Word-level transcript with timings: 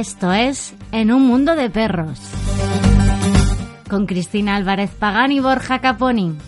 Esto 0.00 0.32
es 0.32 0.72
En 0.92 1.12
un 1.12 1.26
mundo 1.26 1.54
de 1.54 1.68
perros. 1.68 2.18
Con 3.90 4.06
Cristina 4.06 4.56
Álvarez 4.56 4.92
Pagán 4.92 5.30
y 5.30 5.40
Borja 5.40 5.80
Caponi. 5.80 6.38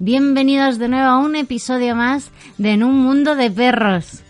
Bienvenidos 0.00 0.80
de 0.80 0.88
nuevo 0.88 1.06
a 1.06 1.18
un 1.18 1.36
episodio 1.36 1.94
más 1.94 2.32
de 2.58 2.72
En 2.72 2.82
un 2.82 2.98
mundo 2.98 3.36
de 3.36 3.48
perros. 3.48 4.24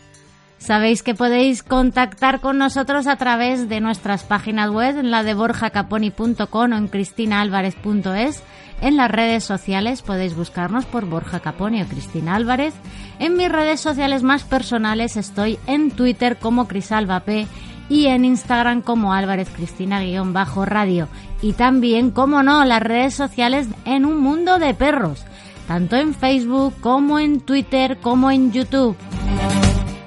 Sabéis 0.58 1.02
que 1.02 1.14
podéis 1.14 1.62
contactar 1.62 2.40
con 2.40 2.58
nosotros 2.58 3.06
a 3.06 3.16
través 3.16 3.66
de 3.66 3.80
nuestras 3.80 4.24
páginas 4.24 4.68
web, 4.68 4.98
en 4.98 5.10
la 5.10 5.22
de 5.22 5.32
borjacaponi.com 5.32 6.72
o 6.72 6.76
en 6.76 6.88
cristinaalvarez.es. 6.88 8.42
En 8.84 8.98
las 8.98 9.10
redes 9.10 9.42
sociales 9.44 10.02
podéis 10.02 10.36
buscarnos 10.36 10.84
por 10.84 11.06
Borja 11.06 11.40
Caponi 11.40 11.80
o 11.80 11.86
Cristina 11.86 12.34
Álvarez. 12.34 12.74
En 13.18 13.34
mis 13.34 13.50
redes 13.50 13.80
sociales 13.80 14.22
más 14.22 14.44
personales 14.44 15.16
estoy 15.16 15.58
en 15.66 15.90
Twitter 15.90 16.36
como 16.36 16.68
CrisAlvaP 16.68 17.46
y 17.88 18.08
en 18.08 18.26
Instagram 18.26 18.82
como 18.82 19.14
Álvarez 19.14 19.48
Cristina-radio. 19.48 21.08
Y 21.40 21.54
también, 21.54 22.10
como 22.10 22.42
no, 22.42 22.62
las 22.66 22.82
redes 22.82 23.14
sociales 23.14 23.68
en 23.86 24.04
un 24.04 24.18
mundo 24.18 24.58
de 24.58 24.74
perros, 24.74 25.24
tanto 25.66 25.96
en 25.96 26.12
Facebook 26.12 26.74
como 26.82 27.18
en 27.18 27.40
Twitter 27.40 27.96
como 28.02 28.30
en 28.30 28.52
YouTube. 28.52 28.98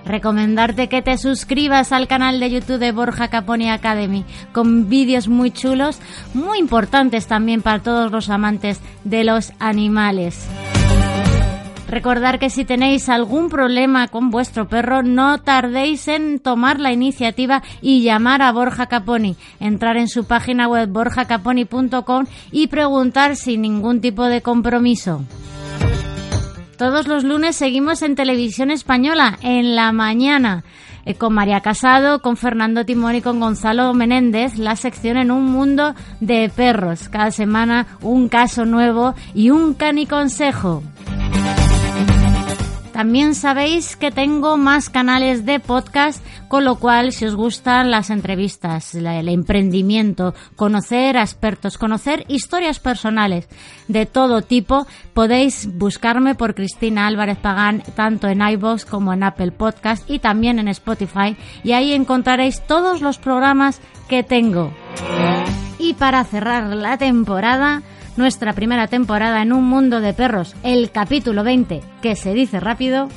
Recomendarte 0.08 0.88
que 0.88 1.02
te 1.02 1.18
suscribas 1.18 1.92
al 1.92 2.08
canal 2.08 2.40
de 2.40 2.50
YouTube 2.50 2.80
de 2.80 2.94
Borja 2.94 3.28
Caponi 3.28 3.70
Academy 3.70 4.24
con 4.54 4.88
vídeos 4.88 5.28
muy 5.28 5.52
chulos, 5.52 6.00
muy 6.34 6.60
importantes 6.60 7.28
también 7.28 7.62
para 7.62 7.84
todos 7.84 8.10
los 8.10 8.30
amantes 8.30 8.80
de 9.04 9.26
los 9.26 9.52
animales. 9.60 10.48
Recordar 11.90 12.40
que 12.40 12.50
si 12.50 12.64
tenéis 12.64 13.10
algún 13.10 13.50
problema 13.50 14.08
con 14.08 14.30
vuestro 14.30 14.70
perro, 14.70 15.04
no 15.04 15.40
tardéis 15.40 16.08
en 16.08 16.40
tomar 16.40 16.80
la 16.80 16.94
iniciativa 16.94 17.62
y 17.82 18.02
llamar 18.02 18.42
a 18.42 18.54
Borja 18.54 18.88
Caponi, 18.88 19.36
entrar 19.60 19.98
en 19.98 20.08
su 20.08 20.24
página 20.24 20.70
web 20.70 20.88
borjacaponi.com 20.90 22.26
y 22.52 22.68
preguntar 22.68 23.36
sin 23.36 23.62
ningún 23.62 24.00
tipo 24.00 24.24
de 24.26 24.42
compromiso. 24.42 25.26
Todos 26.78 27.08
los 27.08 27.24
lunes 27.24 27.56
seguimos 27.56 28.04
en 28.04 28.14
televisión 28.14 28.70
española, 28.70 29.40
en 29.42 29.76
la 29.76 29.92
mañana, 29.92 30.64
eh, 31.06 31.16
con 31.16 31.34
María 31.34 31.62
Casado, 31.62 32.22
con 32.22 32.38
Fernando 32.38 32.86
Timón 32.86 33.16
y 33.16 33.22
con 33.24 33.40
Gonzalo 33.40 33.92
Menéndez, 33.96 34.60
la 34.60 34.76
sección 34.76 35.18
en 35.18 35.32
un 35.32 35.46
mundo 35.46 35.96
de 36.20 36.52
perros. 36.56 37.10
Cada 37.10 37.32
semana 37.32 37.88
un 38.02 38.30
caso 38.30 38.66
nuevo 38.66 39.16
y 39.34 39.50
un 39.50 39.74
caniconsejo. 39.74 40.84
También 42.98 43.36
sabéis 43.36 43.96
que 43.96 44.10
tengo 44.10 44.58
más 44.58 44.90
canales 44.90 45.46
de 45.46 45.60
podcast, 45.60 46.20
con 46.48 46.66
lo 46.66 46.78
cual 46.78 47.12
si 47.12 47.26
os 47.26 47.36
gustan 47.36 47.92
las 47.92 48.10
entrevistas, 48.10 48.96
el 48.96 49.30
emprendimiento, 49.30 50.34
conocer 50.56 51.16
a 51.16 51.22
expertos, 51.22 51.78
conocer 51.78 52.26
historias 52.28 52.80
personales 52.80 53.48
de 53.88 54.08
todo 54.08 54.42
tipo, 54.42 54.88
podéis 55.14 55.70
buscarme 55.78 56.34
por 56.34 56.56
Cristina 56.56 57.06
Álvarez 57.06 57.38
Pagán 57.38 57.84
tanto 57.96 58.30
en 58.30 58.42
iVoox 58.42 58.86
como 58.86 59.14
en 59.14 59.22
Apple 59.22 59.52
Podcast 59.52 60.10
y 60.10 60.18
también 60.18 60.58
en 60.58 60.68
Spotify 60.68 61.38
y 61.64 61.74
ahí 61.74 61.94
encontraréis 61.94 62.66
todos 62.66 63.02
los 63.02 63.20
programas 63.20 63.80
que 64.10 64.24
tengo. 64.24 64.74
Y 65.78 65.94
para 65.94 66.24
cerrar 66.24 66.76
la 66.76 66.98
temporada, 66.98 67.84
nuestra 68.18 68.54
primera 68.54 68.88
temporada 68.88 69.42
en 69.42 69.54
un 69.54 69.64
mundo 69.64 70.02
de 70.02 70.14
perros, 70.14 70.56
el 70.64 70.92
capítulo 70.92 71.44
20, 71.44 71.82
que 72.02 72.16
se 72.16 72.34
dice 72.34 72.60
rápido, 72.60 73.08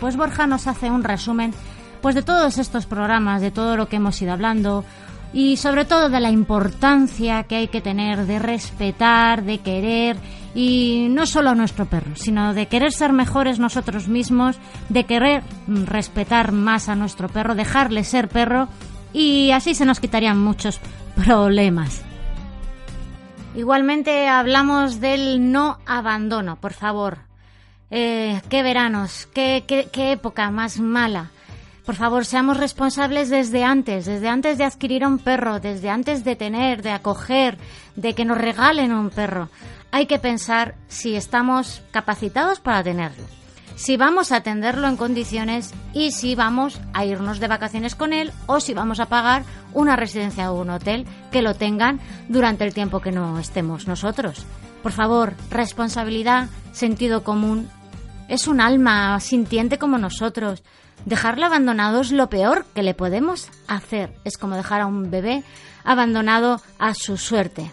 pues 0.00 0.16
Borja 0.16 0.46
nos 0.46 0.66
hace 0.66 0.90
un 0.90 1.04
resumen 1.04 1.52
pues 2.00 2.14
de 2.14 2.22
todos 2.22 2.58
estos 2.58 2.86
programas, 2.86 3.42
de 3.42 3.50
todo 3.50 3.76
lo 3.76 3.88
que 3.88 3.96
hemos 3.96 4.20
ido 4.20 4.32
hablando 4.32 4.84
y 5.32 5.56
sobre 5.58 5.84
todo 5.84 6.08
de 6.08 6.20
la 6.20 6.30
importancia 6.30 7.42
que 7.42 7.56
hay 7.56 7.68
que 7.68 7.80
tener 7.80 8.26
de 8.26 8.38
respetar, 8.38 9.44
de 9.44 9.58
querer 9.58 10.16
y 10.54 11.08
no 11.10 11.26
solo 11.26 11.50
a 11.50 11.54
nuestro 11.54 11.84
perro, 11.84 12.16
sino 12.16 12.54
de 12.54 12.66
querer 12.66 12.92
ser 12.92 13.12
mejores 13.12 13.58
nosotros 13.58 14.08
mismos, 14.08 14.56
de 14.88 15.04
querer 15.04 15.42
respetar 15.66 16.52
más 16.52 16.88
a 16.88 16.96
nuestro 16.96 17.28
perro, 17.28 17.54
dejarle 17.54 18.04
ser 18.04 18.28
perro 18.28 18.68
y 19.12 19.50
así 19.50 19.74
se 19.74 19.84
nos 19.84 20.00
quitarían 20.00 20.42
muchos 20.42 20.80
problemas. 21.14 22.05
Igualmente 23.56 24.28
hablamos 24.28 25.00
del 25.00 25.50
no 25.50 25.78
abandono, 25.86 26.56
por 26.56 26.74
favor. 26.74 27.20
Eh, 27.90 28.42
qué 28.50 28.62
veranos, 28.62 29.26
qué, 29.32 29.64
qué, 29.66 30.12
época 30.12 30.50
más 30.50 30.78
mala. 30.78 31.30
Por 31.86 31.94
favor, 31.94 32.26
seamos 32.26 32.58
responsables 32.58 33.30
desde 33.30 33.64
antes, 33.64 34.04
desde 34.04 34.28
antes 34.28 34.58
de 34.58 34.64
adquirir 34.64 35.06
un 35.06 35.18
perro, 35.18 35.58
desde 35.58 35.88
antes 35.88 36.22
de 36.22 36.36
tener, 36.36 36.82
de 36.82 36.90
acoger, 36.90 37.56
de 37.94 38.14
que 38.14 38.26
nos 38.26 38.36
regalen 38.36 38.92
un 38.92 39.08
perro. 39.08 39.48
Hay 39.90 40.04
que 40.04 40.18
pensar 40.18 40.74
si 40.88 41.16
estamos 41.16 41.80
capacitados 41.92 42.60
para 42.60 42.82
tenerlo 42.84 43.24
si 43.76 43.96
vamos 43.96 44.32
a 44.32 44.36
atenderlo 44.36 44.88
en 44.88 44.96
condiciones 44.96 45.72
y 45.92 46.10
si 46.10 46.34
vamos 46.34 46.80
a 46.94 47.04
irnos 47.04 47.38
de 47.38 47.46
vacaciones 47.46 47.94
con 47.94 48.12
él 48.12 48.32
o 48.46 48.58
si 48.58 48.74
vamos 48.74 48.98
a 48.98 49.06
pagar 49.06 49.44
una 49.72 49.94
residencia 49.94 50.50
o 50.50 50.60
un 50.60 50.70
hotel 50.70 51.06
que 51.30 51.42
lo 51.42 51.54
tengan 51.54 52.00
durante 52.28 52.64
el 52.64 52.74
tiempo 52.74 53.00
que 53.00 53.12
no 53.12 53.38
estemos 53.38 53.86
nosotros. 53.86 54.44
Por 54.82 54.92
favor, 54.92 55.34
responsabilidad, 55.50 56.48
sentido 56.72 57.22
común. 57.22 57.68
Es 58.28 58.48
un 58.48 58.60
alma 58.60 59.20
sintiente 59.20 59.78
como 59.78 59.98
nosotros. 59.98 60.62
Dejarlo 61.04 61.46
abandonado 61.46 62.00
es 62.00 62.10
lo 62.10 62.28
peor 62.28 62.64
que 62.74 62.82
le 62.82 62.94
podemos 62.94 63.50
hacer. 63.68 64.14
Es 64.24 64.38
como 64.38 64.56
dejar 64.56 64.80
a 64.80 64.86
un 64.86 65.10
bebé 65.10 65.44
abandonado 65.84 66.60
a 66.78 66.94
su 66.94 67.16
suerte. 67.16 67.70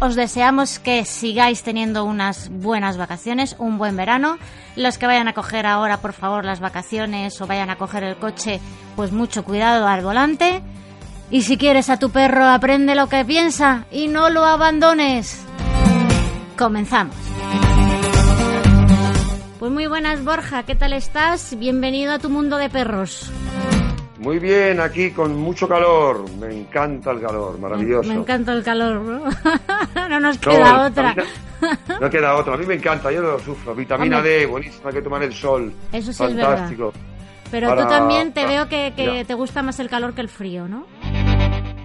Os 0.00 0.14
deseamos 0.14 0.78
que 0.78 1.04
sigáis 1.04 1.64
teniendo 1.64 2.04
unas 2.04 2.50
buenas 2.50 2.96
vacaciones, 2.96 3.56
un 3.58 3.78
buen 3.78 3.96
verano. 3.96 4.38
Los 4.76 4.96
que 4.96 5.06
vayan 5.06 5.26
a 5.26 5.32
coger 5.32 5.66
ahora, 5.66 5.96
por 6.00 6.12
favor, 6.12 6.44
las 6.44 6.60
vacaciones 6.60 7.40
o 7.40 7.48
vayan 7.48 7.68
a 7.68 7.76
coger 7.76 8.04
el 8.04 8.16
coche, 8.16 8.60
pues 8.94 9.10
mucho 9.10 9.42
cuidado 9.42 9.88
al 9.88 10.02
volante. 10.02 10.62
Y 11.32 11.42
si 11.42 11.58
quieres 11.58 11.90
a 11.90 11.98
tu 11.98 12.10
perro, 12.10 12.44
aprende 12.46 12.94
lo 12.94 13.08
que 13.08 13.24
piensa 13.24 13.86
y 13.90 14.06
no 14.06 14.30
lo 14.30 14.44
abandones. 14.44 15.44
Comenzamos. 16.56 17.16
Pues 19.58 19.72
muy 19.72 19.88
buenas, 19.88 20.24
Borja, 20.24 20.62
¿qué 20.62 20.76
tal 20.76 20.92
estás? 20.92 21.58
Bienvenido 21.58 22.12
a 22.12 22.20
tu 22.20 22.30
mundo 22.30 22.56
de 22.56 22.70
perros. 22.70 23.32
Muy 24.18 24.40
bien, 24.40 24.80
aquí 24.80 25.12
con 25.12 25.36
mucho 25.36 25.68
calor. 25.68 26.28
Me 26.40 26.52
encanta 26.52 27.12
el 27.12 27.20
calor, 27.20 27.58
maravilloso. 27.58 28.08
Me, 28.08 28.16
encanta 28.16 28.52
el 28.52 28.64
calor, 28.64 29.00
¿no? 29.00 29.22
no 30.08 30.20
nos 30.20 30.38
queda 30.38 30.86
otra. 30.86 31.14
no 32.00 32.10
queda 32.10 32.34
otra. 32.34 32.54
A 32.54 32.56
mí 32.56 32.66
me 32.66 32.74
encanta, 32.74 33.12
yo 33.12 33.22
lo 33.22 33.38
sufro. 33.38 33.76
Vitamina 33.76 34.20
D, 34.20 34.46
buenísima, 34.46 34.90
que 34.90 35.02
tomar 35.02 35.22
el 35.22 35.32
sol. 35.32 35.72
Eso 35.92 36.12
sí 36.12 36.18
Fantástico. 36.18 36.92
Es 36.94 37.50
Pero 37.50 37.76
tú 37.76 37.88
también 37.88 38.32
te 38.32 38.44
veo 38.44 38.68
que, 38.68 38.92
que 38.96 39.24
te 39.24 39.34
gusta 39.34 39.62
más 39.62 39.78
el 39.78 39.88
calor 39.88 40.14
que 40.14 40.20
el 40.20 40.28
frío, 40.28 40.66
¿no? 40.66 40.86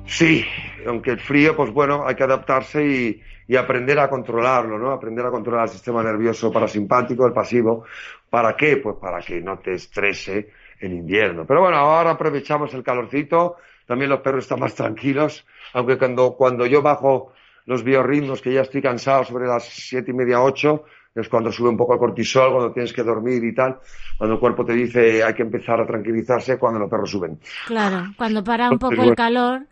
Sí, 0.07 0.43
aunque 0.87 1.11
el 1.11 1.19
frío, 1.19 1.55
pues 1.55 1.71
bueno, 1.71 2.03
hay 2.07 2.15
que 2.15 2.23
adaptarse 2.23 2.83
y, 2.83 3.21
y 3.47 3.55
aprender 3.55 3.99
a 3.99 4.09
controlarlo, 4.09 4.79
¿no? 4.79 4.91
Aprender 4.91 5.23
a 5.25 5.29
controlar 5.29 5.65
el 5.65 5.69
sistema 5.69 6.01
nervioso 6.01 6.51
parasimpático, 6.51 7.27
el 7.27 7.33
pasivo. 7.33 7.83
¿Para 8.27 8.55
qué? 8.55 8.77
Pues 8.77 8.95
para 8.99 9.19
que 9.21 9.39
no 9.39 9.59
te 9.59 9.73
estrese 9.73 10.49
en 10.83 10.97
invierno. 10.97 11.45
Pero 11.47 11.61
bueno, 11.61 11.77
ahora 11.77 12.11
aprovechamos 12.11 12.73
el 12.73 12.83
calorcito, 12.83 13.55
también 13.87 14.09
los 14.09 14.19
perros 14.19 14.43
están 14.43 14.59
más 14.59 14.75
tranquilos, 14.75 15.45
aunque 15.73 15.97
cuando, 15.97 16.35
cuando 16.35 16.65
yo 16.65 16.81
bajo 16.81 17.31
los 17.65 17.83
biorritmos, 17.83 18.41
que 18.41 18.53
ya 18.53 18.61
estoy 18.61 18.81
cansado 18.81 19.23
sobre 19.23 19.47
las 19.47 19.63
siete 19.63 20.11
y 20.11 20.13
media, 20.13 20.41
ocho, 20.41 20.83
es 21.15 21.29
cuando 21.29 21.51
sube 21.51 21.69
un 21.69 21.77
poco 21.77 21.93
el 21.93 21.99
cortisol, 21.99 22.51
cuando 22.51 22.73
tienes 22.73 22.91
que 22.91 23.03
dormir 23.03 23.43
y 23.43 23.53
tal, 23.53 23.79
cuando 24.17 24.35
el 24.35 24.39
cuerpo 24.39 24.65
te 24.65 24.73
dice 24.73 25.23
hay 25.23 25.33
que 25.33 25.43
empezar 25.43 25.79
a 25.79 25.85
tranquilizarse, 25.85 26.57
cuando 26.57 26.79
los 26.79 26.89
perros 26.89 27.09
suben. 27.09 27.39
Claro, 27.65 28.07
cuando 28.17 28.43
para 28.43 28.69
un 28.69 28.79
poco 28.79 29.03
el 29.03 29.15
calor, 29.15 29.67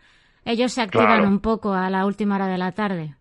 ellos 0.46 0.72
se 0.72 0.82
activan 0.82 1.28
un 1.28 1.40
poco 1.40 1.74
a 1.74 1.90
la 1.90 2.06
última 2.06 2.36
hora 2.36 2.48
de 2.48 2.58
la 2.58 2.72
tarde. 2.72 3.16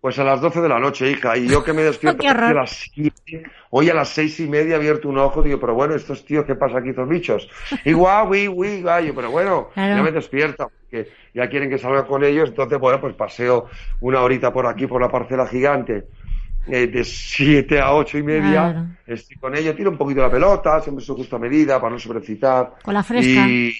Pues 0.00 0.16
a 0.18 0.24
las 0.24 0.40
12 0.40 0.60
de 0.60 0.68
la 0.68 0.78
noche, 0.78 1.10
hija, 1.10 1.36
y 1.36 1.48
yo 1.48 1.64
que 1.64 1.72
me 1.72 1.82
despierto 1.84 2.26
a 2.28 2.52
las 2.52 2.88
7, 2.94 3.42
hoy 3.70 3.90
a 3.90 3.94
las 3.94 4.08
seis 4.10 4.38
y 4.38 4.46
media 4.46 4.74
he 4.74 4.76
abierto 4.76 5.08
un 5.08 5.18
ojo, 5.18 5.42
digo, 5.42 5.58
pero 5.58 5.74
bueno, 5.74 5.94
estos 5.94 6.24
tíos, 6.24 6.44
¿qué 6.44 6.54
pasa 6.54 6.78
aquí, 6.78 6.90
estos 6.90 7.08
bichos? 7.08 7.48
Y 7.84 7.92
guau, 7.92 8.30
uy, 8.30 8.48
uy, 8.48 8.82
gallo, 8.82 9.12
pero 9.14 9.30
bueno, 9.30 9.70
ya 9.74 10.02
me 10.02 10.12
despierto, 10.12 10.70
porque 10.80 11.10
ya 11.34 11.48
quieren 11.48 11.68
que 11.68 11.78
salga 11.78 12.06
con 12.06 12.22
ellos, 12.22 12.50
entonces, 12.50 12.78
bueno, 12.78 13.00
pues 13.00 13.14
paseo 13.14 13.66
una 14.00 14.20
horita 14.22 14.52
por 14.52 14.66
aquí, 14.66 14.86
por 14.86 15.00
la 15.00 15.10
parcela 15.10 15.46
gigante, 15.46 16.06
eh, 16.68 16.86
de 16.86 17.02
7 17.02 17.80
a 17.80 17.94
ocho 17.94 18.18
y 18.18 18.22
media, 18.22 18.96
estoy 19.06 19.36
con 19.36 19.56
ellos, 19.56 19.74
tiro 19.74 19.90
un 19.90 19.98
poquito 19.98 20.20
la 20.20 20.30
pelota, 20.30 20.80
siempre 20.80 21.04
su 21.04 21.16
justa 21.16 21.38
medida, 21.38 21.80
para 21.80 21.92
no 21.92 21.98
sobrecitar. 21.98 22.74
Con 22.82 22.94
la 22.94 23.02
fresca. 23.02 23.48
Y, 23.48 23.72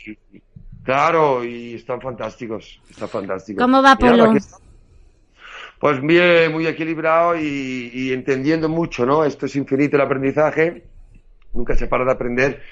claro, 0.82 1.44
y 1.44 1.74
están 1.74 2.00
fantásticos, 2.00 2.80
están 2.90 3.08
fantásticos. 3.08 3.62
¿Cómo 3.62 3.82
va 3.82 3.94
Polo? 3.96 4.34
Pues 5.78 6.00
bien, 6.02 6.50
muy 6.50 6.66
equilibrado 6.66 7.36
y, 7.36 8.12
entendiendo 8.12 8.68
mucho, 8.68 9.06
¿no? 9.06 9.24
Esto 9.24 9.46
es 9.46 9.54
infinito 9.54 9.94
el 9.94 10.02
aprendizaje, 10.02 10.82
nunca 11.52 11.76
se 11.76 11.86
para 11.86 12.04
de 12.04 12.10
aprender 12.10 12.62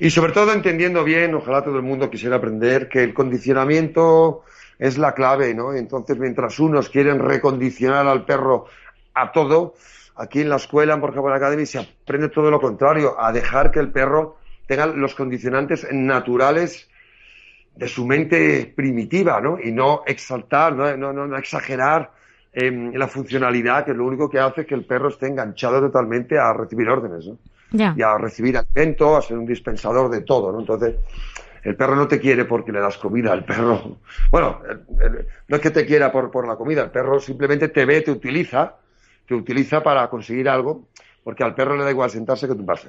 y 0.00 0.10
sobre 0.10 0.32
todo 0.32 0.52
entendiendo 0.52 1.04
bien, 1.04 1.32
ojalá 1.36 1.62
todo 1.62 1.76
el 1.76 1.82
mundo 1.82 2.10
quisiera 2.10 2.36
aprender 2.36 2.88
que 2.88 3.04
el 3.04 3.14
condicionamiento 3.14 4.42
es 4.80 4.98
la 4.98 5.12
clave, 5.14 5.54
¿no? 5.54 5.74
Entonces, 5.74 6.18
mientras 6.18 6.58
unos 6.58 6.90
quieren 6.90 7.20
recondicionar 7.20 8.06
al 8.08 8.24
perro 8.24 8.66
a 9.14 9.30
todo, 9.30 9.74
aquí 10.16 10.40
en 10.40 10.48
la 10.48 10.56
escuela, 10.56 10.94
en 10.94 11.00
Borja 11.00 11.20
Academy, 11.36 11.66
se 11.66 11.78
aprende 11.78 12.30
todo 12.30 12.50
lo 12.50 12.60
contrario, 12.60 13.14
a 13.18 13.30
dejar 13.32 13.70
que 13.70 13.78
el 13.78 13.92
perro 13.92 14.38
tenga 14.66 14.86
los 14.86 15.14
condicionantes 15.14 15.86
naturales 15.92 16.90
de 17.76 17.86
su 17.86 18.04
mente 18.04 18.72
primitiva, 18.74 19.40
¿no? 19.40 19.56
Y 19.62 19.70
no 19.70 20.02
exaltar, 20.04 20.74
no, 20.74 20.96
no, 20.96 21.12
no 21.12 21.36
exagerar 21.38 22.15
La 22.56 23.06
funcionalidad, 23.06 23.84
que 23.84 23.90
es 23.90 23.96
lo 23.96 24.06
único 24.06 24.30
que 24.30 24.40
hace 24.40 24.64
que 24.64 24.74
el 24.74 24.86
perro 24.86 25.08
esté 25.08 25.26
enganchado 25.26 25.78
totalmente 25.78 26.38
a 26.38 26.54
recibir 26.54 26.88
órdenes, 26.88 27.26
¿no? 27.26 27.38
Y 27.94 28.00
a 28.00 28.16
recibir 28.16 28.56
alimento, 28.56 29.14
a 29.14 29.20
ser 29.20 29.36
un 29.36 29.44
dispensador 29.44 30.10
de 30.10 30.22
todo, 30.22 30.52
¿no? 30.52 30.60
Entonces, 30.60 30.94
el 31.62 31.76
perro 31.76 31.96
no 31.96 32.08
te 32.08 32.18
quiere 32.18 32.46
porque 32.46 32.72
le 32.72 32.80
das 32.80 32.96
comida, 32.96 33.34
el 33.34 33.44
perro, 33.44 33.98
bueno, 34.30 34.62
no 35.48 35.56
es 35.56 35.62
que 35.62 35.70
te 35.70 35.84
quiera 35.84 36.10
por, 36.10 36.30
por 36.30 36.48
la 36.48 36.56
comida, 36.56 36.82
el 36.82 36.90
perro 36.90 37.20
simplemente 37.20 37.68
te 37.68 37.84
ve, 37.84 38.00
te 38.00 38.10
utiliza, 38.10 38.76
te 39.26 39.34
utiliza 39.34 39.82
para 39.82 40.08
conseguir 40.08 40.48
algo, 40.48 40.86
porque 41.22 41.44
al 41.44 41.54
perro 41.54 41.76
le 41.76 41.84
da 41.84 41.90
igual 41.90 42.08
sentarse 42.08 42.48
que 42.48 42.54
tumbarse. 42.54 42.88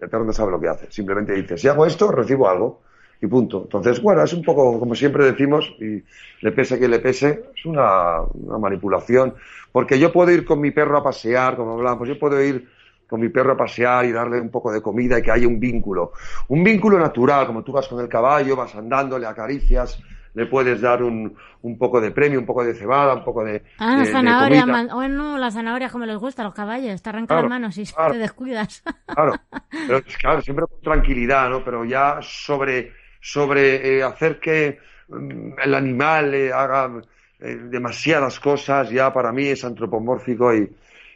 El 0.00 0.10
perro 0.10 0.24
no 0.24 0.34
sabe 0.34 0.50
lo 0.50 0.60
que 0.60 0.68
hace, 0.68 0.86
simplemente 0.90 1.32
dice, 1.32 1.56
si 1.56 1.66
hago 1.66 1.86
esto, 1.86 2.12
recibo 2.12 2.46
algo 2.46 2.82
y 3.20 3.26
punto. 3.26 3.62
Entonces, 3.64 4.00
bueno, 4.00 4.22
es 4.22 4.32
un 4.32 4.42
poco, 4.42 4.78
como 4.78 4.94
siempre 4.94 5.24
decimos, 5.24 5.74
y 5.80 6.02
le 6.40 6.52
pese 6.52 6.78
que 6.78 6.88
le 6.88 7.00
pese, 7.00 7.44
es 7.56 7.66
una, 7.66 8.20
manipulación, 8.60 9.34
porque 9.72 9.98
yo 9.98 10.12
puedo 10.12 10.30
ir 10.30 10.44
con 10.44 10.60
mi 10.60 10.70
perro 10.70 10.98
a 10.98 11.02
pasear, 11.02 11.56
como 11.56 11.72
hablamos, 11.72 12.08
yo 12.08 12.18
puedo 12.18 12.42
ir 12.42 12.68
con 13.08 13.20
mi 13.20 13.28
perro 13.28 13.52
a 13.52 13.56
pasear 13.56 14.04
y 14.04 14.12
darle 14.12 14.40
un 14.40 14.50
poco 14.50 14.70
de 14.70 14.82
comida 14.82 15.18
y 15.18 15.22
que 15.22 15.30
haya 15.30 15.48
un 15.48 15.58
vínculo. 15.58 16.12
Un 16.48 16.62
vínculo 16.62 16.98
natural, 16.98 17.46
como 17.46 17.64
tú 17.64 17.72
vas 17.72 17.88
con 17.88 18.00
el 18.00 18.08
caballo, 18.08 18.54
vas 18.54 18.74
andando, 18.74 19.18
le 19.18 19.26
acaricias, 19.26 20.00
le 20.34 20.46
puedes 20.46 20.80
dar 20.80 21.02
un, 21.02 21.34
un 21.62 21.78
poco 21.78 22.00
de 22.00 22.10
premio, 22.10 22.38
un 22.38 22.46
poco 22.46 22.62
de 22.62 22.74
cebada, 22.74 23.14
un 23.14 23.24
poco 23.24 23.42
de. 23.44 23.62
Ah, 23.78 24.04
zanahoria. 24.04 24.64
bueno, 24.94 25.38
la 25.38 25.50
zanahoria 25.50 25.88
como 25.88 26.04
les 26.04 26.18
gusta 26.18 26.42
a 26.42 26.44
los 26.44 26.54
caballos, 26.54 27.02
te 27.02 27.08
arrancan 27.08 27.38
las 27.38 27.48
manos 27.48 27.78
y 27.78 27.84
te 27.84 28.18
descuidas. 28.18 28.84
Claro, 29.06 29.32
pero 29.88 30.02
claro, 30.18 30.42
siempre 30.42 30.66
con 30.66 30.80
tranquilidad, 30.80 31.48
¿no? 31.48 31.64
Pero 31.64 31.84
ya 31.84 32.18
sobre 32.20 32.92
sobre 33.20 33.98
eh, 33.98 34.02
hacer 34.02 34.38
que 34.40 34.78
mm, 35.08 35.60
el 35.62 35.74
animal 35.74 36.34
eh, 36.34 36.52
haga 36.52 37.00
eh, 37.40 37.58
demasiadas 37.70 38.40
cosas, 38.40 38.90
ya 38.90 39.12
para 39.12 39.32
mí 39.32 39.46
es 39.46 39.64
antropomórfico 39.64 40.54
y, 40.54 40.70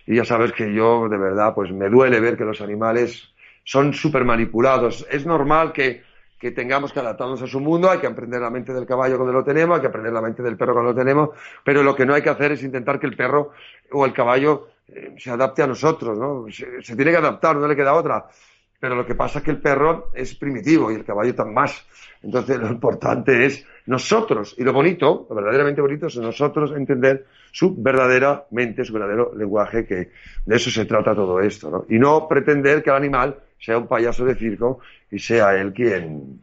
ya 0.05 0.25
sabes 0.25 0.53
que 0.53 0.75
yo 0.75 1.09
de 1.09 1.17
verdad 1.17 1.55
pues 1.55 1.71
me 1.71 1.89
duele 1.89 2.19
ver 2.19 2.37
que 2.37 2.45
los 2.45 2.61
animales 2.61 3.33
son 3.63 3.95
súper 3.95 4.25
manipulados. 4.25 5.07
Es 5.09 5.25
normal 5.25 5.73
que, 5.73 6.03
que, 6.41 6.51
tengamos 6.51 6.93
que 6.93 6.99
adaptarnos 6.99 7.41
a 7.41 7.47
su 7.47 7.61
mundo, 7.61 7.89
hay 7.89 8.01
que 8.01 8.09
aprender 8.09 8.41
la 8.41 8.51
mente 8.51 8.73
del 8.73 8.85
caballo 8.85 9.17
cuando 9.17 9.33
lo 9.33 9.45
tenemos, 9.45 9.77
hay 9.77 9.81
que 9.81 9.87
aprender 9.87 10.13
la 10.13 10.21
mente 10.21 10.43
del 10.43 10.57
perro 10.57 10.73
cuando 10.73 10.91
lo 10.91 10.99
tenemos, 10.99 11.31
pero 11.63 11.85
lo 11.85 11.95
que 11.95 12.05
no 12.05 12.15
hay 12.15 12.23
que 12.23 12.31
hacer 12.31 12.51
es 12.51 12.65
intentar 12.65 12.99
que 12.99 13.07
el 13.07 13.17
perro 13.17 13.53
o 13.93 14.05
el 14.05 14.13
caballo 14.13 14.71
se 15.17 15.31
adapte 15.31 15.63
a 15.63 15.69
nosotros, 15.69 16.19
¿no? 16.19 16.47
se, 16.51 16.97
tiene 16.97 17.13
que 17.13 17.17
adaptar, 17.17 17.55
no 17.55 17.69
le 17.69 17.77
queda 17.77 17.95
otra 17.95 18.27
pero 18.83 18.97
lo 18.97 19.07
que 19.07 19.15
pasa 19.15 19.39
es 19.39 19.45
que 19.45 19.53
el 19.53 19.61
perro 19.61 20.11
es 20.13 20.35
primitivo 20.35 20.91
y 20.91 20.97
el 20.97 21.05
caballo 21.05 21.33
tan 21.37 21.55
más. 21.55 21.87
Entonces 22.21 22.59
lo 22.59 22.67
importante 22.67 23.47
es 23.47 23.65
nosotros, 23.87 24.57
y 24.59 24.65
lo 24.65 24.73
bonito, 24.73 25.25
lo 25.31 25.37
verdaderamente 25.37 25.81
bonito 25.81 26.09
es 26.09 26.17
nosotros 26.17 26.73
entender 26.73 27.25
su 27.53 27.81
verdadera 27.81 28.45
mente, 28.51 28.85
su 28.85 28.93
verdadero 28.93 29.37
lenguaje, 29.37 29.87
que 29.87 30.11
de 30.45 30.57
eso 30.57 30.69
se 30.69 30.85
trata 30.85 31.15
todo 31.15 31.39
esto, 31.39 31.71
¿no? 31.71 31.87
Y 31.89 32.01
no 32.01 32.27
pretender 32.27 32.83
que 32.83 32.91
el 32.91 32.97
animal 32.97 33.39
sea 33.57 33.79
un 33.79 33.87
payaso 33.87 34.25
de 34.25 34.35
circo 34.35 34.81
y 35.13 35.21
sea 35.21 35.55
él 35.55 35.73
quien, 35.73 36.41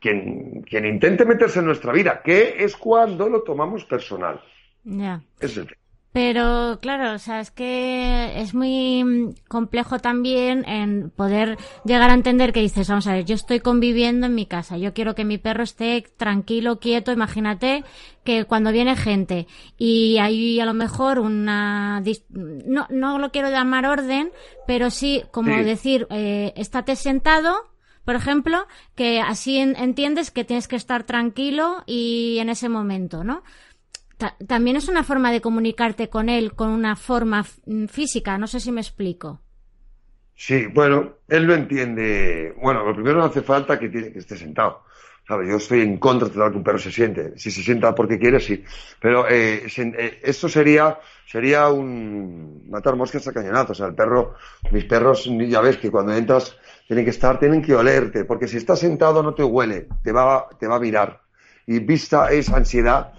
quien, 0.00 0.62
quien 0.62 0.84
intente 0.84 1.24
meterse 1.24 1.60
en 1.60 1.66
nuestra 1.66 1.92
vida, 1.92 2.22
que 2.24 2.56
es 2.64 2.76
cuando 2.76 3.28
lo 3.28 3.42
tomamos 3.42 3.84
personal. 3.84 4.40
Ya. 4.82 5.22
Es 5.38 5.56
el 5.56 5.68
pero 6.12 6.78
claro, 6.82 7.14
o 7.14 7.18
sea, 7.18 7.40
es 7.40 7.50
que 7.50 8.38
es 8.40 8.52
muy 8.52 9.34
complejo 9.48 9.98
también 9.98 10.68
en 10.68 11.08
poder 11.08 11.56
llegar 11.86 12.10
a 12.10 12.14
entender 12.14 12.52
que 12.52 12.60
dices, 12.60 12.88
vamos 12.88 13.06
a 13.06 13.14
ver, 13.14 13.24
yo 13.24 13.34
estoy 13.34 13.60
conviviendo 13.60 14.26
en 14.26 14.34
mi 14.34 14.44
casa, 14.44 14.76
yo 14.76 14.92
quiero 14.92 15.14
que 15.14 15.24
mi 15.24 15.38
perro 15.38 15.62
esté 15.62 16.04
tranquilo, 16.18 16.80
quieto, 16.80 17.12
imagínate 17.12 17.84
que 18.24 18.44
cuando 18.44 18.72
viene 18.72 18.94
gente 18.94 19.46
y 19.78 20.18
hay 20.18 20.60
a 20.60 20.66
lo 20.66 20.74
mejor 20.74 21.18
una, 21.18 22.02
no, 22.30 22.86
no 22.90 23.18
lo 23.18 23.30
quiero 23.30 23.50
llamar 23.50 23.86
orden, 23.86 24.32
pero 24.66 24.90
sí 24.90 25.22
como 25.30 25.56
decir, 25.56 26.06
eh, 26.10 26.52
estate 26.56 26.94
sentado, 26.94 27.54
por 28.04 28.16
ejemplo, 28.16 28.66
que 28.96 29.20
así 29.20 29.58
entiendes 29.58 30.30
que 30.30 30.44
tienes 30.44 30.68
que 30.68 30.76
estar 30.76 31.04
tranquilo 31.04 31.84
y 31.86 32.38
en 32.38 32.50
ese 32.50 32.68
momento, 32.68 33.24
¿no? 33.24 33.44
También 34.46 34.76
es 34.76 34.88
una 34.88 35.04
forma 35.04 35.32
de 35.32 35.40
comunicarte 35.40 36.08
con 36.08 36.28
él 36.28 36.54
con 36.54 36.68
una 36.70 36.96
forma 36.96 37.44
física, 37.88 38.38
no 38.38 38.46
sé 38.46 38.60
si 38.60 38.72
me 38.72 38.80
explico. 38.80 39.40
Sí, 40.34 40.66
bueno, 40.66 41.18
él 41.28 41.44
lo 41.44 41.54
entiende. 41.54 42.54
Bueno, 42.60 42.84
lo 42.84 42.94
primero 42.94 43.18
no 43.18 43.26
hace 43.26 43.42
falta 43.42 43.78
que, 43.78 43.90
que 43.90 44.18
esté 44.18 44.36
sentado. 44.36 44.84
¿Sabes? 45.26 45.48
Yo 45.48 45.56
estoy 45.56 45.82
en 45.82 45.98
contra 45.98 46.28
de 46.28 46.50
que 46.50 46.56
un 46.56 46.64
perro 46.64 46.78
se 46.78 46.90
siente. 46.90 47.38
Si 47.38 47.50
se 47.52 47.62
sienta 47.62 47.94
porque 47.94 48.18
quiere, 48.18 48.40
sí. 48.40 48.64
Pero 49.00 49.28
eh, 49.28 49.66
eh, 49.76 50.20
esto 50.22 50.48
sería 50.48 50.98
sería 51.26 51.68
un 51.68 52.68
matar 52.68 52.96
moscas 52.96 53.26
a 53.28 53.32
cañonazos. 53.32 53.70
O 53.70 53.74
sea, 53.74 53.86
el 53.86 53.94
perro, 53.94 54.34
mis 54.72 54.84
perros, 54.84 55.30
ya 55.48 55.60
ves 55.60 55.78
que 55.78 55.90
cuando 55.90 56.12
entras 56.12 56.56
tienen 56.86 57.04
que 57.04 57.12
estar, 57.12 57.38
tienen 57.38 57.62
que 57.62 57.74
olerte, 57.74 58.24
porque 58.24 58.48
si 58.48 58.56
estás 58.56 58.80
sentado 58.80 59.22
no 59.22 59.32
te 59.32 59.44
huele, 59.44 59.88
te 60.02 60.12
va, 60.12 60.48
te 60.58 60.66
va 60.66 60.76
a 60.76 60.80
mirar. 60.80 61.22
Y 61.66 61.78
vista 61.78 62.30
es 62.32 62.50
ansiedad 62.50 63.12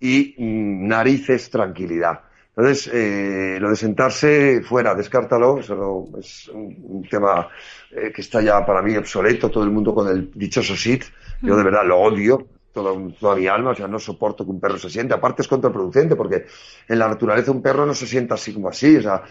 y 0.00 0.34
mm, 0.38 0.88
narices 0.88 1.50
tranquilidad. 1.50 2.20
Entonces, 2.56 2.88
eh, 2.92 3.58
lo 3.60 3.70
de 3.70 3.76
sentarse 3.76 4.62
fuera, 4.62 4.94
descártalo, 4.94 5.58
eso 5.58 6.08
es 6.20 6.48
un, 6.48 7.04
tema 7.10 7.48
eh, 7.90 8.12
que 8.14 8.20
está 8.20 8.40
ya 8.40 8.64
para 8.64 8.80
mí 8.80 8.96
obsoleto, 8.96 9.50
todo 9.50 9.64
el 9.64 9.70
mundo 9.70 9.92
con 9.92 10.08
el 10.08 10.30
dichoso 10.32 10.76
sit, 10.76 11.02
yo 11.42 11.56
de 11.56 11.62
mm. 11.62 11.64
verdad 11.64 11.84
lo 11.84 11.98
odio, 11.98 12.46
toda, 12.72 13.36
mi 13.36 13.46
alma, 13.46 13.70
o 13.70 13.74
sea, 13.74 13.86
no 13.86 13.98
soporto 13.98 14.44
que 14.44 14.50
un 14.50 14.60
perro 14.60 14.78
se 14.78 14.90
siente, 14.90 15.14
aparte 15.14 15.42
es 15.42 15.48
contraproducente, 15.48 16.16
porque 16.16 16.46
en 16.88 16.98
la 16.98 17.08
naturaleza 17.08 17.52
un 17.52 17.62
perro 17.62 17.86
no 17.86 17.94
se 17.94 18.06
sienta 18.06 18.34
así 18.34 18.52
como 18.52 18.68
así, 18.68 18.96
o 18.96 19.02
sea, 19.02 19.22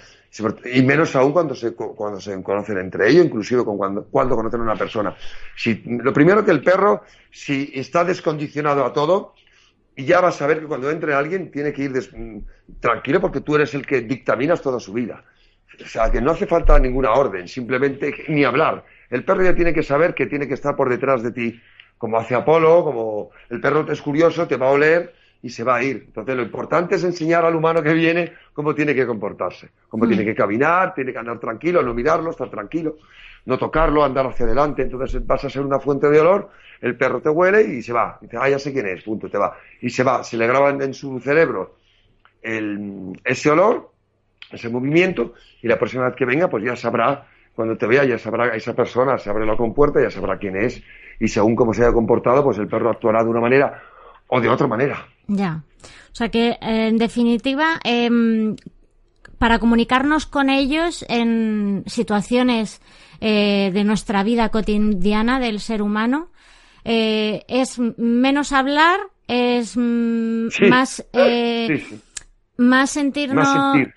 y 0.74 0.82
menos 0.82 1.16
aún 1.16 1.32
cuando 1.32 1.54
se, 1.54 1.74
cuando 1.74 2.20
se 2.20 2.42
conocen 2.42 2.78
entre 2.80 3.10
ellos, 3.10 3.26
inclusive 3.26 3.64
con 3.64 3.78
cuando, 3.78 4.06
cuando 4.06 4.36
conocen 4.36 4.62
a 4.62 4.64
una 4.64 4.76
persona. 4.76 5.16
Si, 5.56 5.84
lo 5.86 6.12
primero 6.12 6.44
que 6.44 6.52
el 6.52 6.64
perro, 6.64 7.04
si 7.30 7.72
está 7.76 8.04
descondicionado 8.04 8.84
a 8.86 8.94
todo, 8.94 9.34
y 9.96 10.06
ya 10.06 10.22
vas 10.22 10.42
a 10.42 10.48
ver 10.48 10.60
que 10.60 10.66
cuando 10.66 10.90
entre 10.90 11.14
alguien 11.14 11.52
tiene 11.52 11.72
que 11.72 11.84
ir 11.84 11.92
mm, 11.92 12.40
tranquilo 12.80 13.22
porque 13.22 13.42
tú 13.42 13.56
eres 13.56 13.74
el 13.74 13.86
que 13.86 14.02
dictaminas 14.02 14.62
toda 14.62 14.80
su 14.80 14.94
vida. 14.94 15.24
O 15.84 15.88
sea, 15.88 16.12
que 16.12 16.22
no 16.22 16.32
hace 16.32 16.46
falta 16.46 16.78
ninguna 16.80 17.12
orden, 17.12 17.48
simplemente 17.48 18.14
ni 18.28 18.44
hablar. 18.44 18.86
El 19.10 19.24
perro 19.24 19.44
ya 19.44 19.56
tiene 19.56 19.74
que 19.74 19.84
saber 19.84 20.14
que 20.14 20.28
tiene 20.28 20.48
que 20.48 20.54
estar 20.54 20.76
por 20.76 20.90
detrás 20.90 21.24
de 21.24 21.32
ti, 21.32 21.62
como 21.98 22.18
hace 22.18 22.36
Apolo, 22.36 22.84
como 22.84 23.30
el 23.50 23.60
perro 23.60 23.90
es 23.92 24.02
curioso, 24.02 24.48
te 24.48 24.58
va 24.58 24.68
a 24.68 24.72
oler 24.72 25.14
y 25.42 25.50
se 25.50 25.64
va 25.64 25.76
a 25.76 25.84
ir. 25.84 26.04
Entonces, 26.08 26.36
lo 26.36 26.44
importante 26.44 26.96
es 26.96 27.04
enseñar 27.04 27.44
al 27.46 27.56
humano 27.56 27.82
que 27.82 27.94
viene 27.94 28.34
cómo 28.54 28.74
tiene 28.74 28.96
que 28.96 29.06
comportarse, 29.06 29.70
cómo 29.90 30.08
tiene 30.08 30.24
mm. 30.24 30.26
que 30.26 30.36
caminar, 30.36 30.94
tiene 30.94 31.12
que 31.12 31.20
andar 31.20 31.40
tranquilo, 31.40 31.82
no 31.82 31.94
mirarlo, 31.94 32.32
estar 32.32 32.50
tranquilo, 32.50 32.98
no 33.46 33.58
tocarlo, 33.58 34.04
andar 34.04 34.26
hacia 34.28 34.46
adelante. 34.46 34.84
Entonces, 34.84 35.26
vas 35.26 35.44
a 35.44 35.50
ser 35.50 35.64
una 35.64 35.80
fuente 35.80 36.10
de 36.10 36.20
olor 36.20 36.50
el 36.84 36.98
perro 36.98 37.22
te 37.22 37.30
huele 37.30 37.62
y 37.62 37.82
se 37.82 37.94
va. 37.94 38.18
Dice, 38.22 38.38
ah, 38.38 38.50
ya 38.50 38.60
sé 38.60 38.74
quién 38.74 38.86
es, 38.88 39.02
punto, 39.04 39.30
te 39.30 39.38
va. 39.38 39.56
Y 39.82 39.90
se 39.90 40.04
va, 40.04 40.22
se 40.22 40.36
le 40.36 40.46
graba 40.46 40.70
en, 40.70 40.94
su 40.94 41.18
cerebro 41.22 41.78
ese 42.42 43.50
olor, 43.50 43.90
ese 44.52 44.68
movimiento, 44.68 45.34
y 45.62 45.70
la 45.70 45.78
vez 45.78 46.16
que 46.18 46.26
venga, 46.26 46.50
pues 46.50 46.62
ya 46.66 46.76
sabrá, 46.76 47.26
cuando 47.56 47.78
te 47.78 47.88
vea, 47.88 48.04
ya 48.04 48.18
sabrá 48.18 48.54
esa 48.54 48.76
persona, 48.76 49.18
se 49.18 49.30
abre 49.30 49.46
la 49.46 49.56
compuerta, 49.56 50.02
ya 50.02 50.12
sabrá 50.12 50.38
quién 50.38 50.58
es, 50.58 50.84
y 51.22 51.30
según 51.30 51.56
cómo 51.56 51.74
se 51.74 51.84
haya 51.84 51.94
comportado, 51.94 52.44
pues 52.44 52.58
el 52.58 52.68
perro 52.68 52.90
actuará 52.90 53.24
de 53.24 53.30
una 53.30 53.40
manera 53.40 53.82
o 54.28 54.42
de 54.42 54.50
otra 54.50 54.68
manera. 54.68 55.08
Ya. 55.28 55.64
O 56.12 56.16
sea 56.16 56.28
que, 56.28 56.58
en 56.60 56.98
definitiva, 56.98 57.80
em, 57.86 58.58
para 59.38 59.58
comunicarnos 59.58 60.26
con 60.26 60.50
ellos 60.50 61.06
en 61.08 61.84
situaciones 61.86 62.82
eh, 63.22 63.72
de 63.74 63.86
nuestra 63.86 64.22
vida 64.24 64.50
cotidiana 64.50 65.40
del 65.40 65.62
ser 65.62 65.82
humano, 65.82 66.28
eh, 66.84 67.44
es 67.48 67.80
menos 67.98 68.52
hablar, 68.52 69.00
es 69.28 69.78
más, 69.78 71.06
eh, 71.14 72.00
más 72.58 72.90
sentirnos, 72.92 73.48
más 73.48 73.74
sentir. 73.74 73.94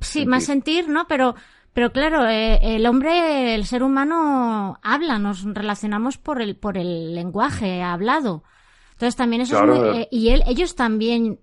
sí, 0.00 0.26
más 0.26 0.44
sentir, 0.44 0.88
¿no? 0.88 1.06
Pero, 1.06 1.34
pero 1.72 1.92
claro, 1.92 2.26
el 2.28 2.86
hombre, 2.86 3.54
el 3.54 3.64
ser 3.66 3.82
humano 3.82 4.78
habla, 4.82 5.18
nos 5.18 5.44
relacionamos 5.44 6.18
por 6.18 6.42
el, 6.42 6.56
por 6.56 6.76
el 6.76 7.14
lenguaje 7.14 7.82
hablado. 7.82 8.44
Entonces 8.92 9.16
también 9.16 9.42
eso 9.42 9.58
es 9.58 9.66
muy, 9.66 10.08
y 10.10 10.28
él, 10.30 10.42
ellos 10.46 10.74
también 10.74 11.40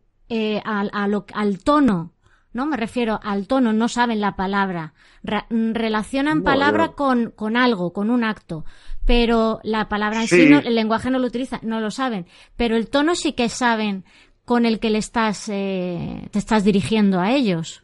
al, 0.63 0.91
al 0.93 1.63
tono 1.63 2.13
¿no? 2.51 2.65
Me 2.65 2.77
refiero 2.77 3.19
al 3.23 3.47
tono, 3.47 3.73
no 3.73 3.87
saben 3.87 4.21
la 4.21 4.35
palabra. 4.35 4.93
relacionan 5.23 6.43
palabra 6.43 6.89
con, 6.93 7.31
con 7.31 7.57
algo, 7.57 7.93
con 7.93 8.09
un 8.09 8.23
acto. 8.23 8.65
Pero 9.09 9.59
la 9.63 9.89
palabra 9.89 10.21
en 10.21 10.27
sí, 10.27 10.53
el 10.53 10.75
lenguaje 10.75 11.09
no 11.09 11.17
lo 11.17 11.25
utiliza, 11.25 11.59
no 11.63 11.79
lo 11.79 11.89
saben. 11.89 12.27
Pero 12.55 12.75
el 12.75 12.91
tono 12.91 13.15
sí 13.15 13.33
que 13.33 13.49
saben 13.49 14.03
con 14.45 14.67
el 14.67 14.79
que 14.79 14.91
le 14.91 14.99
estás, 14.99 15.49
eh, 15.49 16.27
te 16.29 16.37
estás 16.37 16.63
dirigiendo 16.63 17.19
a 17.19 17.31
ellos. 17.31 17.83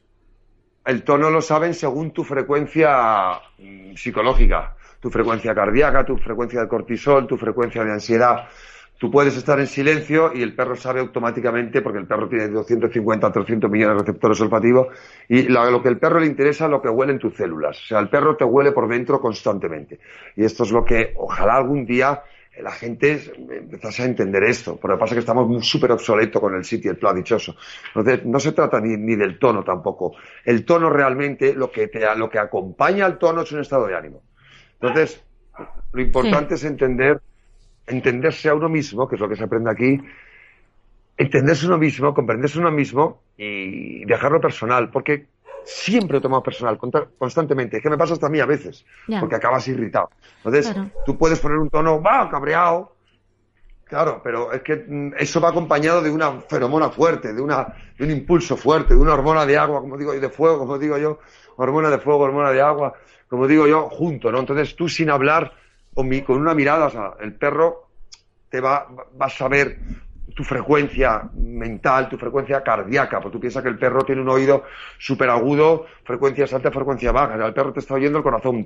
El 0.85 1.01
tono 1.01 1.31
lo 1.31 1.41
saben 1.41 1.73
según 1.73 2.11
tu 2.11 2.23
frecuencia 2.23 3.41
mm, 3.57 3.95
psicológica, 3.95 4.75
tu 4.99 5.09
frecuencia 5.09 5.55
cardíaca, 5.55 6.05
tu 6.05 6.15
frecuencia 6.17 6.61
de 6.61 6.67
cortisol, 6.67 7.25
tu 7.25 7.37
frecuencia 7.37 7.83
de 7.83 7.93
ansiedad. 7.93 8.47
Tú 8.97 9.11
puedes 9.11 9.35
estar 9.35 9.59
en 9.59 9.67
silencio 9.67 10.31
y 10.33 10.41
el 10.41 10.55
perro 10.55 10.75
sabe 10.75 11.01
automáticamente, 11.01 11.81
porque 11.81 11.99
el 11.99 12.07
perro 12.07 12.29
tiene 12.29 12.47
250 12.47 13.27
a 13.27 13.31
300 13.31 13.69
millones 13.69 13.97
de 13.97 14.03
receptores 14.03 14.39
olfativos, 14.39 14.87
y 15.27 15.43
lo, 15.43 15.81
que 15.81 15.89
el 15.89 15.99
perro 15.99 16.19
le 16.19 16.27
interesa 16.27 16.65
es 16.65 16.71
lo 16.71 16.81
que 16.81 16.89
huele 16.89 17.13
en 17.13 17.19
tus 17.19 17.35
células. 17.35 17.77
O 17.83 17.87
sea, 17.87 17.99
el 17.99 18.09
perro 18.09 18.37
te 18.37 18.45
huele 18.45 18.71
por 18.71 18.87
dentro 18.87 19.19
constantemente. 19.19 19.99
Y 20.37 20.45
esto 20.45 20.63
es 20.63 20.71
lo 20.71 20.85
que 20.85 21.13
ojalá 21.17 21.55
algún 21.55 21.85
día 21.85 22.23
la 22.61 22.71
gente 22.71 23.21
empezase 23.37 24.03
a 24.03 24.05
entender 24.05 24.43
esto. 24.43 24.77
Pero 24.81 24.93
lo 24.93 24.97
que 24.97 25.01
pasa 25.01 25.13
es 25.13 25.15
que 25.15 25.19
estamos 25.19 25.67
súper 25.67 25.91
obsoletos 25.91 26.41
con 26.41 26.55
el 26.55 26.63
sitio, 26.63 26.91
el 26.91 26.97
plan 26.97 27.17
dichoso. 27.17 27.55
Entonces, 27.93 28.25
no 28.25 28.39
se 28.39 28.53
trata 28.53 28.79
ni, 28.79 28.95
ni, 28.95 29.17
del 29.17 29.37
tono 29.37 29.63
tampoco. 29.63 30.15
El 30.45 30.63
tono 30.63 30.89
realmente, 30.89 31.53
lo 31.53 31.69
que, 31.69 31.87
te, 31.87 32.03
lo 32.15 32.29
que 32.29 32.39
acompaña 32.39 33.05
al 33.05 33.17
tono 33.17 33.41
es 33.41 33.51
un 33.51 33.59
estado 33.59 33.87
de 33.87 33.95
ánimo. 33.95 34.23
Entonces, 34.79 35.21
lo 35.91 36.01
importante 36.01 36.55
es 36.55 36.63
entender 36.63 37.21
entenderse 37.87 38.49
a 38.49 38.55
uno 38.55 38.69
mismo, 38.69 39.07
que 39.07 39.15
es 39.15 39.21
lo 39.21 39.29
que 39.29 39.35
se 39.35 39.43
aprende 39.43 39.71
aquí, 39.71 40.01
entenderse 41.17 41.65
a 41.65 41.69
uno 41.69 41.77
mismo, 41.77 42.13
comprenderse 42.13 42.57
a 42.57 42.61
uno 42.61 42.71
mismo 42.71 43.21
y 43.37 44.05
dejarlo 44.05 44.41
personal, 44.41 44.89
porque 44.89 45.27
siempre 45.63 46.17
lo 46.17 46.21
tomamos 46.21 46.43
personal, 46.43 46.77
constantemente. 47.17 47.77
Es 47.77 47.83
que 47.83 47.89
me 47.89 47.97
pasa 47.97 48.13
hasta 48.13 48.27
a 48.27 48.29
mí 48.29 48.39
a 48.39 48.45
veces, 48.45 48.85
porque 49.19 49.35
acabas 49.35 49.67
irritado. 49.67 50.09
Entonces, 50.37 50.73
tú 51.05 51.17
puedes 51.17 51.39
poner 51.39 51.57
un 51.57 51.69
tono, 51.69 52.01
va, 52.01 52.29
cabreado, 52.29 52.95
Claro, 53.85 54.19
pero 54.23 54.51
es 54.51 54.63
que 54.63 55.13
eso 55.19 55.39
va 55.39 55.49
acompañado 55.49 56.01
de 56.01 56.09
una 56.09 56.41
feromona 56.41 56.89
fuerte, 56.89 57.33
de, 57.33 57.41
una, 57.41 57.67
de 57.97 58.03
un 58.03 58.09
impulso 58.09 58.57
fuerte, 58.57 58.95
de 58.95 58.99
una 58.99 59.13
hormona 59.13 59.45
de 59.45 59.57
agua, 59.59 59.79
como 59.79 59.95
digo, 59.95 60.15
y 60.15 60.19
de 60.19 60.29
fuego, 60.29 60.57
como 60.57 60.79
digo 60.79 60.97
yo, 60.97 61.19
hormona 61.57 61.91
de 61.91 61.99
fuego, 61.99 62.21
hormona 62.21 62.51
de 62.51 62.61
agua, 62.61 62.95
como 63.29 63.47
digo 63.47 63.67
yo, 63.67 63.87
junto, 63.91 64.31
¿no? 64.31 64.39
Entonces 64.39 64.75
tú 64.75 64.89
sin 64.89 65.11
hablar 65.11 65.53
con, 65.95 66.19
con 66.21 66.37
una 66.37 66.53
mirada, 66.53 66.85
o 66.85 66.91
sea, 66.91 67.13
el 67.21 67.33
perro 67.33 67.87
te 68.49 68.61
va, 68.61 68.87
va 69.19 69.25
a 69.25 69.29
saber 69.29 69.79
tu 70.35 70.43
frecuencia 70.43 71.29
mental, 71.33 72.09
tu 72.09 72.17
frecuencia 72.17 72.61
cardíaca, 72.61 73.21
porque 73.21 73.37
tú 73.37 73.39
piensas 73.39 73.63
que 73.63 73.69
el 73.69 73.77
perro 73.77 74.03
tiene 74.03 74.21
un 74.21 74.29
oído 74.29 74.65
súper 74.99 75.29
agudo, 75.29 75.85
frecuencias 76.03 76.53
altas, 76.53 76.73
frecuencia 76.73 77.13
baja. 77.13 77.35
El 77.35 77.53
perro 77.53 77.71
te 77.71 77.79
está 77.79 77.93
oyendo 77.93 78.17
el 78.17 78.23
corazón 78.23 78.65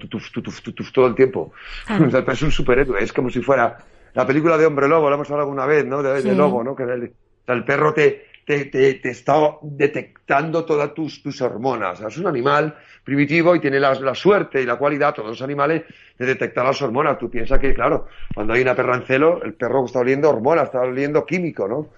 todo 0.92 1.08
el 1.08 1.16
tiempo. 1.16 1.54
el 1.88 2.10
perro 2.10 2.34
es 2.34 2.42
un 2.42 2.52
superhéroe, 2.52 3.04
es 3.04 3.14
como 3.14 3.30
si 3.30 3.42
fuera 3.42 3.78
la 4.14 4.26
película 4.26 4.58
de 4.58 4.66
Hombre 4.66 4.88
Lobo, 4.88 5.10
lo 5.10 5.16
hemos 5.16 5.30
hablado 5.30 5.48
alguna 5.48 5.68
vez, 5.68 5.86
¿no? 5.86 6.02
De, 6.02 6.34
Lobo, 6.34 6.64
¿no? 6.64 6.76
Que 6.76 6.84
el 6.84 7.64
perro 7.64 7.94
te, 7.94 8.29
te, 8.58 9.08
está 9.08 9.58
detectando 9.62 10.66
todas 10.66 10.94
tus, 10.96 11.22
tus 11.22 11.40
hormonas. 11.42 12.02
es 12.02 12.18
un 12.18 12.26
animal 12.26 12.76
primitivo 13.04 13.56
y 13.56 13.60
tiene 13.60 13.80
la, 13.80 13.94
la, 13.94 14.16
suerte 14.16 14.60
y 14.62 14.66
la 14.66 14.76
cualidad, 14.76 15.14
todos 15.14 15.30
los 15.30 15.42
animales, 15.44 15.84
de 16.18 16.26
detectar 16.26 16.66
las 16.66 16.82
hormonas. 16.82 17.20
Tú 17.20 17.30
piensas 17.30 17.60
que, 17.60 17.76
claro, 17.76 18.08
cuando 18.34 18.54
hay 18.54 18.62
una 18.64 18.76
perra 18.76 18.96
en 18.96 19.04
celo, 19.04 19.44
el 19.44 19.54
perro 19.54 19.86
está 19.86 20.00
oliendo 20.00 20.30
hormonas, 20.30 20.66
está 20.66 20.82
oliendo 20.82 21.26
químico, 21.26 21.68
¿no? 21.68 21.90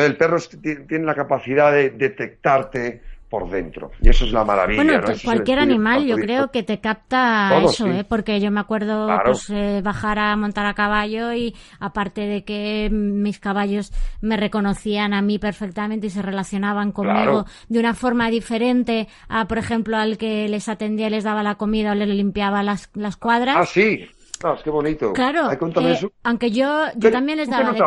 El 0.00 0.16
perro 0.16 0.36
tiene 0.62 1.04
la 1.04 1.16
capacidad 1.16 1.72
de 1.72 1.90
detectarte 1.90 3.02
por 3.30 3.48
dentro. 3.48 3.92
Y 4.02 4.08
eso 4.08 4.24
es 4.24 4.32
la 4.32 4.44
maravilla. 4.44 4.82
Bueno, 4.82 5.00
cualquier 5.24 5.60
animal 5.60 6.04
yo 6.04 6.16
creo 6.16 6.50
que 6.50 6.64
te 6.64 6.80
capta 6.80 7.60
eso, 7.62 7.86
¿eh? 7.86 8.04
porque 8.04 8.40
yo 8.40 8.50
me 8.50 8.58
acuerdo 8.58 9.08
pues, 9.24 9.48
eh, 9.50 9.80
bajar 9.82 10.18
a 10.18 10.36
montar 10.36 10.66
a 10.66 10.74
caballo 10.74 11.32
y 11.32 11.54
aparte 11.78 12.22
de 12.22 12.44
que 12.44 12.90
mis 12.90 13.38
caballos 13.38 13.92
me 14.20 14.36
reconocían 14.36 15.14
a 15.14 15.22
mí 15.22 15.38
perfectamente 15.38 16.08
y 16.08 16.10
se 16.10 16.22
relacionaban 16.22 16.90
conmigo 16.90 17.46
de 17.68 17.78
una 17.78 17.94
forma 17.94 18.30
diferente 18.30 19.06
a, 19.28 19.46
por 19.46 19.58
ejemplo, 19.58 19.96
al 19.96 20.18
que 20.18 20.48
les 20.48 20.68
atendía 20.68 21.06
y 21.06 21.10
les 21.10 21.24
daba 21.24 21.44
la 21.44 21.54
comida 21.54 21.92
o 21.92 21.94
les 21.94 22.08
limpiaba 22.08 22.64
las, 22.64 22.90
las 22.94 23.16
cuadras. 23.16 23.56
Ah, 23.58 23.64
sí. 23.64 24.06
Ah, 24.42 24.56
qué 24.62 24.70
bonito. 24.70 25.12
Claro. 25.12 25.52
Eh, 25.52 26.10
aunque 26.24 26.50
yo, 26.50 26.86
yo 26.96 27.12
también 27.12 27.38
les 27.38 27.48
daba 27.48 27.72
de 27.72 27.80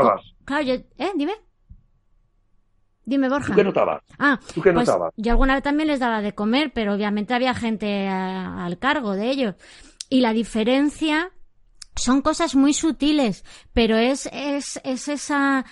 Claro, 0.46 0.64
yo, 0.64 0.74
¿eh? 0.74 1.12
Dime. 1.16 1.34
Dime, 3.06 3.28
Borja. 3.30 3.48
¿Tú 3.48 3.54
qué 3.56 3.64
notabas? 3.64 4.02
Ah, 4.18 4.40
¿Tú 4.54 4.62
qué 4.62 4.72
pues 4.72 4.88
notabas? 4.88 5.14
Yo 5.18 5.32
alguna 5.32 5.56
vez 5.56 5.64
también 5.64 5.88
les 5.88 6.00
daba 6.00 6.22
de 6.22 6.34
comer, 6.34 6.72
pero 6.74 6.94
obviamente 6.94 7.34
había 7.34 7.54
gente 7.54 8.08
al 8.08 8.78
cargo 8.80 9.14
de 9.14 9.30
ellos. 9.30 9.56
Y 10.10 10.22
la 10.22 10.32
diferencia 10.34 11.32
son 11.96 12.22
cosas 12.22 12.56
muy 12.56 12.74
sutiles, 12.74 13.44
pero 13.74 13.98
es, 13.98 14.30
es, 14.32 14.80
es 14.84 15.08
esa, 15.10 15.66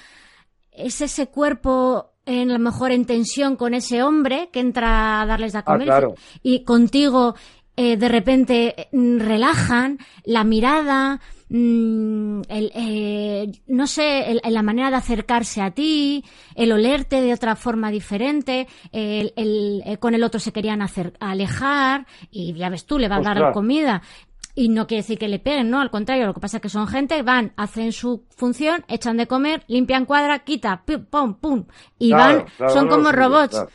es 0.72 1.02
ese 1.02 1.28
cuerpo 1.28 2.08
en 2.26 2.52
lo 2.54 2.60
mejor 2.60 2.92
en 2.92 3.06
tensión 3.06 3.56
con 3.56 3.74
ese 3.74 4.04
hombre 4.04 4.50
que 4.52 4.60
entra 4.60 5.22
a 5.22 5.26
darles 5.26 5.54
de 5.54 5.60
Ah, 5.60 5.64
comer 5.64 5.86
claro. 5.88 6.16
y 6.44 6.64
contigo 6.64 7.36
eh, 7.84 7.98
de 7.98 8.08
repente 8.10 8.88
mm, 8.92 9.18
relajan 9.20 9.98
la 10.24 10.44
mirada, 10.44 11.20
mm, 11.50 12.42
el, 12.50 12.72
eh, 12.76 13.52
no 13.68 13.88
sé, 13.88 14.32
el- 14.32 14.42
la 14.54 14.62
manera 14.62 14.90
de 14.90 14.98
acercarse 14.98 15.62
a 15.62 15.72
ti, 15.72 16.24
el 16.56 16.72
olerte 16.72 17.22
de 17.22 17.34
otra 17.34 17.56
forma 17.56 17.90
diferente, 17.92 18.68
el, 18.92 19.34
el- 19.36 19.82
eh, 19.86 19.98
con 19.98 20.14
el 20.14 20.24
otro 20.24 20.40
se 20.40 20.52
querían 20.52 20.82
hacer, 20.82 21.14
alejar 21.20 22.06
y 22.30 22.54
ya 22.54 22.70
ves 22.70 22.86
tú, 22.86 23.00
le 23.00 23.08
va 23.10 23.18
a 23.18 23.22
dar 23.22 23.38
Ostras. 23.38 23.54
comida. 23.54 24.02
Y 24.54 24.68
no 24.68 24.86
quiere 24.86 25.02
decir 25.04 25.18
que 25.18 25.30
le 25.30 25.40
peguen, 25.40 25.70
¿no? 25.70 25.80
Al 25.80 25.90
contrario, 25.90 26.26
lo 26.26 26.34
que 26.34 26.42
pasa 26.42 26.58
es 26.58 26.62
que 26.62 26.68
son 26.70 26.86
gente, 26.86 27.22
van, 27.24 27.54
hacen 27.56 27.94
su 27.94 28.26
función, 28.36 28.84
echan 28.90 29.16
de 29.16 29.26
comer, 29.26 29.64
limpian 29.68 30.06
cuadra, 30.06 30.40
quita, 30.40 30.84
pum, 30.86 31.06
pum, 31.06 31.34
pum. 31.36 31.66
Y 31.98 32.10
Claro, 32.10 32.40
van, 32.40 32.46
claro, 32.58 32.74
son 32.74 32.86
no, 32.88 32.92
como 32.92 33.12
robots. 33.14 33.52
claro. 33.56 33.70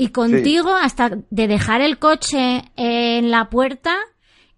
Y 0.00 0.08
contigo, 0.08 0.74
hasta 0.74 1.10
de 1.30 1.46
dejar 1.48 1.80
el 1.82 1.98
coche 1.98 2.62
en 2.76 3.30
la 3.30 3.50
puerta 3.50 3.96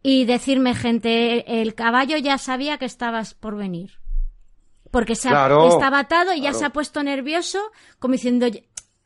y 0.03 0.25
decirme, 0.25 0.75
gente, 0.75 1.61
el 1.63 1.75
caballo 1.75 2.17
ya 2.17 2.39
sabía 2.39 2.79
que 2.79 2.85
estabas 2.85 3.35
por 3.35 3.57
venir. 3.57 3.91
Porque 4.91 5.15
se 5.17 5.29
ha- 5.29 5.33
Claro, 5.33 5.69
estaba 5.69 6.01
atado 6.01 6.33
y 6.35 6.43
ya 6.43 6.53
se 6.53 6.65
ha 6.65 6.71
puesto 6.71 7.03
nervioso, 7.03 7.59
como 7.99 8.13
diciendo, 8.13 8.47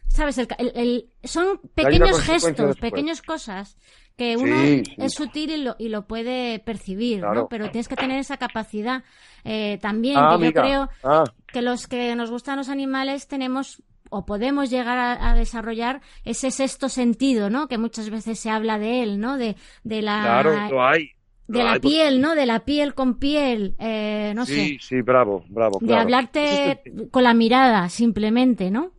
¿sabes? 0.09 0.37
El, 0.39 0.49
el- 0.59 0.73
el- 0.75 1.11
son 1.25 1.61
pequeños 1.75 2.21
gestos, 2.21 2.77
pequeñas 2.77 3.23
cosas 3.23 3.77
que 4.17 4.37
uno 4.37 4.57
Sí, 4.61 4.83
sí. 4.85 4.95
es 4.99 5.13
sutil 5.15 5.51
y 5.51 5.57
lo, 5.59 5.77
y 5.79 5.89
lo 5.91 6.07
puede 6.07 6.59
percibir, 6.59 7.21
¿no? 7.23 7.49
Pero 7.49 7.71
tienes 7.71 7.87
que 7.89 7.97
tener 7.97 8.19
esa 8.19 8.37
capacidad 8.39 9.05
eh, 9.45 9.79
también, 9.81 10.17
Ah, 10.19 10.37
que 10.39 10.45
yo 10.47 10.53
creo 10.53 10.89
Ah, 11.05 11.25
que 11.47 11.63
los 11.63 11.87
que 11.87 12.15
nos 12.17 12.31
gustan 12.31 12.57
los 12.57 12.69
animales 12.69 13.29
tenemos 13.29 13.83
o 14.11 14.25
podemos 14.27 14.71
llegar 14.71 14.99
a, 14.99 15.31
a 15.31 15.35
desarrollar 15.35 16.01
ese 16.25 16.51
sexto 16.51 16.89
sentido, 16.89 17.51
¿no? 17.51 17.69
Que 17.69 17.79
muchas 17.79 18.11
veces 18.11 18.39
se 18.39 18.51
habla 18.51 18.79
de 18.79 19.03
él, 19.03 19.21
¿no? 19.21 19.37
De, 19.39 19.57
de 19.85 20.03
la 20.03 20.21
claro, 20.23 20.69
lo 20.71 20.85
hay. 20.87 21.11
de 21.49 21.63
la 21.65 21.73
hay, 21.73 21.81
pues- 21.81 21.93
piel, 21.95 22.21
¿no? 22.21 22.35
De 22.35 22.47
la 22.47 22.61
piel 22.65 22.95
con 22.95 23.19
piel, 23.19 23.75
eh, 23.79 24.33
no 24.35 24.47
sí, 24.47 24.79
sé, 24.81 24.97
sí, 24.97 25.03
bravo, 25.03 25.45
bravo. 25.49 25.79
de 25.81 25.87
claro. 25.87 26.03
hablarte 26.03 26.71
es 26.73 26.79
con 27.11 27.23
la 27.23 27.35
mirada 27.35 27.89
simplemente, 27.89 28.71
¿no? 28.71 28.93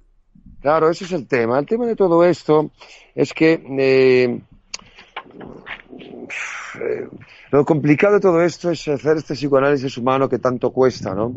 Claro, 0.62 0.90
ese 0.90 1.06
es 1.06 1.12
el 1.12 1.28
tema. 1.28 1.60
El 1.60 1.66
tema 1.66 1.86
de 1.86 1.96
todo 1.96 2.26
esto 2.26 2.72
es 3.16 3.32
que 3.34 3.54
eh, 3.80 4.42
eh, 6.82 7.08
lo 7.52 7.64
complicado 7.66 8.16
de 8.16 8.20
todo 8.20 8.42
esto 8.42 8.72
es 8.72 8.88
hacer 8.88 9.18
este 9.18 9.34
psicoanálisis 9.34 9.98
humano 9.98 10.28
que 10.28 10.40
tanto 10.40 10.72
cuesta, 10.72 11.14
¿no? 11.14 11.36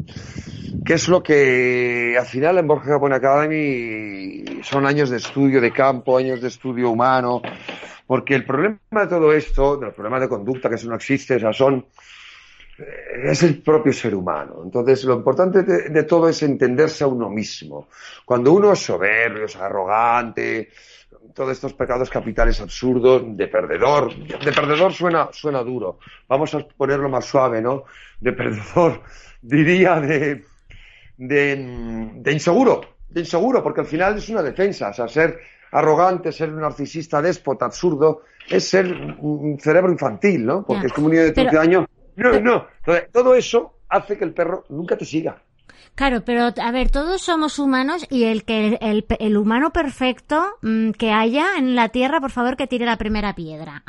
Que 0.85 0.95
es 0.95 1.09
lo 1.09 1.23
que 1.23 2.17
al 2.19 2.27
final 2.27 2.59
en 2.59 2.67
Borja 2.67 2.93
Japón 2.93 3.13
Academy 3.13 4.61
son 4.63 4.87
años 4.87 5.11
de 5.11 5.19
estudio 5.19 5.61
de 5.61 5.73
campo, 5.73 6.19
años 6.19 6.41
de 6.41 6.49
estudio 6.49 6.91
humano, 6.91 7.43
porque 8.07 8.35
el 8.35 8.45
problema 8.45 8.79
de 8.93 9.07
todo 9.07 9.33
esto, 9.33 9.77
del 9.77 9.93
problema 9.93 10.19
de 10.19 10.29
conducta 10.29 10.69
que 10.69 10.75
eso 10.75 10.89
no 10.89 10.97
existe, 10.97 11.39
son 11.53 11.87
eh, 12.81 13.31
es 13.31 13.43
el 13.43 13.63
propio 13.63 13.93
ser 13.93 14.15
humano. 14.15 14.63
Entonces, 14.65 15.05
lo 15.05 15.15
importante 15.15 15.63
de, 15.63 16.03
todo 16.05 16.29
es 16.29 16.43
entenderse 16.43 17.05
a 17.05 17.07
uno 17.07 17.29
mismo. 17.29 17.89
Cuando 18.25 18.53
uno 18.53 18.73
es 18.73 18.81
soberbio, 18.81 19.45
es 19.45 19.57
arrogante, 19.57 20.71
todos 21.35 21.53
estos 21.53 21.75
pecados 21.75 22.11
capitales 22.11 22.61
absurdos, 22.61 23.23
de 23.37 23.49
perdedor, 23.49 24.15
de 24.15 24.53
perdedor 24.53 24.93
suena, 24.93 25.29
suena 25.33 25.63
duro. 25.63 25.99
Vamos 26.29 26.55
a 26.55 26.61
ponerlo 26.61 27.09
más 27.09 27.25
suave, 27.25 27.61
¿no? 27.61 27.85
De 28.21 28.33
perdedor, 28.33 29.03
diría 29.43 30.01
de, 30.01 30.45
de, 31.17 32.11
de 32.15 32.33
inseguro, 32.33 32.81
de 33.09 33.21
inseguro, 33.21 33.63
porque 33.63 33.81
al 33.81 33.87
final 33.87 34.19
es 34.19 34.29
una 34.29 34.43
defensa, 34.43 34.91
o 34.91 34.93
sea, 34.93 35.09
ser 35.09 35.39
arrogante, 35.73 36.33
ser 36.33 36.51
un 36.51 36.61
narcisista 36.61 37.23
déspota, 37.23 37.67
absurdo, 37.67 38.23
es 38.49 38.69
ser 38.69 38.87
un 39.21 39.59
cerebro 39.61 39.93
infantil, 39.93 40.45
¿no? 40.45 40.65
Porque 40.65 40.87
es 40.87 40.93
como 40.93 41.07
un 41.07 41.13
niño 41.13 41.25
de 41.25 41.33
13 41.33 41.59
años. 41.59 41.87
No, 42.17 42.41
no. 42.41 42.67
todo 43.13 43.35
eso 43.35 43.77
hace 43.89 44.19
que 44.19 44.25
el 44.25 44.35
perro 44.35 44.65
nunca 44.69 44.97
te 44.97 45.05
siga. 45.05 45.43
Claro, 45.95 46.23
pero 46.25 46.53
a 46.57 46.73
ver, 46.73 46.91
todos 46.91 47.23
somos 47.23 47.59
humanos 47.59 48.07
y 48.11 48.25
el 48.25 48.45
que 48.45 48.79
el, 48.81 49.07
el, 49.19 49.37
humano 49.37 49.71
perfecto 49.71 50.59
mm, 50.63 50.93
que 50.93 51.13
haya 51.13 51.57
en 51.59 51.75
la 51.75 51.91
Tierra, 51.91 52.21
por 52.21 52.31
favor, 52.31 52.57
que 52.57 52.67
tire 52.67 52.87
la 52.87 52.97
primera 52.97 53.35
piedra. 53.35 53.83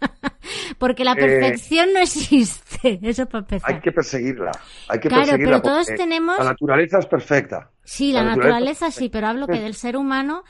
Porque 0.78 1.04
la 1.04 1.12
eh, 1.12 1.16
perfección 1.16 1.92
no 1.92 2.00
existe, 2.00 2.98
eso 3.08 3.26
para 3.26 3.40
empezar. 3.40 3.74
Hay 3.74 3.80
que 3.80 3.92
perseguirla, 3.92 4.50
hay 4.88 5.00
que 5.00 5.08
claro, 5.08 5.24
perseguirla. 5.24 5.62
pero 5.62 5.62
todos 5.62 5.86
tenemos... 5.86 6.38
La 6.38 6.44
naturaleza 6.44 6.98
es 6.98 7.06
perfecta. 7.06 7.70
Sí, 7.84 8.12
la, 8.12 8.24
naturaleza 8.24 8.90
sí, 8.90 9.08
pero 9.08 9.28
hablo 9.28 9.46
que 9.46 9.60
del 9.60 9.74
ser 9.74 9.96
humano 9.96 10.44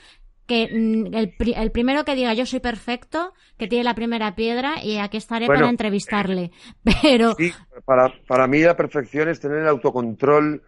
que 0.46 0.68
mm, 0.72 1.14
el, 1.14 1.34
el, 1.56 1.70
primero 1.70 2.04
que 2.04 2.14
diga 2.14 2.34
yo 2.34 2.46
soy 2.46 2.60
perfecto, 2.60 3.32
que 3.56 3.66
tiene 3.66 3.84
la 3.84 3.94
primera 3.94 4.34
piedra 4.34 4.82
y 4.82 4.98
aquí 4.98 5.16
estaré 5.16 5.46
para 5.46 5.68
entrevistarle. 5.68 6.50
Pero 7.02 7.34
sí, 7.34 7.52
para, 7.84 8.12
para 8.26 8.46
mí 8.46 8.60
la 8.60 8.76
perfección 8.76 9.28
es 9.28 9.40
tener 9.40 9.58
el 9.58 9.68
autocontrol 9.68 10.62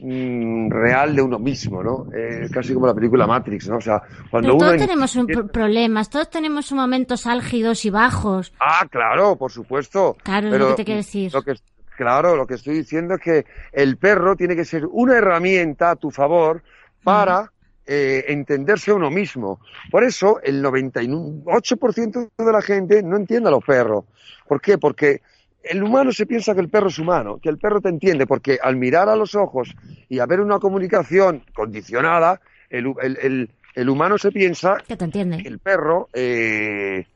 mm, 0.00 0.70
real 0.70 1.14
de 1.14 1.22
uno 1.22 1.38
mismo, 1.38 1.82
¿no? 1.82 2.06
Eh, 2.14 2.48
casi 2.52 2.72
como 2.72 2.86
la 2.86 2.94
película 2.94 3.26
Matrix, 3.26 3.68
¿no? 3.68 3.76
O 3.76 3.80
sea, 3.80 4.00
cuando 4.30 4.48
Pero 4.48 4.56
uno 4.56 4.66
todos 4.66 4.80
tenemos 4.80 5.16
un 5.16 5.26
problemas, 5.52 6.08
todos 6.08 6.30
tenemos 6.30 6.72
momentos 6.72 7.26
álgidos 7.26 7.84
y 7.84 7.90
bajos. 7.90 8.52
Ah, 8.60 8.86
claro, 8.90 9.36
por 9.36 9.52
supuesto. 9.52 10.16
Claro, 10.22 10.52
es 10.52 10.58
lo 10.58 10.68
que 10.68 10.74
te 10.74 10.84
quiero 10.84 10.98
decir. 10.98 11.34
Lo 11.34 11.42
que, 11.42 11.54
claro, 11.96 12.34
lo 12.34 12.46
que 12.46 12.54
estoy 12.54 12.76
diciendo 12.76 13.16
es 13.16 13.20
que 13.20 13.44
el 13.72 13.98
perro 13.98 14.36
tiene 14.36 14.56
que 14.56 14.64
ser 14.64 14.86
una 14.86 15.18
herramienta 15.18 15.90
a 15.90 15.96
tu 15.96 16.10
favor 16.10 16.62
para 17.02 17.52
eh, 17.90 18.26
entenderse 18.28 18.92
uno 18.92 19.10
mismo. 19.10 19.60
Por 19.90 20.04
eso 20.04 20.40
el 20.42 20.62
98% 20.62 22.30
de 22.36 22.52
la 22.52 22.60
gente 22.60 23.02
no 23.02 23.16
entiende 23.16 23.48
a 23.48 23.52
los 23.52 23.64
perros. 23.64 24.04
¿Por 24.46 24.60
qué? 24.60 24.76
Porque 24.76 25.22
el 25.62 25.82
humano 25.82 26.12
se 26.12 26.26
piensa 26.26 26.54
que 26.54 26.60
el 26.60 26.68
perro 26.68 26.88
es 26.88 26.98
humano, 26.98 27.38
que 27.42 27.48
el 27.48 27.56
perro 27.56 27.80
te 27.80 27.88
entiende, 27.88 28.26
porque 28.26 28.58
al 28.62 28.76
mirar 28.76 29.08
a 29.08 29.16
los 29.16 29.34
ojos 29.34 29.74
y 30.06 30.18
a 30.18 30.26
ver 30.26 30.40
una 30.40 30.58
comunicación 30.58 31.42
condicionada, 31.54 32.42
el, 32.68 32.86
humano 33.88 34.18
se 34.18 34.32
piensa 34.32 34.76
que, 34.86 34.94
te 34.94 35.06
entiende. 35.06 35.42
el 35.46 35.58
perro 35.58 36.10
eh, 36.12 37.06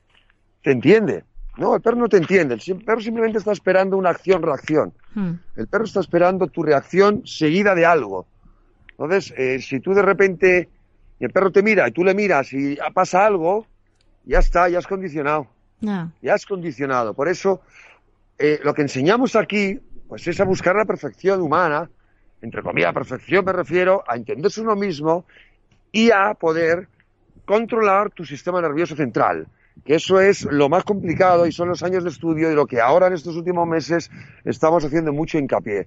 te 0.62 0.72
entiende. 0.72 1.24
No, 1.58 1.74
el 1.74 1.82
perro 1.82 1.96
no 1.96 2.08
te 2.08 2.16
entiende. 2.16 2.54
El 2.54 2.82
perro 2.82 3.02
simplemente 3.02 3.36
está 3.36 3.52
esperando 3.52 3.98
una 3.98 4.08
acción-reacción. 4.08 4.94
Hmm. 5.14 5.32
El 5.54 5.66
perro 5.66 5.84
está 5.84 6.00
esperando 6.00 6.46
tu 6.46 6.62
reacción 6.62 7.26
seguida 7.26 7.74
de 7.74 7.84
algo. 7.84 8.26
Entonces, 8.92 9.34
eh, 9.36 9.60
si 9.60 9.80
tú 9.80 9.94
de 9.94 10.02
repente 10.02 10.68
el 11.20 11.30
perro 11.30 11.50
te 11.50 11.62
mira 11.62 11.88
y 11.88 11.92
tú 11.92 12.04
le 12.04 12.14
miras 12.14 12.52
y 12.52 12.76
pasa 12.94 13.26
algo, 13.26 13.66
ya 14.24 14.38
está, 14.38 14.68
ya 14.68 14.78
has 14.78 14.86
condicionado. 14.86 15.48
Ya 16.20 16.34
has 16.34 16.46
condicionado. 16.46 17.14
Por 17.14 17.28
eso, 17.28 17.60
eh, 18.38 18.60
lo 18.62 18.74
que 18.74 18.82
enseñamos 18.82 19.36
aquí, 19.36 19.80
pues 20.08 20.26
es 20.28 20.40
a 20.40 20.44
buscar 20.44 20.76
la 20.76 20.84
perfección 20.84 21.40
humana, 21.40 21.90
entre 22.40 22.62
comillas, 22.62 22.92
perfección 22.92 23.44
me 23.44 23.52
refiero 23.52 24.02
a 24.06 24.16
entenderse 24.16 24.60
uno 24.60 24.74
mismo 24.74 25.24
y 25.92 26.10
a 26.10 26.34
poder 26.34 26.88
controlar 27.44 28.10
tu 28.10 28.24
sistema 28.24 28.60
nervioso 28.60 28.96
central, 28.96 29.46
que 29.84 29.94
eso 29.94 30.20
es 30.20 30.44
lo 30.44 30.68
más 30.68 30.84
complicado 30.84 31.46
y 31.46 31.52
son 31.52 31.68
los 31.68 31.82
años 31.82 32.04
de 32.04 32.10
estudio 32.10 32.50
y 32.50 32.54
lo 32.54 32.66
que 32.66 32.80
ahora 32.80 33.06
en 33.06 33.12
estos 33.12 33.36
últimos 33.36 33.66
meses 33.66 34.10
estamos 34.44 34.84
haciendo 34.84 35.12
mucho 35.12 35.38
hincapié. 35.38 35.86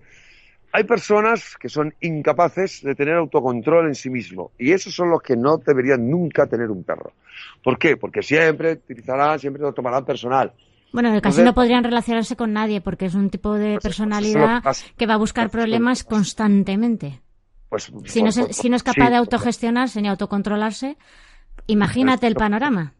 Hay 0.76 0.84
personas 0.84 1.56
que 1.58 1.70
son 1.70 1.94
incapaces 2.02 2.84
de 2.84 2.96
tener 2.96 3.16
autocontrol 3.16 3.88
en 3.88 3.96
sí 3.96 4.10
mismo 4.10 4.52
y 4.60 4.74
esos 4.74 4.94
son 4.94 5.10
los 5.10 5.22
que 5.22 5.38
no 5.38 5.56
deberían 5.56 6.10
nunca 6.10 6.48
tener 6.48 6.70
un 6.70 6.84
perro. 6.84 7.14
¿Por 7.64 7.80
qué? 7.80 7.96
Porque 7.96 8.22
siempre 8.22 8.74
utilizarán, 8.74 9.40
siempre 9.40 9.62
lo 9.62 9.72
tomarán 9.72 10.04
personal. 10.04 10.52
Bueno, 10.92 11.18
casi 11.22 11.44
no 11.44 11.54
podrían 11.54 11.86
relacionarse 11.86 12.36
con 12.36 12.52
nadie 12.52 12.82
porque 12.82 13.06
es 13.06 13.16
un 13.16 13.30
tipo 13.30 13.54
de 13.54 13.76
pues, 13.76 13.84
personalidad 13.84 14.62
que 14.98 15.06
va 15.06 15.14
a 15.14 15.18
buscar 15.18 15.50
problemas 15.50 16.04
constantemente. 16.04 17.22
Pues, 17.70 17.90
si, 18.04 18.22
no, 18.22 18.34
si 18.34 18.70
no 18.70 18.76
es 18.76 18.84
capaz 18.84 19.12
de 19.12 19.16
autogestionarse 19.16 20.02
ni 20.02 20.10
autocontrolarse, 20.10 20.98
imagínate 21.68 22.28
el 22.28 22.36
panorama. 22.36 22.92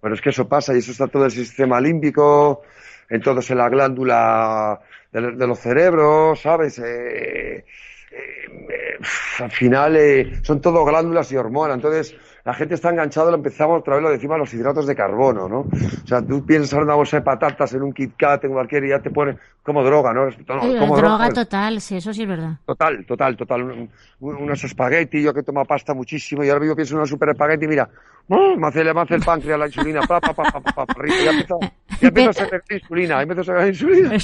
Bueno, 0.00 0.14
es 0.16 0.22
que 0.22 0.30
eso 0.30 0.48
pasa 0.48 0.74
y 0.74 0.78
eso 0.78 0.92
está 0.92 1.08
todo 1.08 1.26
el 1.26 1.30
sistema 1.30 1.78
límbico, 1.78 2.62
entonces 3.10 3.50
en 3.50 3.58
la 3.58 3.68
glándula 3.68 4.80
de, 5.12 5.46
los 5.46 5.58
cerebros, 5.58 6.40
¿sabes? 6.40 6.78
Eh, 6.78 7.64
eh, 8.10 8.98
al 9.38 9.50
final 9.50 9.96
eh, 9.96 10.40
son 10.42 10.60
todo 10.60 10.84
glándulas 10.84 11.30
y 11.32 11.36
hormonas, 11.36 11.76
entonces 11.76 12.14
la 12.48 12.54
gente 12.54 12.76
está 12.76 12.88
enganchada, 12.88 13.30
lo 13.30 13.36
empezamos 13.36 13.80
otra 13.80 13.96
vez 13.96 14.02
lo 14.02 14.08
decimos 14.08 14.38
los 14.38 14.54
hidratos 14.54 14.86
de 14.86 14.96
carbono, 14.96 15.50
¿no? 15.50 15.58
O 15.58 16.06
sea, 16.06 16.22
tú 16.22 16.46
piensas 16.46 16.72
en 16.72 16.84
una 16.84 16.94
bolsa 16.94 17.18
de 17.18 17.22
patatas, 17.22 17.74
en 17.74 17.82
un 17.82 17.92
Kit 17.92 18.14
Kat, 18.16 18.42
en 18.42 18.52
cualquier, 18.52 18.86
y 18.86 18.88
ya 18.88 19.00
te 19.00 19.10
pone 19.10 19.36
como 19.62 19.84
droga, 19.84 20.14
¿no? 20.14 20.30
como 20.78 20.96
droga, 20.96 21.28
total, 21.28 21.78
sí, 21.82 21.98
eso 21.98 22.14
sí 22.14 22.22
es 22.22 22.28
verdad. 22.28 22.52
Total, 22.64 23.04
total, 23.04 23.36
total. 23.36 23.90
unos 24.20 24.64
espaguetis, 24.64 25.22
yo 25.22 25.34
que 25.34 25.42
tomo 25.42 25.62
pasta 25.66 25.92
muchísimo, 25.92 26.42
y 26.42 26.48
ahora 26.48 26.60
mismo 26.60 26.74
pienso 26.74 26.94
en 26.94 27.00
una 27.00 27.06
super 27.06 27.28
espagueti, 27.28 27.68
mira, 27.68 27.86
me 28.28 28.66
hace, 28.66 28.94
me 28.94 28.98
hace 28.98 29.16
el 29.16 29.22
páncreas 29.22 29.58
la 29.58 29.66
insulina, 29.66 30.00
pa, 30.08 30.18
pa, 30.18 30.32
pa, 30.32 30.44
pa, 30.44 30.60
pa, 30.62 30.86
pa, 30.86 31.06
ya 31.06 31.30
empezó, 31.30 31.60
ya 32.00 32.08
empezó 32.08 32.30
a 32.30 32.32
sacar 32.32 32.62
insulina, 32.70 33.16
ya 33.16 33.22
empezó 33.24 33.40
a 33.42 33.44
sacar 33.44 33.68
insulina. 33.68 34.14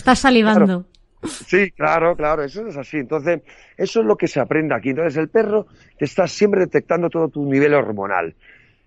Sí, 1.27 1.71
claro, 1.71 2.17
claro, 2.17 2.43
eso 2.43 2.67
es 2.67 2.77
así. 2.77 2.99
Entonces, 2.99 3.43
eso 3.77 4.01
es 4.01 4.07
lo 4.07 4.17
que 4.17 4.29
se 4.29 4.41
aprende 4.41 4.75
aquí. 4.75 4.91
Entonces, 4.91 5.17
el 5.17 5.29
perro 5.29 5.67
te 5.99 6.05
está 6.05 6.27
siempre 6.27 6.61
detectando 6.61 7.09
todo 7.09 7.29
tu 7.29 7.45
nivel 7.51 7.75
hormonal. 7.75 8.35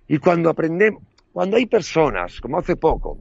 Y 0.07 0.19
cuando 0.19 0.49
aprendemos, 0.49 1.03
cuando 1.33 1.57
hay 1.57 1.65
personas, 1.65 2.39
como 2.39 2.59
hace 2.59 2.75
poco, 2.75 3.17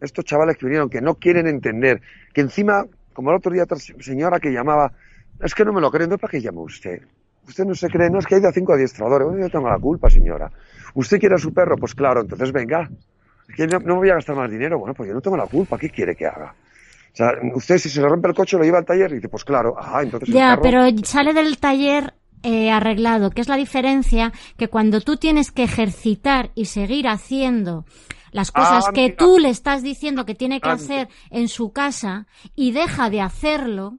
estos 0.00 0.24
chavales 0.24 0.56
que 0.56 0.66
vinieron 0.66 0.88
que 0.88 1.00
no 1.00 1.14
quieren 1.14 1.46
entender, 1.46 2.00
que 2.32 2.40
encima, 2.40 2.84
como 3.12 3.30
el 3.30 3.36
otro 3.36 3.52
día 3.52 3.64
otra 3.64 3.78
señora 3.78 4.38
que 4.38 4.50
llamaba, 4.50 4.92
es 5.40 5.54
que 5.54 5.64
no 5.64 5.72
me 5.72 5.80
lo 5.80 5.90
creen, 5.90 6.10
¿para 6.10 6.30
qué 6.30 6.40
llama 6.40 6.60
usted? 6.62 7.02
Usted 7.46 7.64
no 7.64 7.74
se 7.74 7.88
cree, 7.88 8.10
no 8.10 8.18
es 8.18 8.26
que 8.26 8.34
hay 8.34 8.42
cinco 8.52 8.74
adiestradores, 8.74 9.26
bueno, 9.26 9.40
yo 9.42 9.50
tengo 9.50 9.68
la 9.68 9.78
culpa, 9.78 10.10
señora. 10.10 10.50
¿Usted 10.94 11.18
quiere 11.18 11.36
a 11.36 11.38
su 11.38 11.52
perro? 11.52 11.76
Pues 11.76 11.94
claro, 11.94 12.20
entonces 12.20 12.52
venga. 12.52 12.88
no, 13.58 13.78
no 13.80 13.96
voy 13.96 14.10
a 14.10 14.14
gastar 14.14 14.36
más 14.36 14.50
dinero, 14.50 14.78
bueno, 14.78 14.94
pues 14.94 15.08
yo 15.08 15.14
no 15.14 15.20
tengo 15.20 15.36
la 15.36 15.46
culpa, 15.46 15.78
¿qué 15.78 15.88
quiere 15.88 16.14
que 16.14 16.26
haga? 16.26 16.54
O 17.12 17.16
sea, 17.18 17.32
usted 17.54 17.78
si 17.78 17.88
se 17.88 18.00
le 18.00 18.08
rompe 18.08 18.28
el 18.28 18.34
coche 18.34 18.56
lo 18.56 18.64
lleva 18.64 18.78
al 18.78 18.84
taller 18.84 19.10
y 19.12 19.14
dice, 19.16 19.28
pues 19.28 19.44
claro, 19.44 19.74
ah, 19.78 20.00
entonces... 20.02 20.28
Ya, 20.28 20.58
pero 20.62 20.84
sale 21.02 21.32
del 21.32 21.58
taller 21.58 22.14
eh, 22.42 22.70
arreglado, 22.70 23.30
que 23.30 23.40
es 23.40 23.48
la 23.48 23.56
diferencia 23.56 24.32
que 24.56 24.68
cuando 24.68 25.00
tú 25.00 25.16
tienes 25.16 25.50
que 25.50 25.64
ejercitar 25.64 26.52
y 26.54 26.66
seguir 26.66 27.08
haciendo 27.08 27.84
las 28.30 28.52
cosas 28.52 28.86
ah, 28.88 28.92
que 28.92 29.10
tú 29.10 29.38
le 29.38 29.48
estás 29.48 29.82
diciendo 29.82 30.24
que 30.24 30.34
tiene 30.34 30.60
que 30.60 30.68
hacer 30.68 31.08
en 31.30 31.48
su 31.48 31.72
casa 31.72 32.26
y 32.54 32.72
deja 32.72 33.10
de 33.10 33.20
hacerlo, 33.20 33.98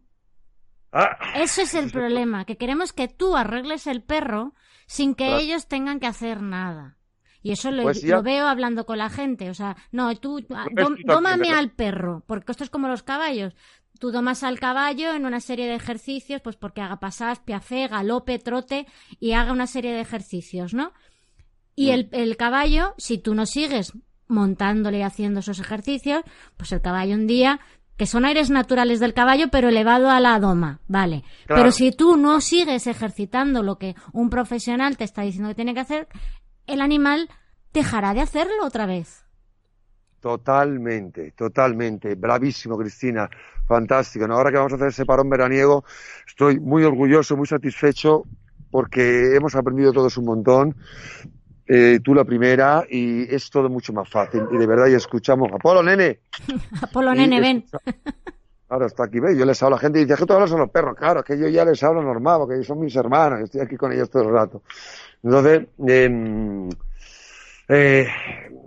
ah. 0.92 1.18
eso 1.36 1.62
es 1.62 1.74
el 1.74 1.92
problema, 1.92 2.46
que 2.46 2.58
queremos 2.58 2.94
que 2.94 3.08
tú 3.08 3.36
arregles 3.36 3.88
el 3.88 4.04
perro 4.04 4.54
sin 4.86 5.16
que 5.16 5.38
ellos 5.38 5.68
tengan 5.68 6.00
que 6.00 6.08
hacer 6.08 6.42
nada. 6.42 6.99
Y 7.42 7.52
eso 7.52 7.70
pues 7.82 8.04
lo, 8.04 8.22
veo 8.22 8.48
hablando 8.48 8.86
con 8.86 8.98
la 8.98 9.10
gente. 9.10 9.50
O 9.50 9.54
sea, 9.54 9.78
no, 9.92 10.14
tú 10.16 10.46
ah, 10.54 10.66
tómame 11.08 11.52
al 11.52 11.72
perro, 11.72 12.24
porque 12.28 12.52
esto 12.52 12.64
es 12.64 12.70
como 12.70 12.88
los 12.88 13.04
caballos. 13.04 13.54
Tú 14.00 14.12
domas 14.12 14.44
al 14.44 14.60
caballo 14.60 15.14
en 15.14 15.26
una 15.26 15.40
serie 15.40 15.68
de 15.68 15.76
ejercicios, 15.76 16.42
pues 16.42 16.56
porque 16.56 16.82
haga 16.82 17.00
pasadas, 17.00 17.40
piafé, 17.40 17.88
galope, 17.88 18.40
trote 18.40 18.88
y 19.20 19.34
haga 19.34 19.52
una 19.52 19.68
serie 19.68 19.94
de 19.94 20.02
ejercicios, 20.02 20.74
¿no? 20.74 20.94
Y 21.76 21.92
el, 21.92 22.10
el 22.12 22.36
caballo, 22.36 22.94
si 22.98 23.18
tú 23.18 23.36
no 23.36 23.46
sigues 23.46 23.94
montándole 24.28 25.00
y 25.00 25.02
haciendo 25.02 25.40
esos 25.40 25.60
ejercicios, 25.60 26.24
pues 26.56 26.72
el 26.72 26.82
caballo 26.82 27.16
un 27.16 27.28
día 27.28 27.60
que 28.00 28.06
son 28.06 28.24
aires 28.24 28.50
naturales 28.50 29.02
del 29.02 29.14
caballo, 29.14 29.50
pero 29.52 29.68
elevado 29.68 30.10
a 30.10 30.22
la 30.22 30.40
doma, 30.40 30.80
vale. 30.88 31.26
Pero 31.48 31.70
si 31.74 31.92
tú 31.92 32.16
no 32.16 32.40
sigues 32.40 32.88
ejercitando 32.88 33.62
lo 33.62 33.78
que 33.78 33.94
un 34.14 34.30
profesional 34.30 34.96
te 34.96 35.04
está 35.04 35.24
diciendo 35.24 35.50
que 35.50 35.56
tiene 35.56 35.74
que 35.74 35.82
hacer, 35.82 36.08
el 36.70 36.82
animal 36.82 37.30
dejará 37.74 38.14
de 38.14 38.22
hacerlo 38.22 38.66
otra 38.66 38.86
vez. 38.86 39.26
Totalmente, 40.20 41.32
totalmente. 41.32 42.16
Bravísimo, 42.16 42.78
Cristina. 42.78 43.30
Fantástico. 43.66 44.26
Ahora 44.26 44.52
que 44.52 44.58
vamos 44.58 44.74
a 44.74 44.76
hacer 44.76 44.88
ese 44.90 45.06
parón 45.06 45.30
veraniego, 45.30 45.86
estoy 46.28 46.60
muy 46.60 46.84
orgulloso, 46.84 47.38
muy 47.38 47.48
satisfecho 47.48 48.24
porque 48.72 49.36
hemos 49.36 49.56
aprendido 49.56 49.94
todos 49.94 50.18
un 50.18 50.26
montón. 50.26 50.76
Eh, 51.68 52.00
tú 52.04 52.16
la 52.16 52.26
primera 52.26 52.84
y 52.90 53.34
es 53.34 53.50
todo 53.50 53.70
mucho 53.70 53.94
más 53.94 54.10
fácil. 54.10 54.44
Y 54.52 54.58
de 54.58 54.66
verdad, 54.66 54.88
y 54.88 54.96
escuchamos, 54.96 55.50
Apolo, 55.54 55.84
nene. 55.84 56.20
Apolo, 56.82 57.14
nene, 57.14 57.40
ven. 57.40 57.66
Ahora 58.70 58.88
está 58.88 59.06
aquí, 59.06 59.20
ve, 59.20 59.36
yo 59.38 59.46
les 59.46 59.62
hablo 59.64 59.76
a 59.76 59.78
la 59.78 59.82
gente 59.82 60.00
y 60.00 60.06
dice 60.06 60.16
que 60.16 60.26
tú 60.26 60.34
hablas 60.34 60.52
a 60.52 60.58
los 60.58 60.70
perros. 60.70 60.96
Claro, 60.96 61.24
que 61.24 61.38
yo 61.38 61.48
ya 61.48 61.66
les 61.66 61.82
hablo 61.84 62.02
normal, 62.04 62.40
porque 62.42 62.64
son 62.64 62.80
mis 62.80 62.96
hermanos, 62.96 63.42
estoy 63.42 63.62
aquí 63.62 63.76
con 63.76 63.92
ellos 63.92 64.10
todo 64.10 64.24
el 64.24 64.30
rato. 64.32 64.62
Entonces, 65.24 65.68
eh, 65.88 66.70
eh, 67.68 68.08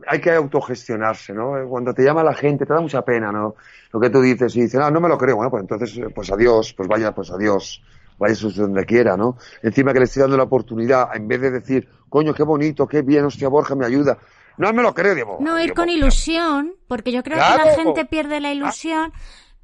hay 0.07 0.21
que 0.21 0.31
autogestionarse, 0.31 1.33
¿no? 1.33 1.55
Cuando 1.69 1.95
te 1.95 2.05
llama 2.05 2.23
la 2.23 2.35
gente, 2.35 2.67
te 2.67 2.73
da 2.73 2.81
mucha 2.81 3.03
pena, 3.03 3.33
¿no? 3.33 3.57
Lo 3.93 4.01
que 4.01 4.11
tú 4.11 4.21
dices 4.21 4.55
y 4.57 4.63
dices, 4.63 4.81
ah, 4.81 4.91
no 4.91 5.01
me 5.01 5.09
lo 5.09 5.19
creo, 5.19 5.37
bueno, 5.37 5.51
pues 5.51 5.63
entonces, 5.63 5.99
pues 6.15 6.31
adiós, 6.31 6.75
pues 6.75 6.89
vaya, 6.89 7.13
pues 7.13 7.31
adiós, 7.31 7.83
vaya 8.19 8.35
donde 8.55 8.85
quiera, 8.85 9.17
¿no? 9.17 9.37
Encima 9.63 9.93
que 9.93 9.99
le 9.99 10.05
estoy 10.05 10.23
dando 10.23 10.37
la 10.37 10.45
oportunidad, 10.45 11.15
en 11.15 11.27
vez 11.27 11.41
de 11.41 11.51
decir, 11.51 11.89
coño, 12.09 12.35
qué 12.35 12.43
bonito, 12.43 12.87
qué 12.87 13.03
bien, 13.03 13.25
hostia, 13.25 13.49
Borja 13.49 13.75
me 13.75 13.87
ayuda. 13.87 14.19
No 14.59 14.73
me 14.73 14.83
lo 14.83 14.95
creo, 14.95 15.15
digo. 15.15 15.39
No, 15.41 15.59
ir 15.59 15.73
con 15.73 15.89
ilusión, 15.89 16.75
porque 16.87 17.11
yo 17.11 17.23
creo 17.23 17.39
que 17.39 17.65
la 17.65 17.75
gente 17.75 18.05
pierde 18.05 18.39
la 18.41 18.53
ilusión, 18.53 19.13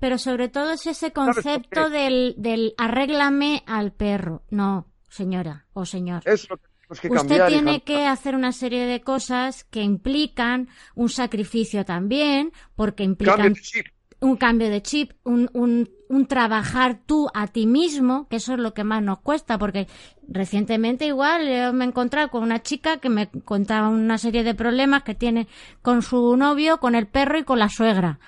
pero 0.01 0.18
sobre 0.18 0.48
todo 0.48 0.72
es 0.72 0.87
ese 0.87 1.12
concepto 1.12 1.90
del, 1.90 2.35
del 2.38 2.74
arréglame 2.79 3.62
al 3.66 3.92
perro. 3.92 4.42
No, 4.51 4.87
señora 5.09 5.66
o 5.74 5.85
señor. 5.85 6.22
Eso 6.90 7.12
Usted 7.12 7.46
tiene 7.48 7.83
que 7.83 8.07
hacer 8.07 8.35
una 8.35 8.53
serie 8.53 8.87
de 8.87 9.03
cosas 9.03 9.64
que 9.64 9.83
implican 9.83 10.68
un 10.94 11.11
sacrificio 11.11 11.85
también, 11.85 12.53
porque 12.77 13.05
implican 13.05 13.55
un 14.20 14.37
cambio 14.37 14.68
de 14.70 14.83
chip, 14.83 15.12
un, 15.22 15.48
un, 15.53 15.90
un, 16.09 16.27
trabajar 16.27 16.98
tú 17.07 17.29
a 17.35 17.46
ti 17.46 17.66
mismo, 17.66 18.27
que 18.29 18.37
eso 18.37 18.55
es 18.55 18.59
lo 18.59 18.74
que 18.74 18.85
más 18.85 19.03
nos 19.03 19.20
cuesta, 19.20 19.59
porque 19.59 19.87
recientemente 20.27 21.07
igual 21.07 21.46
yo 21.46 21.72
me 21.72 21.85
he 21.85 21.88
encontrado 21.88 22.31
con 22.31 22.42
una 22.42 22.62
chica 22.62 22.96
que 22.96 23.11
me 23.11 23.29
contaba 23.29 23.88
una 23.88 24.18
serie 24.18 24.42
de 24.42 24.55
problemas 24.55 25.05
que 25.05 25.14
tiene 25.14 25.46
con 25.83 26.03
su 26.03 26.37
novio, 26.37 26.81
con 26.81 26.94
el 26.94 27.07
perro 27.07 27.38
y 27.38 27.44
con 27.44 27.59
la 27.59 27.68
suegra. 27.68 28.18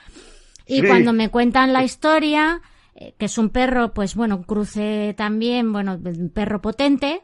Y 0.66 0.86
cuando 0.86 1.12
me 1.12 1.30
cuentan 1.30 1.72
la 1.72 1.82
historia, 1.82 2.60
eh, 2.94 3.14
que 3.18 3.24
es 3.24 3.38
un 3.38 3.48
perro, 3.50 3.92
pues 3.92 4.14
bueno, 4.14 4.36
un 4.36 4.44
cruce 4.44 5.14
también, 5.16 5.72
bueno, 5.72 5.94
un 5.94 6.30
perro 6.30 6.60
potente, 6.60 7.22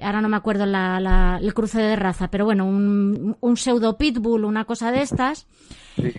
ahora 0.00 0.20
no 0.20 0.28
me 0.28 0.36
acuerdo 0.36 0.64
el 0.64 1.54
cruce 1.54 1.80
de 1.80 1.96
raza, 1.96 2.28
pero 2.28 2.44
bueno, 2.44 2.66
un, 2.66 3.36
un 3.40 3.56
pseudo 3.56 3.96
pitbull, 3.96 4.44
una 4.44 4.64
cosa 4.64 4.90
de 4.92 5.02
estas. 5.02 5.46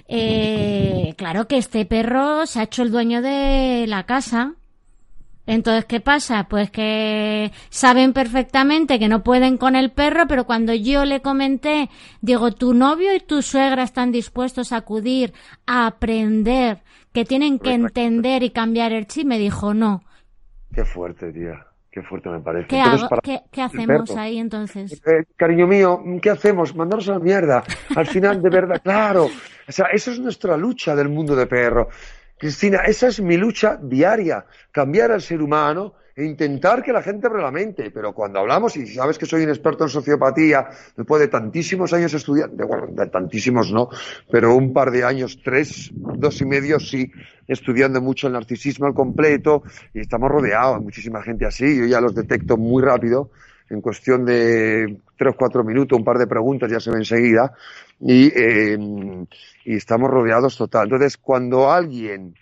Eh, 0.07 1.13
claro 1.17 1.47
que 1.47 1.57
este 1.57 1.85
perro 1.85 2.45
se 2.45 2.59
ha 2.59 2.63
hecho 2.63 2.83
el 2.83 2.91
dueño 2.91 3.21
de 3.21 3.85
la 3.87 4.05
casa. 4.05 4.55
Entonces, 5.45 5.85
¿qué 5.85 6.01
pasa? 6.01 6.47
Pues 6.49 6.69
que 6.71 7.53
saben 7.69 8.11
perfectamente 8.11 8.99
que 8.99 9.07
no 9.07 9.23
pueden 9.23 9.57
con 9.57 9.77
el 9.77 9.91
perro, 9.91 10.27
pero 10.27 10.45
cuando 10.45 10.73
yo 10.73 11.05
le 11.05 11.21
comenté, 11.21 11.89
digo, 12.19 12.51
tu 12.51 12.73
novio 12.73 13.15
y 13.15 13.21
tu 13.21 13.41
suegra 13.41 13.83
están 13.83 14.11
dispuestos 14.11 14.73
a 14.73 14.77
acudir 14.77 15.33
a 15.65 15.87
aprender, 15.87 16.83
que 17.13 17.23
tienen 17.23 17.59
que 17.59 17.73
entender 17.73 18.43
y 18.43 18.49
cambiar 18.49 18.91
el 18.91 19.07
chip, 19.07 19.25
me 19.25 19.39
dijo, 19.39 19.73
no. 19.73 20.03
Qué 20.73 20.83
fuerte, 20.83 21.31
tía. 21.31 21.66
Qué 21.97 22.03
fuerte 22.03 22.29
me 22.29 22.39
parece. 22.41 22.67
¿Qué, 22.67 23.59
hacemos 23.59 24.15
ahí 24.15 24.37
entonces? 24.37 25.01
Eh, 25.03 25.23
cariño 25.35 25.65
mío, 25.65 25.99
¿qué 26.21 26.29
hacemos? 26.29 26.75
Mandarnos 26.75 27.09
a 27.09 27.13
la 27.13 27.19
mierda. 27.19 27.63
Al 27.95 28.05
final, 28.05 28.39
de 28.39 28.49
verdad, 28.51 28.79
claro. 28.83 29.25
O 29.25 29.71
sea, 29.71 29.87
esa 29.87 30.11
es 30.11 30.19
nuestra 30.19 30.55
lucha 30.57 30.95
del 30.95 31.09
mundo 31.09 31.35
de 31.35 31.47
perro. 31.47 31.87
Cristina, 32.37 32.79
esa 32.85 33.07
es 33.07 33.19
mi 33.19 33.37
lucha 33.37 33.79
diaria. 33.81 34.45
Cambiar 34.71 35.11
al 35.11 35.21
ser 35.21 35.41
humano 35.41 35.95
e 36.15 36.25
intentar 36.25 36.81
que 36.81 36.91
la 36.91 37.03
gente 37.03 37.27
abra 37.27 37.43
la 37.43 37.51
mente. 37.51 37.91
Pero 37.91 38.13
cuando 38.13 38.39
hablamos, 38.39 38.75
y 38.75 38.87
sabes 38.87 39.17
que 39.17 39.25
soy 39.25 39.43
un 39.43 39.49
experto 39.49 39.83
en 39.83 39.89
sociopatía, 39.89 40.67
después 40.95 41.21
de 41.21 41.27
tantísimos 41.27 41.93
años 41.93 42.13
estudiando, 42.13 42.67
bueno, 42.67 42.87
de 42.89 43.07
tantísimos 43.07 43.71
no, 43.71 43.89
pero 44.31 44.55
un 44.55 44.73
par 44.73 44.91
de 44.91 45.03
años, 45.03 45.39
tres, 45.43 45.91
dos 45.93 46.41
y 46.41 46.45
medio 46.45 46.79
sí, 46.79 47.11
estudiando 47.47 48.01
mucho 48.01 48.27
el 48.27 48.33
narcisismo 48.33 48.87
al 48.87 48.95
completo, 48.95 49.63
y 49.93 49.99
estamos 49.99 50.29
rodeados 50.29 50.79
de 50.79 50.85
muchísima 50.85 51.21
gente 51.21 51.45
así, 51.45 51.77
yo 51.77 51.85
ya 51.85 52.01
los 52.01 52.15
detecto 52.15 52.57
muy 52.57 52.83
rápido, 52.83 53.29
en 53.69 53.81
cuestión 53.81 54.25
de 54.25 54.99
tres 55.17 55.33
o 55.33 55.37
cuatro 55.37 55.63
minutos, 55.63 55.97
un 55.97 56.05
par 56.05 56.17
de 56.17 56.27
preguntas 56.27 56.71
ya 56.71 56.79
se 56.79 56.91
ve 56.91 56.97
enseguida, 56.97 57.53
y, 57.99 58.27
eh, 58.27 58.77
y 59.65 59.75
estamos 59.75 60.09
rodeados 60.09 60.57
total. 60.57 60.85
Entonces, 60.85 61.17
cuando 61.17 61.71
alguien 61.71 62.35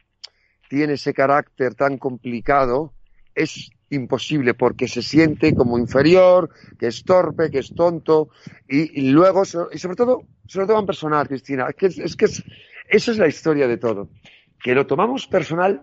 tiene 0.70 0.94
ese 0.94 1.14
carácter 1.14 1.76
tan 1.76 1.98
complicado, 1.98 2.94
es 3.34 3.70
imposible 3.90 4.54
porque 4.54 4.88
se 4.88 5.02
siente 5.02 5.54
como 5.54 5.78
inferior, 5.78 6.50
que 6.80 6.88
es 6.88 7.04
torpe, 7.04 7.52
que 7.52 7.60
es 7.60 7.74
tonto 7.76 8.30
y, 8.68 9.12
luego, 9.12 9.44
y 9.72 9.78
sobre 9.78 9.96
todo, 9.96 10.24
sobre 10.48 10.68
todo 10.68 10.80
en 10.80 10.86
personal, 10.86 11.28
Cristina, 11.28 11.68
es 11.70 11.76
que, 11.76 12.04
es 12.04 12.16
que 12.16 12.26
esa 12.26 13.12
es 13.12 13.18
la 13.18 13.28
historia 13.28 13.68
de 13.68 13.78
todo, 13.78 14.10
que 14.64 14.74
lo 14.74 14.88
tomamos 14.88 15.28
personal 15.28 15.82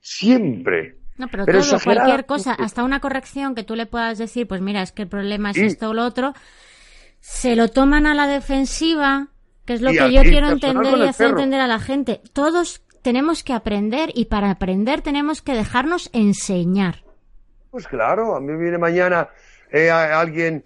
siempre. 0.00 0.99
No, 1.20 1.28
pero, 1.28 1.44
todo, 1.44 1.78
cualquier 1.84 2.24
cosa, 2.24 2.54
hasta 2.54 2.82
una 2.82 3.00
corrección 3.00 3.54
que 3.54 3.62
tú 3.62 3.76
le 3.76 3.84
puedas 3.84 4.16
decir, 4.16 4.48
pues 4.48 4.62
mira, 4.62 4.80
es 4.80 4.90
que 4.90 5.02
el 5.02 5.08
problema 5.08 5.50
es 5.50 5.58
esto 5.58 5.90
o 5.90 5.94
lo 5.94 6.06
otro, 6.06 6.32
se 7.20 7.56
lo 7.56 7.68
toman 7.68 8.06
a 8.06 8.14
la 8.14 8.26
defensiva, 8.26 9.28
que 9.66 9.74
es 9.74 9.82
lo 9.82 9.90
que 9.90 10.10
yo 10.10 10.22
quiero 10.22 10.48
entender 10.48 10.96
y 10.96 11.06
hacer 11.06 11.28
entender 11.28 11.60
a 11.60 11.66
la 11.66 11.78
gente. 11.78 12.22
Todos 12.32 12.82
tenemos 13.02 13.44
que 13.44 13.52
aprender 13.52 14.10
y 14.14 14.24
para 14.24 14.50
aprender 14.50 15.02
tenemos 15.02 15.42
que 15.42 15.52
dejarnos 15.52 16.08
enseñar. 16.14 17.04
Pues 17.70 17.86
claro, 17.86 18.34
a 18.34 18.40
mí 18.40 18.56
viene 18.56 18.78
mañana 18.78 19.28
eh, 19.70 19.90
alguien, 19.90 20.64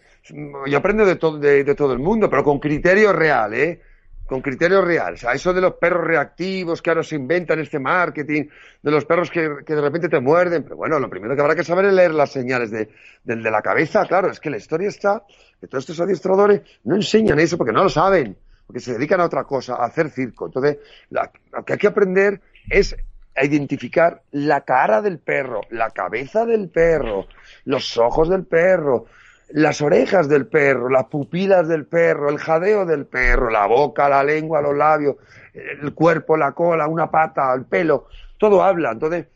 yo 0.68 0.78
aprendo 0.78 1.04
de, 1.04 1.16
todo 1.16 1.36
de, 1.36 1.74
todo 1.74 1.94
el 1.94 1.98
mundo, 1.98 2.30
pero 2.30 2.44
con 2.44 2.60
criterio 2.60 3.12
real, 3.12 3.54
¿eh? 3.54 3.82
Con 4.26 4.40
criterio 4.40 4.80
real. 4.80 5.14
O 5.14 5.16
sea, 5.16 5.32
eso 5.32 5.52
de 5.52 5.60
los 5.60 5.74
perros 5.74 6.04
reactivos 6.04 6.80
que 6.80 6.90
ahora 6.90 7.02
se 7.02 7.16
inventan 7.16 7.60
este 7.60 7.78
marketing, 7.78 8.44
de 8.82 8.90
los 8.90 9.04
perros 9.04 9.30
que, 9.30 9.40
de 9.40 9.80
repente 9.80 10.08
te 10.08 10.20
muerden, 10.20 10.62
pero 10.62 10.76
bueno, 10.76 10.98
lo 10.98 11.10
primero 11.10 11.34
que 11.34 11.42
habrá 11.42 11.54
que 11.54 11.64
saber 11.64 11.86
es 11.86 11.92
leer 11.92 12.14
las 12.14 12.32
señales 12.32 12.70
de, 12.70 12.88
la 13.24 13.60
cabeza, 13.60 14.06
claro, 14.06 14.30
es 14.30 14.40
que 14.40 14.50
la 14.50 14.56
historia 14.56 14.88
está, 14.88 15.24
que 15.60 15.66
todos 15.66 15.84
estos 15.84 16.00
adiestradores 16.00 16.62
no 16.84 16.94
enseñan 16.94 17.38
eso 17.38 17.58
porque 17.58 17.72
no 17.72 17.82
lo 17.82 17.90
saben 17.90 18.36
porque 18.66 18.80
se 18.80 18.94
dedican 18.94 19.20
a 19.20 19.26
otra 19.26 19.44
cosa, 19.44 19.74
a 19.74 19.84
hacer 19.84 20.10
circo. 20.10 20.46
Entonces, 20.46 20.78
lo 21.10 21.64
que 21.64 21.74
hay 21.74 21.78
que 21.78 21.86
aprender 21.86 22.40
es 22.70 22.96
a 23.36 23.44
identificar 23.44 24.22
la 24.30 24.60
cara 24.62 25.02
del 25.02 25.18
perro, 25.18 25.62
la 25.70 25.90
cabeza 25.90 26.46
del 26.46 26.68
perro, 26.68 27.26
los 27.64 27.96
ojos 27.98 28.28
del 28.28 28.44
perro, 28.44 29.06
las 29.50 29.80
orejas 29.82 30.28
del 30.28 30.46
perro, 30.46 30.88
las 30.88 31.04
pupilas 31.04 31.68
del 31.68 31.86
perro, 31.86 32.30
el 32.30 32.38
jadeo 32.38 32.86
del 32.86 33.06
perro, 33.06 33.50
la 33.50 33.66
boca, 33.66 34.08
la 34.08 34.24
lengua, 34.24 34.60
los 34.60 34.76
labios, 34.76 35.16
el 35.52 35.92
cuerpo, 35.94 36.36
la 36.36 36.52
cola, 36.52 36.88
una 36.88 37.10
pata, 37.10 37.52
el 37.54 37.64
pelo, 37.64 38.08
todo 38.38 38.62
habla. 38.62 38.92
Entonces, 38.92 39.26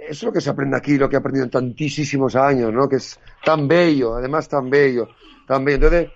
eso 0.00 0.10
es 0.10 0.22
lo 0.22 0.32
que 0.32 0.40
se 0.40 0.50
aprende 0.50 0.76
aquí, 0.76 0.96
lo 0.96 1.08
que 1.08 1.16
he 1.16 1.18
aprendido 1.18 1.44
en 1.44 1.50
tantísimos 1.50 2.36
años, 2.36 2.72
¿no? 2.72 2.88
Que 2.88 2.96
es 2.96 3.18
tan 3.44 3.66
bello, 3.66 4.14
además 4.14 4.48
tan 4.48 4.70
bello, 4.70 5.08
tan 5.46 5.64
bello. 5.64 5.76
Entonces, 5.76 6.10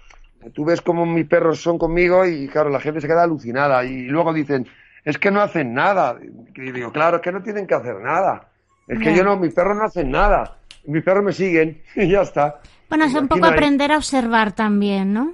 Tú 0.55 0.65
ves 0.65 0.81
cómo 0.81 1.07
mis 1.07 1.27
perros 1.27 1.61
son 1.61 1.79
conmigo 1.79 2.27
y 2.27 2.49
claro, 2.49 2.69
la 2.69 2.81
gente 2.81 3.01
se 3.01 3.07
queda 3.07 3.23
alucinada 3.23 3.85
y 3.85 4.07
luego 4.07 4.33
dicen, 4.33 4.67
es 5.05 5.17
que 5.19 5.31
no 5.31 5.41
hacen 5.41 5.73
nada. 5.73 6.19
Y 6.55 6.73
digo, 6.73 6.91
claro, 6.91 7.19
es 7.19 7.23
que 7.23 7.33
no 7.33 7.43
tienen 7.43 7.67
que 7.67 7.75
hacer 7.75 8.01
nada. 8.01 8.49
Es 8.89 8.99
que 8.99 9.15
yo 9.15 9.23
no, 9.23 9.37
mis 9.37 9.55
perros 9.55 9.77
no 9.77 9.85
hacen 9.85 10.11
nada. 10.11 10.59
Mis 10.85 11.05
perros 11.05 11.23
me 11.23 11.33
siguen 11.33 11.81
y 11.95 12.09
ya 12.09 12.23
está. 12.23 12.61
Bueno, 12.93 13.07
es 13.07 13.15
un 13.15 13.27
poco 13.27 13.47
aprender 13.47 13.91
a 13.91 13.97
observar 13.97 14.53
también, 14.53 15.15
¿no? 15.15 15.33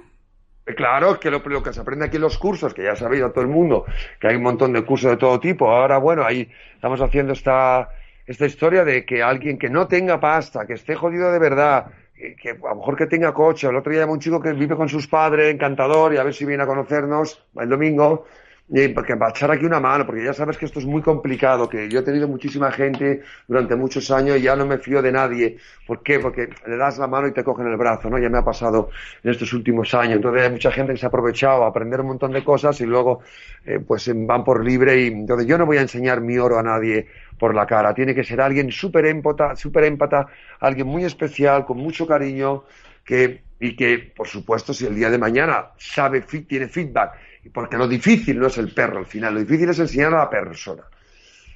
Eh, 0.65 0.73
claro, 0.73 1.19
que 1.19 1.29
lo, 1.29 1.43
que 1.43 1.73
se 1.73 1.81
aprende 1.81 2.05
aquí 2.05 2.15
en 2.15 2.21
los 2.21 2.37
cursos, 2.37 2.73
que 2.73 2.83
ya 2.83 2.93
ha 2.93 2.95
sabido 2.95 3.33
todo 3.33 3.41
el 3.41 3.49
mundo, 3.49 3.83
que 4.17 4.29
hay 4.29 4.37
un 4.37 4.43
montón 4.43 4.71
de 4.71 4.85
cursos 4.85 5.11
de 5.11 5.17
todo 5.17 5.41
tipo. 5.41 5.69
Ahora, 5.69 5.97
bueno, 5.97 6.23
ahí 6.23 6.49
estamos 6.75 7.01
haciendo 7.01 7.33
esta, 7.33 7.89
esta 8.25 8.45
historia 8.45 8.85
de 8.85 9.05
que 9.05 9.21
alguien 9.21 9.59
que 9.59 9.69
no 9.69 9.89
tenga 9.89 10.21
pasta, 10.21 10.65
que 10.65 10.75
esté 10.75 10.95
jodido 10.95 11.33
de 11.33 11.39
verdad, 11.39 11.87
que, 12.15 12.51
a 12.51 12.69
lo 12.69 12.75
mejor 12.77 12.95
que 12.95 13.07
tenga 13.07 13.33
coche. 13.33 13.67
El 13.67 13.75
otro 13.75 13.91
día 13.91 14.03
llamó 14.03 14.13
un 14.13 14.21
chico 14.21 14.41
que 14.41 14.53
vive 14.53 14.77
con 14.77 14.87
sus 14.87 15.07
padres, 15.07 15.53
encantador, 15.53 16.13
y 16.13 16.17
a 16.17 16.23
ver 16.23 16.33
si 16.33 16.45
viene 16.45 16.63
a 16.63 16.65
conocernos 16.65 17.45
el 17.59 17.67
domingo. 17.67 18.25
Y 18.71 18.87
porque 18.89 19.15
va 19.15 19.27
a 19.27 19.29
echar 19.31 19.49
aquí 19.49 19.65
una 19.65 19.79
mano, 19.79 20.05
porque 20.05 20.23
ya 20.23 20.33
sabes 20.33 20.55
que 20.57 20.65
esto 20.65 20.77
es 20.77 20.85
muy 20.85 21.01
complicado, 21.01 21.67
que 21.67 21.89
yo 21.89 22.01
he 22.01 22.03
tenido 22.03 22.27
muchísima 22.27 22.71
gente 22.71 23.23
durante 23.47 23.75
muchos 23.75 24.11
años 24.11 24.37
y 24.37 24.41
ya 24.43 24.55
no 24.55 24.65
me 24.67 24.77
fío 24.77 25.01
de 25.01 25.11
nadie. 25.11 25.57
¿Por 25.87 26.03
qué? 26.03 26.19
Porque 26.19 26.49
le 26.67 26.77
das 26.77 26.99
la 26.99 27.07
mano 27.07 27.27
y 27.27 27.31
te 27.31 27.43
cogen 27.43 27.65
el 27.65 27.77
brazo, 27.77 28.11
¿no? 28.11 28.19
Ya 28.19 28.29
me 28.29 28.37
ha 28.37 28.45
pasado 28.45 28.91
en 29.23 29.31
estos 29.31 29.53
últimos 29.53 29.91
años. 29.95 30.17
Entonces 30.17 30.43
hay 30.43 30.51
mucha 30.51 30.71
gente 30.71 30.93
que 30.93 30.99
se 30.99 31.05
ha 31.07 31.09
aprovechado 31.09 31.63
a 31.63 31.67
aprender 31.69 32.01
un 32.01 32.07
montón 32.07 32.31
de 32.31 32.43
cosas 32.43 32.79
y 32.81 32.85
luego 32.85 33.21
eh, 33.65 33.79
pues 33.79 34.11
van 34.13 34.43
por 34.43 34.63
libre 34.63 35.01
y 35.01 35.07
entonces 35.07 35.47
yo 35.47 35.57
no 35.57 35.65
voy 35.65 35.77
a 35.77 35.81
enseñar 35.81 36.21
mi 36.21 36.37
oro 36.37 36.59
a 36.59 36.63
nadie 36.63 37.07
por 37.39 37.55
la 37.55 37.65
cara. 37.65 37.95
Tiene 37.95 38.13
que 38.13 38.23
ser 38.23 38.39
alguien 38.39 38.71
súper 38.71 39.07
empata, 39.07 39.55
súper 39.55 39.85
empata, 39.85 40.27
alguien 40.59 40.85
muy 40.85 41.05
especial, 41.05 41.65
con 41.65 41.77
mucho 41.77 42.05
cariño, 42.05 42.65
que, 43.03 43.41
y 43.59 43.75
que, 43.75 44.13
por 44.15 44.27
supuesto, 44.27 44.73
si 44.73 44.85
el 44.85 44.93
día 44.93 45.09
de 45.09 45.17
mañana 45.17 45.69
sabe, 45.77 46.21
tiene 46.21 46.67
feedback, 46.67 47.13
porque 47.53 47.77
lo 47.77 47.87
difícil 47.87 48.39
no 48.39 48.47
es 48.47 48.57
el 48.57 48.73
perro 48.73 48.99
al 48.99 49.05
final, 49.05 49.33
lo 49.33 49.39
difícil 49.39 49.69
es 49.69 49.79
enseñar 49.79 50.13
a 50.13 50.19
la 50.19 50.29
persona. 50.29 50.83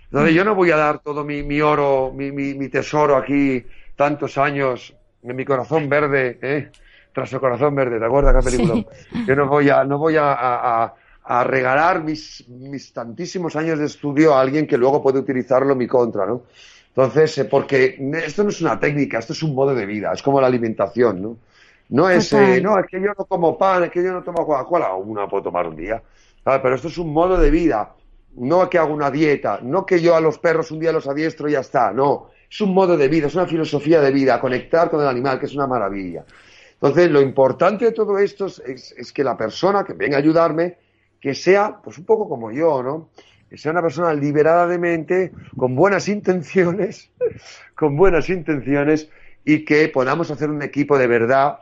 Entonces 0.05 0.35
yo 0.35 0.45
no 0.45 0.53
voy 0.53 0.71
a 0.71 0.77
dar 0.77 0.99
todo 0.99 1.23
mi, 1.23 1.41
mi 1.43 1.59
oro, 1.61 2.11
mi, 2.13 2.31
mi, 2.31 2.69
tesoro 2.69 3.15
aquí 3.15 3.65
tantos 3.95 4.37
años 4.37 4.93
en 5.23 5.35
mi 5.35 5.43
corazón 5.43 5.89
verde, 5.89 6.37
¿eh? 6.41 6.69
tras 7.13 7.33
el 7.33 7.39
corazón 7.39 7.73
verde, 7.73 7.99
¿te 7.99 8.05
acuerdas 8.05 8.35
qué 8.43 8.51
película? 8.51 8.85
Yo 9.27 9.35
no 9.35 9.47
voy 9.47 9.69
a, 9.69 9.83
no 9.83 9.97
voy 9.97 10.15
a, 10.17 10.93
a, 11.23 11.43
regalar 11.45 12.03
mis, 12.03 12.47
mis 12.47 12.93
tantísimos 12.93 13.55
años 13.55 13.79
de 13.79 13.85
estudio 13.85 14.35
a 14.35 14.41
alguien 14.41 14.67
que 14.67 14.77
luego 14.77 15.01
puede 15.01 15.19
utilizarlo 15.19 15.71
en 15.71 15.77
mi 15.79 15.87
contra, 15.87 16.25
¿no? 16.25 16.43
Entonces, 16.89 17.39
eh, 17.39 17.45
porque 17.45 17.97
esto 18.23 18.43
no 18.43 18.49
es 18.49 18.61
una 18.61 18.79
técnica, 18.79 19.17
esto 19.17 19.33
es 19.33 19.41
un 19.41 19.55
modo 19.55 19.73
de 19.73 19.85
vida, 19.85 20.11
es 20.13 20.21
como 20.21 20.39
la 20.39 20.47
alimentación, 20.47 21.21
¿no? 21.21 21.37
No 21.89 22.09
es, 22.09 22.31
eh, 22.33 22.59
no, 22.61 22.79
es 22.79 22.85
que 22.87 22.99
yo 22.99 23.07
no 23.17 23.25
como 23.25 23.57
pan, 23.57 23.83
es 23.83 23.91
que 23.91 24.03
yo 24.03 24.11
no 24.11 24.23
tomo 24.23 24.45
Coca-Cola, 24.45 24.95
una 24.95 25.27
puedo 25.27 25.43
tomar 25.43 25.67
un 25.67 25.75
día, 25.75 26.01
pero 26.43 26.75
esto 26.75 26.87
es 26.87 26.97
un 26.97 27.13
modo 27.13 27.37
de 27.37 27.51
vida, 27.51 27.93
no 28.35 28.69
que 28.69 28.77
hago 28.77 28.93
una 28.93 29.11
dieta, 29.11 29.59
no 29.61 29.85
que 29.85 30.01
yo 30.01 30.15
a 30.15 30.21
los 30.21 30.39
perros 30.39 30.71
un 30.71 30.79
día 30.79 30.91
los 30.91 31.07
adiestro 31.07 31.47
y 31.47 31.51
ya 31.51 31.59
está, 31.59 31.91
no, 31.91 32.29
es 32.49 32.61
un 32.61 32.73
modo 32.73 32.95
de 32.95 33.07
vida, 33.07 33.27
es 33.27 33.35
una 33.35 33.47
filosofía 33.47 33.99
de 34.01 34.11
vida, 34.11 34.39
conectar 34.39 34.89
con 34.89 35.01
el 35.01 35.07
animal, 35.07 35.39
que 35.39 35.47
es 35.47 35.55
una 35.55 35.67
maravilla. 35.67 36.25
Entonces, 36.73 37.09
lo 37.09 37.21
importante 37.21 37.85
de 37.85 37.91
todo 37.93 38.17
esto 38.17 38.45
es, 38.45 39.13
que 39.13 39.23
la 39.23 39.37
persona 39.37 39.83
que 39.83 39.93
venga 39.93 40.17
a 40.17 40.19
ayudarme, 40.19 40.77
que 41.19 41.33
sea, 41.33 41.79
pues 41.81 41.97
un 41.97 42.05
poco 42.05 42.27
como 42.27 42.51
yo, 42.51 42.83
¿no? 42.83 43.09
Que 43.49 43.57
sea 43.57 43.71
una 43.71 43.81
persona 43.81 44.13
liberada 44.13 44.67
de 44.67 44.77
mente, 44.77 45.31
con 45.55 45.75
buenas 45.75 46.09
intenciones, 46.09 47.09
con 47.75 47.95
buenas 47.95 48.29
intenciones, 48.29 49.09
y 49.45 49.63
que 49.63 49.87
podamos 49.87 50.29
hacer 50.29 50.49
un 50.49 50.61
equipo 50.61 50.97
de 50.97 51.07
verdad, 51.07 51.59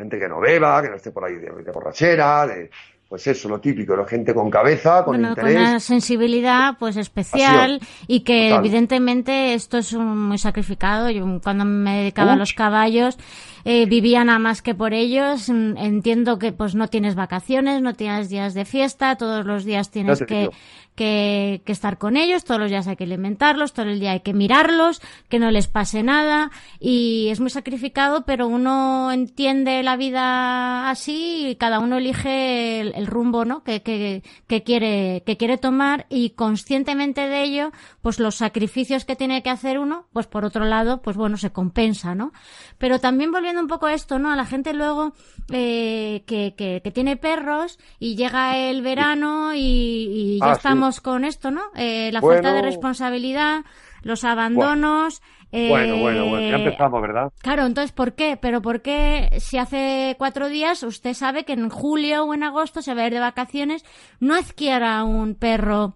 gente 0.00 0.18
que 0.18 0.28
no 0.28 0.40
beba, 0.40 0.82
que 0.82 0.88
no 0.88 0.96
esté 0.96 1.10
por 1.10 1.24
ahí 1.24 1.34
de, 1.34 1.50
de 1.62 1.72
borrachera, 1.72 2.46
de, 2.46 2.70
pues 3.10 3.26
eso, 3.26 3.48
lo 3.48 3.58
típico, 3.58 3.96
la 3.96 4.06
gente 4.06 4.32
con 4.32 4.48
cabeza, 4.48 5.04
con 5.04 5.16
bueno, 5.16 5.34
con 5.34 5.44
una 5.44 5.80
sensibilidad 5.80 6.76
pues 6.78 6.96
especial 6.96 7.80
y 8.06 8.20
que 8.20 8.54
evidentemente 8.54 9.52
esto 9.54 9.78
es 9.78 9.92
muy 9.94 10.38
sacrificado. 10.38 11.10
Yo 11.10 11.26
cuando 11.42 11.64
me 11.64 12.02
dedicaba 12.02 12.34
a 12.34 12.36
los 12.36 12.52
caballos 12.52 13.18
eh, 13.64 13.86
vivía 13.86 14.24
nada 14.24 14.38
más 14.38 14.62
que 14.62 14.74
por 14.74 14.94
ellos. 14.94 15.48
Entiendo 15.48 16.38
que 16.38 16.52
pues 16.52 16.74
no 16.74 16.88
tienes 16.88 17.14
vacaciones, 17.14 17.82
no 17.82 17.94
tienes 17.94 18.28
días 18.28 18.54
de 18.54 18.64
fiesta, 18.64 19.16
todos 19.16 19.44
los 19.44 19.64
días 19.64 19.90
tienes 19.90 20.20
que, 20.20 20.50
que, 20.94 21.62
que, 21.64 21.72
estar 21.72 21.98
con 21.98 22.16
ellos, 22.16 22.44
todos 22.44 22.60
los 22.60 22.70
días 22.70 22.86
hay 22.86 22.96
que 22.96 23.04
alimentarlos, 23.04 23.72
todo 23.72 23.86
el 23.86 24.00
día 24.00 24.12
hay 24.12 24.20
que 24.20 24.34
mirarlos, 24.34 25.00
que 25.28 25.38
no 25.38 25.50
les 25.50 25.66
pase 25.66 26.02
nada 26.02 26.50
y 26.78 27.28
es 27.30 27.40
muy 27.40 27.50
sacrificado, 27.50 28.24
pero 28.24 28.46
uno 28.46 29.10
entiende 29.12 29.82
la 29.82 29.96
vida 29.96 30.90
así 30.90 31.48
y 31.48 31.56
cada 31.56 31.78
uno 31.78 31.98
elige 31.98 32.80
el, 32.80 33.06
rumbo, 33.06 33.44
¿no? 33.44 33.62
Que, 33.64 33.82
que, 33.82 34.22
que, 34.46 34.62
quiere, 34.62 35.22
que 35.24 35.36
quiere 35.36 35.58
tomar 35.58 36.06
y 36.08 36.30
conscientemente 36.30 37.28
de 37.28 37.42
ello, 37.42 37.72
pues 38.02 38.20
los 38.20 38.36
sacrificios 38.36 39.04
que 39.04 39.16
tiene 39.16 39.42
que 39.42 39.50
hacer 39.50 39.78
uno, 39.78 40.06
pues 40.12 40.26
por 40.26 40.44
otro 40.44 40.64
lado, 40.64 41.02
pues 41.02 41.16
bueno, 41.16 41.36
se 41.36 41.50
compensa, 41.50 42.14
¿no? 42.14 42.32
Pero 42.78 42.98
también 42.98 43.32
volviendo 43.32 43.49
un 43.58 43.66
poco 43.66 43.88
esto, 43.88 44.18
¿no? 44.18 44.30
A 44.30 44.36
la 44.36 44.44
gente 44.44 44.72
luego 44.74 45.12
eh, 45.52 46.22
que, 46.26 46.54
que, 46.56 46.80
que, 46.82 46.90
tiene 46.90 47.16
perros 47.16 47.78
y 47.98 48.16
llega 48.16 48.56
el 48.56 48.82
verano 48.82 49.54
y, 49.54 49.58
y 49.58 50.38
ya 50.40 50.50
ah, 50.50 50.52
estamos 50.52 51.00
con 51.00 51.24
esto, 51.24 51.50
¿no? 51.50 51.62
Eh, 51.74 52.10
la 52.12 52.20
falta 52.20 52.52
de 52.52 52.62
responsabilidad, 52.62 53.64
los 54.02 54.24
abandonos. 54.24 55.22
Bueno, 55.52 55.98
bueno, 55.98 56.26
bueno, 56.28 56.40
ya 56.40 56.56
eh, 56.56 56.64
empezamos, 56.64 57.02
¿verdad? 57.02 57.32
Claro, 57.42 57.66
entonces, 57.66 57.90
¿por 57.90 58.14
qué? 58.14 58.38
Pero 58.40 58.62
¿por 58.62 58.82
qué 58.82 59.30
si 59.40 59.58
hace 59.58 60.14
cuatro 60.16 60.48
días 60.48 60.82
usted 60.84 61.12
sabe 61.14 61.44
que 61.44 61.54
en 61.54 61.70
julio 61.70 62.24
o 62.24 62.34
en 62.34 62.44
agosto 62.44 62.82
se 62.82 62.94
va 62.94 63.02
a 63.02 63.06
ir 63.08 63.12
de 63.12 63.18
vacaciones, 63.18 63.84
no 64.20 64.36
adquiera 64.36 65.02
un 65.02 65.34
perro 65.34 65.94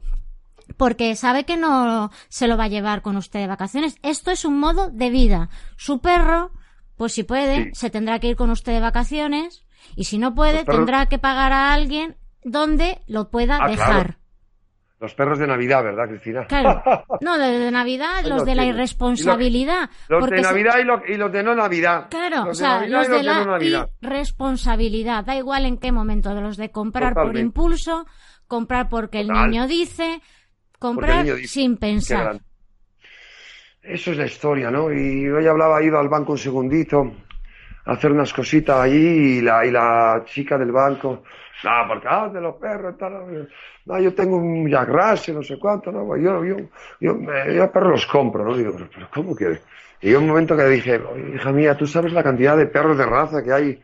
porque 0.76 1.14
sabe 1.14 1.44
que 1.44 1.56
no 1.56 2.10
se 2.28 2.48
lo 2.48 2.56
va 2.56 2.64
a 2.64 2.68
llevar 2.68 3.02
con 3.02 3.16
usted 3.16 3.40
de 3.40 3.46
vacaciones. 3.46 3.96
Esto 4.02 4.30
es 4.30 4.44
un 4.44 4.58
modo 4.58 4.90
de 4.90 5.10
vida. 5.10 5.48
Su 5.76 6.00
perro, 6.00 6.50
pues 7.04 7.12
si 7.12 7.22
puede, 7.22 7.74
se 7.74 7.90
tendrá 7.90 8.18
que 8.18 8.28
ir 8.28 8.34
con 8.34 8.48
usted 8.48 8.72
de 8.72 8.80
vacaciones 8.80 9.62
y 9.94 10.04
si 10.04 10.16
no 10.16 10.34
puede, 10.34 10.64
tendrá 10.64 11.04
que 11.04 11.18
pagar 11.18 11.52
a 11.52 11.74
alguien 11.74 12.16
donde 12.42 13.02
lo 13.06 13.28
pueda 13.28 13.58
ah, 13.60 13.68
dejar. 13.68 14.16
Los 15.00 15.14
perros 15.14 15.38
de 15.38 15.46
Navidad, 15.46 15.84
¿verdad, 15.84 16.04
Cristina? 16.08 16.46
Claro. 16.46 16.82
No, 17.20 17.36
los 17.36 17.46
de 17.46 17.70
Navidad, 17.70 18.24
los 18.24 18.46
de 18.46 18.54
la 18.54 18.64
irresponsabilidad. 18.64 19.90
Los, 20.08 20.30
de 20.30 20.40
Navidad 20.40 20.76
y, 21.06 21.14
los 21.18 21.30
de 21.30 21.42
no 21.42 21.54
Navidad. 21.54 22.06
Claro, 22.08 22.48
o 22.48 22.54
sea, 22.54 22.86
los 22.86 23.06
de, 23.06 23.22
la 23.22 23.86
irresponsabilidad. 24.00 25.26
Da 25.26 25.36
igual 25.36 25.66
en 25.66 25.76
qué 25.76 25.92
momento, 25.92 26.34
de 26.34 26.40
los 26.40 26.56
de 26.56 26.70
comprar 26.70 27.12
por 27.12 27.36
impulso, 27.36 28.06
comprar 28.46 28.88
porque 28.88 29.20
el 29.20 29.28
niño 29.28 29.66
dice, 29.66 30.22
comprar 30.78 31.26
sin 31.40 31.76
pensar. 31.76 32.40
Eso 33.84 34.12
es 34.12 34.16
la 34.16 34.24
historia, 34.24 34.70
¿no? 34.70 34.90
Y 34.90 35.28
hoy 35.28 35.46
hablaba, 35.46 35.82
ido 35.82 35.98
al 35.98 36.08
banco 36.08 36.32
un 36.32 36.38
segundito 36.38 37.12
a 37.84 37.92
hacer 37.92 38.12
unas 38.12 38.32
cositas 38.32 38.80
allí 38.80 39.38
y 39.38 39.40
la, 39.42 39.66
y 39.66 39.70
la 39.70 40.22
chica 40.24 40.56
del 40.56 40.72
banco, 40.72 41.22
no, 41.64 41.70
porque 41.88 42.06
ah, 42.08 42.30
de 42.32 42.40
los 42.40 42.56
perros, 42.56 42.96
tal, 42.98 43.48
no, 43.84 43.98
yo 43.98 44.14
tengo 44.14 44.36
un 44.36 44.68
Jack 44.68 44.88
Russell, 44.88 45.34
no 45.34 45.42
sé 45.42 45.58
cuánto, 45.58 45.92
no, 45.92 46.16
yo, 46.16 46.44
yo, 46.44 46.56
yo, 47.00 47.18
yo, 47.20 47.72
perros 47.72 47.90
los 47.90 48.06
compro, 48.06 48.44
¿no? 48.44 48.56
Digo, 48.56 48.74
pero, 48.92 49.08
¿cómo 49.12 49.36
que? 49.36 49.60
Y 50.00 50.14
un 50.14 50.26
momento 50.28 50.56
que 50.56 50.64
dije, 50.64 51.00
hija 51.34 51.52
mía, 51.52 51.76
tú 51.76 51.86
sabes 51.86 52.12
la 52.12 52.22
cantidad 52.22 52.56
de 52.56 52.66
perros 52.66 52.96
de 52.96 53.06
raza 53.06 53.42
que 53.42 53.52
hay 53.52 53.82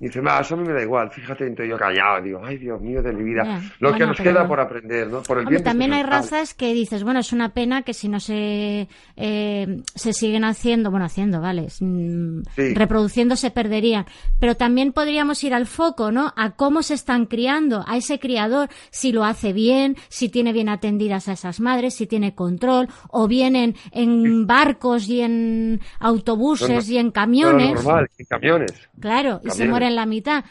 y 0.00 0.04
dice, 0.06 0.20
eso 0.40 0.54
a 0.54 0.56
mí 0.56 0.66
me 0.66 0.72
da 0.72 0.82
igual, 0.82 1.10
fíjate, 1.10 1.46
entonces 1.46 1.68
yo 1.68 1.76
callado, 1.76 2.22
digo, 2.22 2.40
ay 2.42 2.56
Dios 2.56 2.80
mío 2.80 3.02
de 3.02 3.12
mi 3.12 3.22
vida, 3.22 3.60
lo 3.80 3.92
que 3.92 4.06
nos 4.06 4.16
queda 4.16 4.48
por 4.48 4.58
aprender, 4.58 5.06
¿no? 5.08 5.22
Por 5.22 5.38
el 5.38 5.46
Hombre, 5.46 5.60
también 5.60 5.92
hay 5.92 6.04
razas 6.04 6.54
que 6.54 6.72
dices, 6.72 7.04
bueno, 7.04 7.20
es 7.20 7.34
una 7.34 7.50
pena 7.50 7.82
que 7.82 7.92
si 7.92 8.08
no 8.08 8.18
se, 8.18 8.88
eh, 9.16 9.82
se 9.94 10.12
siguen 10.14 10.44
haciendo, 10.44 10.90
bueno, 10.90 11.04
haciendo, 11.04 11.42
vale, 11.42 11.68
mm, 11.80 12.42
reproduciendo 12.74 13.36
se 13.36 13.50
perderían, 13.50 14.06
pero 14.38 14.56
también 14.56 14.92
podríamos 14.92 15.44
ir 15.44 15.52
al 15.52 15.66
foco, 15.66 16.10
¿no? 16.10 16.32
A 16.34 16.52
cómo 16.52 16.82
se 16.82 16.94
están 16.94 17.26
criando, 17.26 17.84
a 17.86 17.98
ese 17.98 18.18
criador, 18.18 18.70
si 18.90 19.12
lo 19.12 19.24
hace 19.24 19.52
bien, 19.52 19.96
si 20.08 20.30
tiene 20.30 20.54
bien 20.54 20.70
atendidas 20.70 21.28
a 21.28 21.32
esas 21.32 21.60
madres, 21.60 21.92
si 21.92 22.06
tiene 22.06 22.34
control, 22.34 22.88
o 23.10 23.28
vienen 23.28 23.76
en 23.92 24.46
barcos 24.46 25.08
y 25.08 25.20
en 25.20 25.80
autobuses 25.98 26.88
y 26.88 26.96
en 26.96 27.10
camiones. 27.10 27.74
normal, 27.74 28.08
en 28.16 28.24
camiones. 28.24 28.72
Claro, 28.98 29.40
y 29.44 29.50
se 29.50 29.66
mueren 29.66 29.89
en 29.90 29.96
la 29.96 30.06
mitad. 30.06 30.44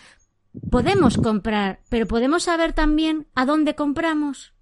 Podemos 0.69 1.17
comprar, 1.17 1.79
pero 1.89 2.05
podemos 2.05 2.43
saber 2.43 2.73
también 2.73 3.27
a 3.35 3.45
dónde 3.45 3.75
compramos. 3.75 4.53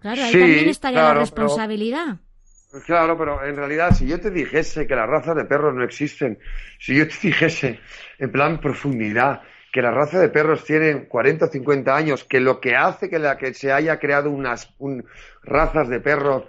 Claro, 0.00 0.22
ahí 0.22 0.32
también 0.32 0.68
estaría 0.68 1.02
la 1.02 1.14
responsabilidad. 1.14 2.18
claro, 2.86 3.16
pero 3.16 3.44
en 3.44 3.56
realidad, 3.56 3.92
si 3.92 4.06
yo 4.06 4.20
te 4.20 4.30
dijese 4.30 4.86
que 4.86 4.96
las 4.96 5.08
razas 5.08 5.36
de 5.36 5.44
perros 5.44 5.74
no 5.74 5.84
existen, 5.84 6.38
si 6.78 6.96
yo 6.96 7.06
te 7.06 7.14
dijese 7.22 7.80
en 8.18 8.32
plan 8.32 8.60
profundidad 8.60 9.42
que 9.72 9.80
la 9.80 9.90
raza 9.90 10.20
de 10.20 10.28
perros 10.28 10.64
tiene 10.64 11.06
40 11.08 11.46
o 11.46 11.48
50 11.48 11.96
años, 11.96 12.24
que 12.24 12.40
lo 12.40 12.60
que 12.60 12.76
hace 12.76 13.08
que, 13.08 13.18
la, 13.18 13.38
que 13.38 13.54
se 13.54 13.72
haya 13.72 13.98
creado 13.98 14.30
unas 14.30 14.68
razas 15.42 15.88
de 15.88 15.98
perros 15.98 16.44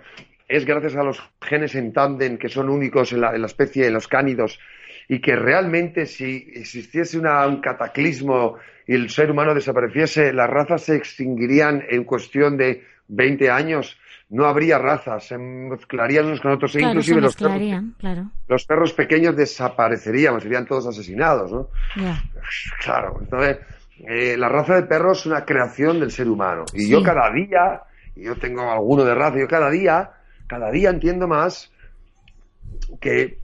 es 0.49 0.65
gracias 0.65 0.95
a 0.97 1.03
los 1.03 1.23
genes 1.41 1.73
en 1.75 1.93
tándem 1.93 2.37
que 2.37 2.49
son 2.49 2.69
únicos 2.69 3.13
en 3.13 3.21
la, 3.21 3.33
en 3.33 3.41
la 3.41 3.47
especie, 3.47 3.87
en 3.87 3.93
los 3.93 4.09
cánidos, 4.09 4.59
y 5.07 5.19
que 5.19 5.35
realmente 5.35 6.05
si 6.05 6.51
existiese 6.55 7.19
un 7.19 7.61
cataclismo 7.61 8.57
y 8.87 8.95
el 8.95 9.09
ser 9.09 9.31
humano 9.31 9.53
desapareciese, 9.53 10.33
las 10.33 10.49
razas 10.49 10.83
se 10.83 10.95
extinguirían 10.95 11.83
en 11.89 12.03
cuestión 12.03 12.57
de 12.57 12.83
20 13.07 13.49
años. 13.49 13.97
No 14.29 14.45
habría 14.45 14.79
razas, 14.79 15.27
se 15.27 15.37
mezclarían 15.37 16.25
unos 16.25 16.41
con 16.41 16.51
otros, 16.51 16.75
e 16.75 16.81
inclusive 16.81 17.21
los 17.21 17.35
perros, 17.35 17.61
los 18.47 18.65
perros 18.65 18.93
pequeños 18.93 19.35
desaparecerían, 19.35 20.39
serían 20.41 20.65
todos 20.65 20.87
asesinados, 20.87 21.51
¿no? 21.51 21.69
Claro, 22.83 23.17
entonces 23.21 23.59
eh, 23.99 24.35
la 24.37 24.49
raza 24.49 24.75
de 24.75 24.83
perros 24.83 25.19
es 25.19 25.25
una 25.27 25.45
creación 25.45 25.99
del 25.99 26.11
ser 26.11 26.27
humano. 26.27 26.65
Y 26.73 26.89
yo 26.89 27.03
cada 27.03 27.31
día, 27.31 27.83
y 28.15 28.23
yo 28.23 28.35
tengo 28.35 28.71
alguno 28.71 29.03
de 29.03 29.13
raza, 29.13 29.37
yo 29.37 29.47
cada 29.47 29.69
día, 29.69 30.11
cada 30.47 30.71
día 30.71 30.89
entiendo 30.89 31.27
más 31.27 31.71
que, 32.99 33.39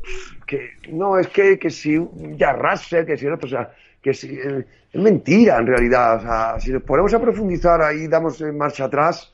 que 0.49 0.71
no, 0.91 1.19
es 1.19 1.27
que, 1.27 1.59
que 1.59 1.69
si 1.69 1.99
ya 2.35 2.53
Russell, 2.53 3.05
que 3.05 3.15
si 3.15 3.27
no, 3.27 3.37
o 3.39 3.47
sea, 3.47 3.71
que 4.01 4.15
si, 4.15 4.29
eh, 4.33 4.65
es 4.91 5.01
mentira 5.01 5.59
en 5.59 5.67
realidad. 5.67 6.17
O 6.17 6.21
sea, 6.21 6.59
si 6.59 6.71
nos 6.71 6.81
ponemos 6.81 7.13
a 7.13 7.21
profundizar 7.21 7.79
ahí, 7.83 8.07
damos 8.07 8.41
marcha 8.41 8.85
atrás, 8.85 9.31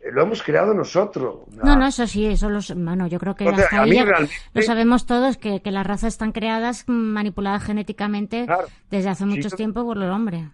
eh, 0.00 0.10
lo 0.10 0.22
hemos 0.22 0.42
creado 0.42 0.72
nosotros. 0.72 1.40
No, 1.62 1.76
no, 1.76 1.86
eso 1.86 2.06
sí, 2.06 2.24
eso 2.24 2.48
los, 2.48 2.74
bueno, 2.74 3.06
yo 3.08 3.18
creo 3.18 3.34
que 3.34 3.46
hasta 3.46 3.82
ahí 3.82 4.02
lo 4.54 4.62
sabemos 4.62 5.04
todos, 5.04 5.36
que, 5.36 5.60
que, 5.60 5.70
las 5.70 5.86
razas 5.86 6.14
están 6.14 6.32
creadas, 6.32 6.84
manipuladas 6.86 7.64
genéticamente 7.64 8.46
desde 8.90 9.10
hace 9.10 9.26
mucho 9.26 9.50
tiempo 9.50 9.84
por 9.84 9.98
el 9.98 10.10
hombre. 10.10 10.48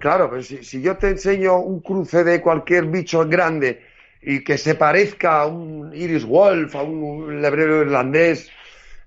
Claro, 0.00 0.28
pero 0.28 0.42
si, 0.42 0.64
si 0.64 0.82
yo 0.82 0.96
te 0.96 1.10
enseño 1.10 1.60
un 1.60 1.78
cruce 1.78 2.24
de 2.24 2.40
cualquier 2.40 2.86
bicho 2.86 3.24
grande 3.28 3.80
y 4.20 4.42
que 4.42 4.58
se 4.58 4.74
parezca 4.74 5.42
a 5.42 5.46
un 5.46 5.94
Iris 5.94 6.24
Wolf, 6.24 6.74
a 6.74 6.82
un 6.82 7.40
lebrero 7.40 7.82
irlandés, 7.82 8.50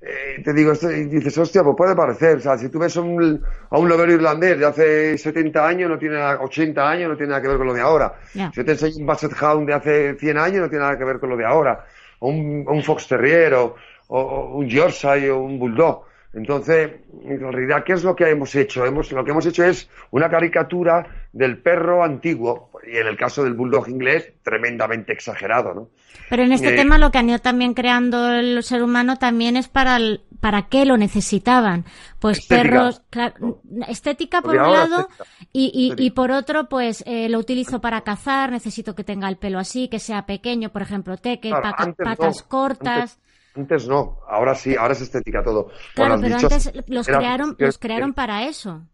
eh, 0.01 0.41
te 0.43 0.53
digo, 0.53 0.71
esto, 0.71 0.89
y 0.91 1.05
dices, 1.05 1.37
hostia, 1.37 1.63
pues 1.63 1.75
puede 1.75 1.95
parecer, 1.95 2.37
o 2.37 2.39
sea, 2.39 2.57
si 2.57 2.69
tú 2.69 2.79
ves 2.79 2.95
un, 2.95 3.43
a 3.69 3.77
un 3.77 3.89
lobero 3.89 4.13
irlandés 4.13 4.57
de 4.57 4.65
hace 4.65 5.17
70 5.17 5.67
años, 5.67 5.89
no 5.89 5.97
tiene 5.99 6.15
nada, 6.15 6.39
80 6.41 6.89
años, 6.89 7.09
no 7.09 7.17
tiene 7.17 7.31
nada 7.31 7.41
que 7.41 7.47
ver 7.49 7.57
con 7.57 7.67
lo 7.67 7.73
de 7.73 7.81
ahora. 7.81 8.13
Si 8.53 8.63
te 8.63 8.71
enseño 8.71 8.95
un 8.99 9.05
Basset 9.05 9.33
Hound 9.41 9.67
de 9.67 9.73
hace 9.73 10.15
100 10.15 10.37
años, 10.37 10.61
no 10.61 10.69
tiene 10.69 10.85
nada 10.85 10.97
que 10.97 11.03
ver 11.03 11.19
con 11.19 11.29
lo 11.29 11.35
de 11.37 11.45
ahora. 11.45 11.85
O 12.19 12.29
un, 12.29 12.65
un 12.67 12.83
Fox 12.83 13.07
Terrier, 13.07 13.53
o, 13.55 13.75
o- 14.07 14.19
o 14.19 14.57
un 14.57 14.67
Yorkshire, 14.67 15.31
o 15.31 15.39
un 15.41 15.59
Bulldog. 15.59 16.03
Entonces, 16.33 16.91
en 17.23 17.39
realidad, 17.39 17.83
¿qué 17.83 17.93
es 17.93 18.03
lo 18.03 18.15
que 18.15 18.29
hemos 18.29 18.53
hecho? 18.55 18.85
Hemos, 18.85 19.11
lo 19.11 19.25
que 19.25 19.31
hemos 19.31 19.45
hecho 19.47 19.63
es 19.63 19.89
una 20.11 20.29
caricatura 20.29 21.05
del 21.33 21.57
perro 21.57 22.03
antiguo, 22.03 22.69
y 22.85 22.97
en 22.97 23.07
el 23.07 23.17
caso 23.17 23.43
del 23.43 23.53
Bulldog 23.53 23.89
inglés, 23.89 24.33
tremendamente 24.43 25.11
exagerado, 25.13 25.73
¿no? 25.73 25.87
Pero 26.29 26.43
en 26.43 26.51
este 26.51 26.73
Eh, 26.73 26.75
tema 26.75 26.99
lo 26.99 27.09
que 27.11 27.17
han 27.17 27.29
ido 27.29 27.39
también 27.39 27.73
creando 27.73 28.31
el 28.31 28.61
ser 28.61 28.83
humano 28.83 29.17
también 29.17 29.57
es 29.57 29.67
para 29.67 29.97
el- 29.97 30.21
para 30.39 30.67
qué 30.67 30.85
lo 30.85 30.97
necesitaban. 30.97 31.85
Pues 32.19 32.37
Estética. 32.39 32.61
perros, 32.69 33.01
claro, 33.09 33.61
estética 33.87 34.41
por 34.41 34.51
un 34.55 34.71
lado 34.71 34.99
estética. 35.09 35.23
y, 35.51 35.95
y, 35.97 36.05
y 36.05 36.11
por 36.11 36.31
otro 36.31 36.69
pues 36.69 37.03
eh, 37.07 37.27
lo 37.29 37.39
utilizo 37.39 37.81
para 37.81 38.01
cazar, 38.01 38.51
necesito 38.51 38.93
que 38.95 39.03
tenga 39.03 39.27
el 39.27 39.37
pelo 39.37 39.57
así, 39.59 39.87
que 39.89 39.99
sea 39.99 40.25
pequeño, 40.27 40.69
por 40.69 40.83
ejemplo, 40.83 41.17
teque, 41.17 41.49
Claro, 41.49 41.69
no, 41.87 41.93
patas 41.95 42.43
cortas. 42.43 43.17
Antes, 43.17 43.19
antes 43.59 43.87
no, 43.87 44.19
ahora 44.27 44.55
sí, 44.55 44.75
ahora 44.75 44.93
es 44.93 45.01
estética 45.01 45.43
todo. 45.43 45.69
Claro, 45.93 46.17
pero 46.21 46.35
antes 46.35 46.71
los 46.87 47.05
crearon, 47.05 47.55
los 47.59 47.77
crearon 47.77 48.13
para 48.13 48.45
eso. 48.45 48.87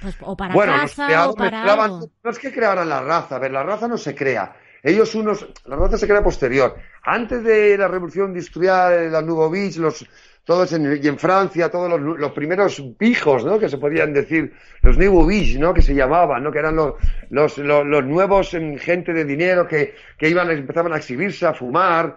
Pues, 0.00 0.16
o 0.20 0.36
para 0.36 0.52
bueno, 0.52 0.72
creados 0.94 1.34
o 1.34 1.36
para 1.36 1.62
algo. 1.62 2.10
no 2.24 2.30
es 2.30 2.38
que 2.38 2.52
crearan 2.52 2.88
la 2.88 3.02
raza, 3.02 3.36
a 3.36 3.38
ver, 3.38 3.52
la 3.52 3.62
raza 3.62 3.86
no 3.86 3.96
se 3.96 4.14
crea. 4.14 4.56
Ellos 4.82 5.14
unos, 5.14 5.46
la 5.66 5.76
raza 5.76 5.98
se 5.98 6.06
crea 6.06 6.22
posterior. 6.22 6.76
Antes 7.02 7.42
de 7.44 7.78
la 7.78 7.88
revolución 7.88 8.28
industrial, 8.28 9.10
la 9.10 9.22
Nouveau 9.22 9.50
Beach, 9.50 9.76
los, 9.76 10.04
todos 10.44 10.72
en, 10.72 11.00
y 11.02 11.06
en 11.06 11.18
Francia, 11.18 11.70
todos 11.70 11.88
los, 11.88 12.18
los 12.18 12.32
primeros 12.32 12.80
pijos, 12.98 13.44
¿no? 13.44 13.58
Que 13.58 13.68
se 13.68 13.78
podían 13.78 14.12
decir, 14.12 14.52
los 14.82 14.96
Nouveau 14.98 15.26
Beach, 15.26 15.56
¿no? 15.58 15.72
Que 15.72 15.82
se 15.82 15.94
llamaban, 15.94 16.42
¿no? 16.42 16.52
Que 16.52 16.58
eran 16.58 16.76
los, 16.76 16.94
los, 17.30 17.58
los, 17.58 17.86
los 17.86 18.04
nuevos 18.04 18.50
gente 18.78 19.12
de 19.12 19.24
dinero 19.24 19.66
que, 19.66 19.94
que 20.18 20.28
iban, 20.28 20.50
empezaban 20.50 20.92
a 20.92 20.98
exhibirse, 20.98 21.46
a 21.46 21.54
fumar, 21.54 22.16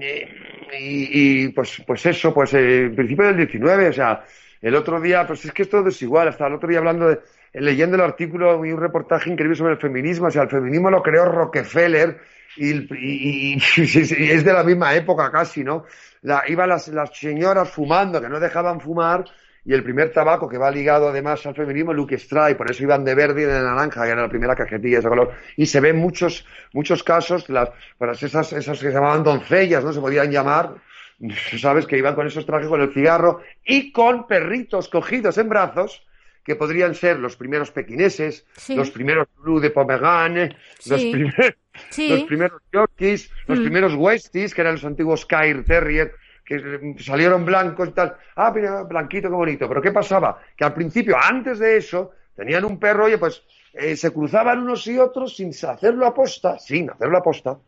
y, 0.00 1.44
y, 1.44 1.48
pues, 1.50 1.82
pues 1.86 2.04
eso, 2.06 2.32
pues 2.34 2.54
eh, 2.54 2.84
en 2.86 2.94
principio 2.96 3.26
del 3.26 3.36
19, 3.36 3.88
o 3.88 3.92
sea, 3.92 4.24
el 4.60 4.74
otro 4.74 5.00
día, 5.00 5.26
pues 5.26 5.44
es 5.44 5.52
que 5.52 5.62
es 5.62 5.68
todo 5.70 5.82
desigual, 5.84 6.28
hasta 6.28 6.46
el 6.46 6.54
otro 6.54 6.68
día 6.68 6.78
hablando 6.78 7.08
de, 7.08 7.14
eh, 7.52 7.60
leyendo 7.60 7.96
el 7.96 8.02
artículo 8.02 8.64
y 8.64 8.72
un 8.72 8.80
reportaje 8.80 9.30
increíble 9.30 9.56
sobre 9.56 9.74
el 9.74 9.78
feminismo, 9.78 10.26
o 10.28 10.30
sea, 10.30 10.42
el 10.42 10.48
feminismo 10.50 10.90
lo 10.90 11.02
creó 11.02 11.26
Rockefeller 11.26 12.18
el- 12.56 12.88
y 13.00 13.56
es 13.76 14.44
de 14.44 14.52
la 14.52 14.64
misma 14.64 14.94
época 14.94 15.30
casi, 15.30 15.64
¿no? 15.64 15.84
La, 16.22 16.44
iban 16.48 16.68
las, 16.68 16.88
las 16.88 17.16
señoras 17.16 17.70
fumando, 17.70 18.20
que 18.20 18.28
no 18.28 18.40
dejaban 18.40 18.80
fumar, 18.80 19.24
y 19.64 19.72
el 19.72 19.82
primer 19.82 20.12
tabaco 20.12 20.48
que 20.48 20.58
va 20.58 20.70
ligado 20.70 21.08
además 21.08 21.44
al 21.46 21.54
feminismo, 21.54 21.92
Luke 21.94 22.14
Strike, 22.16 22.56
por 22.56 22.70
eso 22.70 22.82
iban 22.82 23.04
de 23.04 23.14
verde 23.14 23.42
y 23.42 23.44
de 23.44 23.52
naranja, 23.62 24.04
que 24.04 24.10
era 24.10 24.22
la 24.22 24.28
primera 24.28 24.54
cajetilla 24.54 24.96
de 24.96 25.00
ese 25.00 25.08
color. 25.08 25.32
Y 25.56 25.66
se 25.66 25.80
ven 25.80 25.96
muchos, 25.96 26.46
muchos 26.72 27.02
casos, 27.02 27.48
las, 27.48 27.70
pues 27.96 28.22
esas, 28.22 28.52
esas 28.52 28.78
que 28.78 28.88
se 28.88 28.92
llamaban 28.92 29.22
doncellas, 29.24 29.82
¿no? 29.82 29.92
Se 29.92 30.00
podían 30.00 30.30
llamar, 30.30 30.74
¿sabes? 31.58 31.86
Que 31.86 31.96
iban 31.96 32.14
con 32.14 32.26
esos 32.26 32.44
trajes, 32.44 32.68
con 32.68 32.80
el 32.82 32.92
cigarro, 32.92 33.40
y 33.64 33.90
con 33.92 34.26
perritos 34.26 34.88
cogidos 34.88 35.38
en 35.38 35.48
brazos, 35.48 36.06
que 36.44 36.56
podrían 36.56 36.94
ser 36.94 37.18
los 37.18 37.36
primeros 37.36 37.70
pequineses, 37.70 38.44
Sí. 38.54 38.76
los 38.76 38.90
primeros 38.90 39.28
Blue 39.38 39.60
de 39.60 39.70
Pomerane, 39.70 40.54
los, 40.84 41.00
Sí. 41.88 42.08
los 42.10 42.22
primeros 42.24 42.60
Yorkies, 42.70 43.30
los 43.46 43.60
Mm. 43.60 43.62
primeros 43.62 43.94
Westies, 43.94 44.54
que 44.54 44.60
eran 44.60 44.74
los 44.74 44.84
antiguos 44.84 45.24
Kyr 45.24 45.64
Terrier, 45.64 46.12
que 46.44 46.94
salieron 46.98 47.44
blancos 47.44 47.88
y 47.88 47.92
tal. 47.92 48.16
Ah, 48.36 48.52
mira, 48.54 48.82
blanquito, 48.82 49.28
qué 49.28 49.34
bonito. 49.34 49.68
Pero 49.68 49.80
¿qué 49.80 49.92
pasaba? 49.92 50.40
Que 50.56 50.64
al 50.64 50.74
principio, 50.74 51.16
antes 51.16 51.58
de 51.58 51.76
eso, 51.76 52.12
tenían 52.36 52.64
un 52.64 52.78
perro, 52.78 53.06
oye, 53.06 53.18
pues 53.18 53.42
eh, 53.72 53.96
se 53.96 54.12
cruzaban 54.12 54.60
unos 54.60 54.86
y 54.86 54.98
otros 54.98 55.36
sin 55.36 55.50
hacerlo 55.50 56.06
aposta, 56.06 56.58
sin 56.58 56.90
hacerlo 56.90 57.18
aposta. 57.18 57.58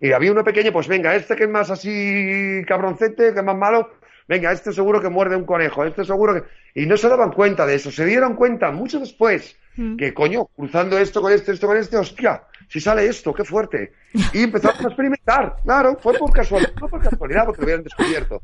Y 0.00 0.12
había 0.12 0.32
uno 0.32 0.44
pequeño, 0.44 0.72
pues 0.72 0.88
venga, 0.88 1.14
este 1.14 1.36
que 1.36 1.44
es 1.44 1.50
más 1.50 1.70
así 1.70 2.62
cabroncete, 2.66 3.32
que 3.32 3.38
es 3.38 3.44
más 3.44 3.56
malo, 3.56 3.90
venga, 4.28 4.52
este 4.52 4.72
seguro 4.72 5.00
que 5.00 5.08
muerde 5.08 5.36
un 5.36 5.44
conejo, 5.44 5.84
este 5.84 6.04
seguro 6.04 6.34
que... 6.34 6.42
Y 6.80 6.86
no 6.86 6.96
se 6.96 7.08
daban 7.08 7.32
cuenta 7.32 7.66
de 7.66 7.74
eso, 7.74 7.90
se 7.90 8.04
dieron 8.04 8.34
cuenta 8.34 8.70
mucho 8.70 9.00
después 9.00 9.56
Mm. 9.78 9.96
que, 9.96 10.12
coño, 10.12 10.46
cruzando 10.46 10.98
esto 10.98 11.22
con 11.22 11.32
este, 11.32 11.52
esto 11.52 11.68
con 11.68 11.76
este, 11.76 11.96
hostia, 11.96 12.42
si 12.68 12.80
sale 12.80 13.06
esto, 13.06 13.32
qué 13.32 13.44
fuerte. 13.44 13.92
Y 14.32 14.42
empezaron 14.44 14.84
a 14.84 14.88
experimentar, 14.88 15.56
claro, 15.64 15.96
fue 16.00 16.14
por 16.14 16.30
casualidad, 16.32 16.72
no 16.80 16.88
por 16.88 17.00
casualidad, 17.02 17.46
porque 17.46 17.62
lo 17.62 17.66
habían 17.68 17.82
descubierto. 17.84 18.42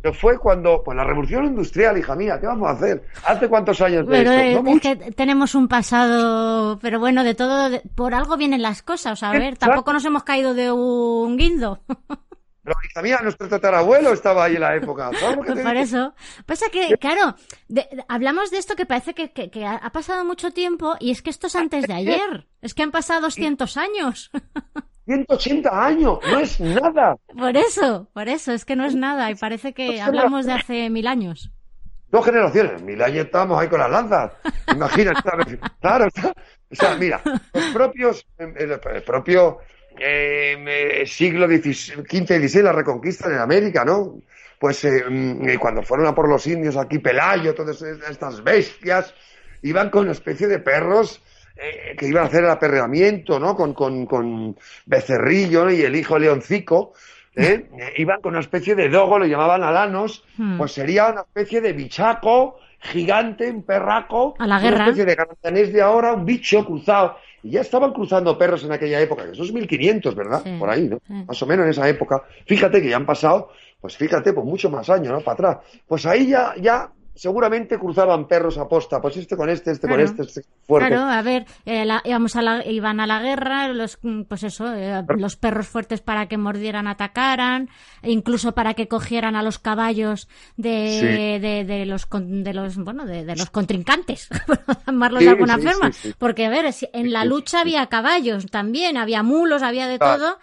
Pero 0.00 0.14
fue 0.14 0.38
cuando, 0.38 0.82
pues 0.84 0.94
la 0.98 1.04
revolución 1.04 1.46
industrial, 1.46 1.96
hija 1.96 2.14
mía, 2.14 2.38
¿qué 2.38 2.46
vamos 2.46 2.68
a 2.68 2.72
hacer? 2.72 3.04
¿Hace 3.26 3.48
cuántos 3.48 3.80
años 3.80 4.06
de 4.06 4.12
Pero 4.12 4.32
esto? 4.32 4.42
es, 4.42 4.52
No 4.52 4.58
es 4.58 4.64
mucho. 4.64 4.80
que 4.98 5.12
tenemos 5.12 5.54
un 5.54 5.66
pasado, 5.66 6.78
pero 6.82 7.00
bueno, 7.00 7.24
de 7.24 7.34
todo, 7.34 7.70
de- 7.70 7.80
por 7.94 8.12
algo 8.12 8.36
vienen 8.36 8.60
las 8.60 8.82
cosas. 8.82 9.22
A 9.22 9.30
ver, 9.30 9.42
Exacto. 9.54 9.66
tampoco 9.66 9.94
nos 9.94 10.04
hemos 10.04 10.22
caído 10.24 10.52
de 10.52 10.70
un 10.70 11.38
guindo. 11.38 11.80
Mía, 13.02 13.18
nuestro 13.22 13.48
tatarabuelo 13.48 14.12
estaba 14.12 14.44
ahí 14.44 14.54
en 14.54 14.60
la 14.62 14.74
época. 14.76 15.10
¿sabes 15.20 15.36
lo 15.36 15.42
que 15.42 15.46
Pues 15.52 15.58
te 15.58 15.64
por 15.64 15.76
eso. 15.76 16.14
Pasa 16.46 16.66
que, 16.70 16.96
claro, 16.98 17.34
de- 17.68 17.88
de- 17.92 18.04
hablamos 18.08 18.50
de 18.50 18.58
esto 18.58 18.74
que 18.76 18.86
parece 18.86 19.14
que, 19.14 19.32
que- 19.32 19.50
que 19.50 19.66
ha 19.66 19.90
pasado 19.90 20.24
mucho 20.24 20.50
tiempo 20.52 20.94
y 21.00 21.10
es 21.10 21.20
que 21.22 21.30
esto 21.30 21.46
es 21.48 21.56
antes 21.56 21.86
de 21.86 21.92
ayer. 21.94 22.46
Es 22.62 22.72
que 22.74 22.82
han 22.82 22.90
pasado 22.90 23.22
200 23.22 23.76
años. 23.76 24.30
180 25.06 25.84
años, 25.84 26.18
no 26.30 26.38
es 26.38 26.58
nada. 26.60 27.16
Por 27.36 27.54
eso, 27.58 28.08
por 28.14 28.26
eso, 28.28 28.52
es 28.52 28.64
que 28.64 28.74
no 28.74 28.86
es 28.86 28.94
nada 28.94 29.30
y 29.30 29.34
parece 29.34 29.74
que 29.74 30.00
hablamos 30.00 30.46
de 30.46 30.52
hace 30.54 30.88
mil 30.88 31.06
años. 31.06 31.50
Dos 32.08 32.24
generaciones, 32.24 32.80
mil 32.82 33.02
años 33.02 33.26
estábamos 33.26 33.60
ahí 33.60 33.68
con 33.68 33.80
las 33.80 33.90
lanzas. 33.90 34.32
Imagínate, 34.72 35.20
claro, 35.80 36.06
o 36.06 36.74
sea, 36.74 36.94
mira, 36.96 37.20
los 37.52 37.64
propios, 37.66 38.24
el, 38.38 38.56
el 38.56 39.02
propio 39.02 39.58
eh, 39.98 41.04
siglo 41.06 41.46
XV 41.46 41.66
y 41.66 42.48
XVI, 42.48 42.62
la 42.62 42.72
reconquista 42.72 43.28
en 43.28 43.38
América, 43.38 43.84
¿no? 43.84 44.16
Pues 44.58 44.84
eh, 44.84 45.04
mm, 45.08 45.48
eh, 45.48 45.58
cuando 45.58 45.82
fueron 45.82 46.06
a 46.06 46.14
por 46.14 46.28
los 46.28 46.46
indios 46.46 46.76
aquí, 46.76 46.98
Pelayo, 46.98 47.54
todas 47.54 47.80
estas 47.82 48.42
bestias, 48.42 49.14
iban 49.62 49.90
con 49.90 50.02
una 50.04 50.12
especie 50.12 50.46
de 50.46 50.58
perros 50.58 51.22
eh, 51.56 51.94
que 51.96 52.08
iban 52.08 52.24
a 52.24 52.26
hacer 52.26 52.44
el 52.44 52.50
aperreamiento, 52.50 53.38
¿no? 53.38 53.54
Con, 53.56 53.74
con, 53.74 54.06
con 54.06 54.56
Becerrillo 54.86 55.64
¿no? 55.66 55.70
y 55.72 55.82
el 55.82 55.94
hijo 55.96 56.18
Leoncico, 56.18 56.92
¿eh? 57.36 57.66
Iban 57.96 58.20
con 58.20 58.32
una 58.32 58.40
especie 58.40 58.74
de 58.74 58.88
dogo, 58.88 59.18
lo 59.18 59.26
llamaban 59.26 59.62
alanos, 59.62 60.24
Hmm. 60.36 60.58
pues 60.58 60.72
sería 60.72 61.08
una 61.08 61.20
especie 61.22 61.60
de 61.60 61.72
bichaco 61.72 62.58
gigante, 62.80 63.50
un 63.50 63.62
perraco, 63.62 64.34
A 64.38 64.46
la 64.46 64.56
una 64.58 64.62
guerra. 64.70 64.84
especie 64.84 65.04
de 65.04 65.14
garantanés 65.14 65.72
de 65.72 65.80
ahora, 65.82 66.12
un 66.12 66.24
bicho 66.24 66.64
cruzado. 66.66 67.16
Y 67.44 67.50
ya 67.50 67.60
estaban 67.60 67.92
cruzando 67.92 68.38
perros 68.38 68.64
en 68.64 68.72
aquella 68.72 68.98
época, 69.02 69.26
que 69.26 69.32
eso 69.32 69.44
es 69.44 69.52
1500, 69.52 70.14
¿verdad? 70.14 70.40
Sí, 70.42 70.56
Por 70.58 70.70
ahí, 70.70 70.88
¿no? 70.88 70.98
Más 71.26 71.42
o 71.42 71.46
menos 71.46 71.64
en 71.66 71.72
esa 71.72 71.86
época. 71.86 72.24
Fíjate 72.46 72.80
que 72.80 72.88
ya 72.88 72.96
han 72.96 73.04
pasado, 73.04 73.50
pues 73.82 73.98
fíjate, 73.98 74.32
pues 74.32 74.46
mucho 74.46 74.70
más 74.70 74.88
años, 74.88 75.12
¿no? 75.12 75.20
Para 75.20 75.34
atrás. 75.34 75.82
Pues 75.86 76.06
ahí 76.06 76.28
ya, 76.28 76.54
ya 76.58 76.90
seguramente 77.14 77.78
cruzaban 77.78 78.26
perros 78.26 78.58
a 78.58 78.68
posta, 78.68 79.00
pues 79.00 79.16
este 79.16 79.36
con 79.36 79.48
este, 79.48 79.70
este 79.70 79.86
Claro. 79.86 80.02
con 80.04 80.10
este, 80.20 80.22
este 80.40 80.50
fuerte. 80.66 80.88
Claro, 80.88 81.02
a 81.08 81.22
ver, 81.22 81.46
eh, 81.64 81.84
la- 81.84 82.02
íbamos 82.04 82.34
a 82.36 82.42
la- 82.42 82.66
iban 82.66 82.98
a 83.00 83.06
la 83.06 83.20
guerra, 83.20 83.68
los, 83.68 83.98
mm, 84.02 84.22
pues 84.22 84.42
eso, 84.42 84.74
eh, 84.74 85.04
los 85.18 85.36
perros 85.36 85.68
fuertes 85.68 86.00
para 86.00 86.26
que 86.26 86.38
mordieran, 86.38 86.86
atacaran, 86.88 87.68
e 88.02 88.10
incluso 88.10 88.52
para 88.52 88.74
que 88.74 88.88
cogieran 88.88 89.36
a 89.36 89.42
los 89.42 89.58
caballos 89.58 90.28
de, 90.56 90.98
Sí. 91.00 91.40
de, 91.40 91.64
de 91.64 91.86
los, 91.86 92.08
de 92.10 92.52
los, 92.54 92.76
bueno, 92.76 93.04
de, 93.06 93.24
de 93.24 93.36
los 93.36 93.50
contrincantes, 93.50 94.28
por 94.46 94.58
llamarlos 94.86 95.20
Sí, 95.20 95.24
de 95.26 95.30
alguna 95.30 95.58
sí, 95.58 95.62
forma. 95.68 95.90
Porque, 96.18 96.46
a 96.46 96.50
ver, 96.50 96.74
en 96.92 97.12
la 97.12 97.24
lucha 97.24 97.60
había 97.60 97.86
caballos 97.86 98.46
también, 98.46 98.96
había 98.96 99.22
mulos, 99.22 99.62
había 99.62 99.86
de 99.86 99.98
Total. 99.98 100.18
todo, 100.18 100.38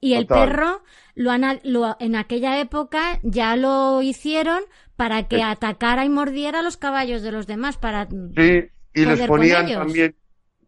y 0.00 0.14
el 0.14 0.26
Total. 0.26 0.48
perro, 0.48 0.82
lo, 1.14 1.30
lo- 1.62 1.96
en 2.00 2.16
aquella 2.16 2.58
época 2.58 3.20
ya 3.22 3.56
lo 3.56 4.02
hicieron 4.02 4.60
para 4.96 5.26
que 5.28 5.36
Sí. 5.36 5.42
atacara 5.42 6.04
y 6.04 6.08
mordiera 6.08 6.62
los 6.62 6.76
caballos 6.76 7.22
de 7.22 7.32
los 7.32 7.46
demás, 7.46 7.76
para... 7.76 8.06
Sí, 8.08 8.68
y 8.94 9.04
les 9.04 9.26
ponían 9.26 9.66
también, 9.72 10.14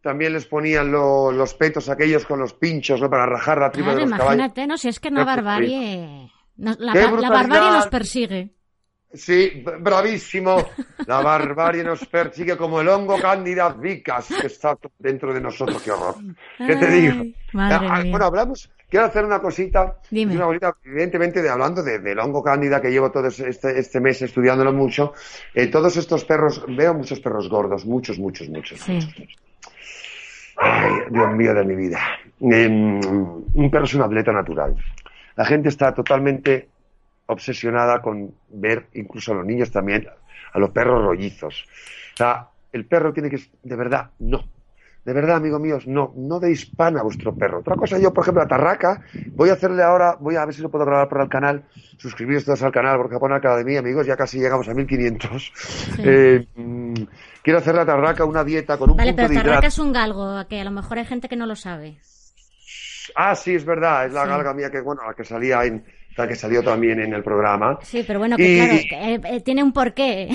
también 0.01 0.33
les 0.33 0.45
ponían 0.45 0.91
lo- 0.91 1.31
los 1.31 1.53
petos 1.53 1.89
aquellos 1.89 2.25
con 2.25 2.39
los 2.39 2.53
pinchos, 2.53 2.99
¿no? 3.01 3.09
Para 3.09 3.25
rajar 3.25 3.59
la 3.59 3.71
tripa 3.71 3.87
Claro, 3.91 3.99
de 3.99 4.05
los 4.09 4.11
caballos. 4.17 4.35
imagínate, 4.35 4.67
¿no? 4.67 4.77
Si 4.77 4.87
es 4.89 4.99
que 4.99 5.11
no 5.11 5.21
Qué 5.21 5.25
barbarie. 5.25 6.31
no- 6.57 6.75
la, 6.79 6.93
barbarie 7.29 7.71
nos 7.71 7.87
persigue. 7.87 8.53
Sí, 9.13 9.63
bravísimo. 9.79 10.65
La 11.07 11.21
barbarie 11.21 11.85
nos 11.85 12.05
persigue 12.05 12.57
como 12.57 12.81
el 12.81 12.89
hongo 12.89 13.17
cándida 13.21 13.69
vicas 13.69 14.27
que 14.41 14.47
está 14.47 14.77
dentro 14.99 15.33
de 15.33 15.39
nosotros. 15.39 15.81
Qué 15.81 15.91
horror. 15.91 16.15
¿Qué 16.57 16.75
te 16.75 16.85
Ay, 16.85 17.01
digo? 17.01 17.23
madre 17.53 17.87
Ah, 17.89 18.01
mía. 18.01 18.11
Bueno, 18.11 18.25
hablamos. 18.25 18.69
Quiero 18.89 19.05
hacer 19.05 19.25
una 19.25 19.39
cosita. 19.39 19.97
Dime. 20.09 20.35
Una 20.35 20.45
bonita, 20.45 20.75
evidentemente, 20.85 21.41
de 21.41 21.49
hablando 21.49 21.83
de- 21.83 21.99
del 21.99 22.17
hongo 22.19 22.41
cándida 22.41 22.81
que 22.81 22.89
llevo 22.89 23.11
todo 23.11 23.27
este, 23.27 23.77
este 23.79 23.99
mes 23.99 24.21
estudiándolo 24.21 24.71
mucho. 24.71 25.13
Eh, 25.53 25.67
todos 25.67 25.97
estos 25.97 26.23
perros, 26.23 26.63
veo 26.69 26.93
muchos 26.93 27.19
perros 27.19 27.49
gordos, 27.49 27.85
muchos, 27.85 28.17
muchos, 28.17 28.47
muchos. 28.49 28.79
Sí. 28.79 28.99
Ay, 30.55 30.91
Dios 31.11 31.33
mío 31.35 31.53
de 31.53 31.63
mi 31.65 31.75
vida. 31.75 31.99
Em, 32.39 32.99
un 33.53 33.69
perro 33.71 33.83
es 33.85 33.93
un 33.93 34.01
atleta 34.03 34.31
natural. 34.31 34.75
La 35.35 35.45
gente 35.45 35.69
está 35.69 35.93
totalmente 35.93 36.69
obsesionada 37.27 38.01
con 38.01 38.33
ver, 38.49 38.87
incluso 38.93 39.33
a 39.33 39.35
los 39.35 39.45
niños 39.45 39.69
también, 39.71 40.07
a 40.53 40.59
los 40.59 40.69
perros 40.71 41.03
rollizos. 41.03 41.65
O 42.13 42.17
sea, 42.17 42.47
el 42.71 42.85
perro 42.85 43.11
tiene 43.13 43.29
que, 43.29 43.37
de 43.63 43.75
verdad, 43.75 44.09
no. 44.19 44.47
De 45.07 45.13
verdad, 45.13 45.37
amigos 45.37 45.61
míos, 45.61 45.87
no, 45.87 46.11
no 46.17 46.37
deis 46.37 46.65
pan 46.65 46.97
a 46.97 47.01
vuestro 47.01 47.33
perro. 47.33 47.59
Otra 47.59 47.77
cosa, 47.77 47.97
yo, 47.97 48.13
por 48.13 48.23
ejemplo, 48.25 48.43
a 48.43 48.47
Tarraca, 48.47 48.99
voy 49.37 49.49
a 49.49 49.53
hacerle 49.53 49.81
ahora, 49.81 50.17
voy 50.19 50.35
a 50.35 50.43
ver 50.43 50.53
si 50.53 50.61
lo 50.61 50.69
puedo 50.69 50.83
grabar 50.83 51.07
por 51.07 51.21
el 51.21 51.29
canal, 51.29 51.63
suscribiros 51.97 52.43
todos 52.43 52.61
al 52.63 52.73
canal, 52.73 52.97
porque 52.97 53.13
Japón 53.15 53.31
Academia, 53.31 53.79
amigos, 53.79 54.05
ya 54.05 54.17
casi 54.17 54.37
llegamos 54.37 54.67
a 54.67 54.73
1500. 54.73 55.53
Eh, 55.99 56.45
mm, 56.55 56.93
quiero 57.41 57.59
hacerle 57.59 57.81
a 57.81 57.85
Tarraca 57.85 58.25
una 58.25 58.43
dieta 58.43 58.77
con 58.77 58.89
un 58.91 58.97
vale, 58.97 59.11
punto 59.11 59.21
pero 59.21 59.29
de 59.29 59.35
Tarraca 59.35 59.51
hidrato. 59.59 59.67
es 59.67 59.79
un 59.79 59.93
galgo, 59.93 60.45
que 60.49 60.59
a 60.59 60.63
lo 60.65 60.71
mejor 60.71 60.97
hay 60.97 61.05
gente 61.05 61.29
que 61.29 61.37
no 61.37 61.45
lo 61.45 61.55
sabe. 61.55 61.99
Ah, 63.15 63.33
sí, 63.33 63.55
es 63.55 63.63
verdad, 63.63 64.07
es 64.07 64.11
la 64.11 64.23
Sí. 64.23 64.29
galga 64.29 64.53
mía 64.53 64.69
que, 64.69 64.81
bueno, 64.81 65.03
la 65.07 65.13
que 65.13 65.23
salía 65.23 65.63
en, 65.63 65.85
la 66.17 66.27
que 66.27 66.35
salió 66.35 66.61
también 66.61 66.99
en 66.99 67.13
el 67.13 67.23
programa. 67.23 67.79
Sí, 67.81 68.03
pero 68.05 68.19
bueno, 68.19 68.35
que 68.35 68.43
Y- 68.43 68.55
claro, 68.57 68.73
que, 68.89 69.13
eh, 69.15 69.35
eh, 69.37 69.41
tiene 69.41 69.63
un 69.63 69.71
porqué. 69.71 70.27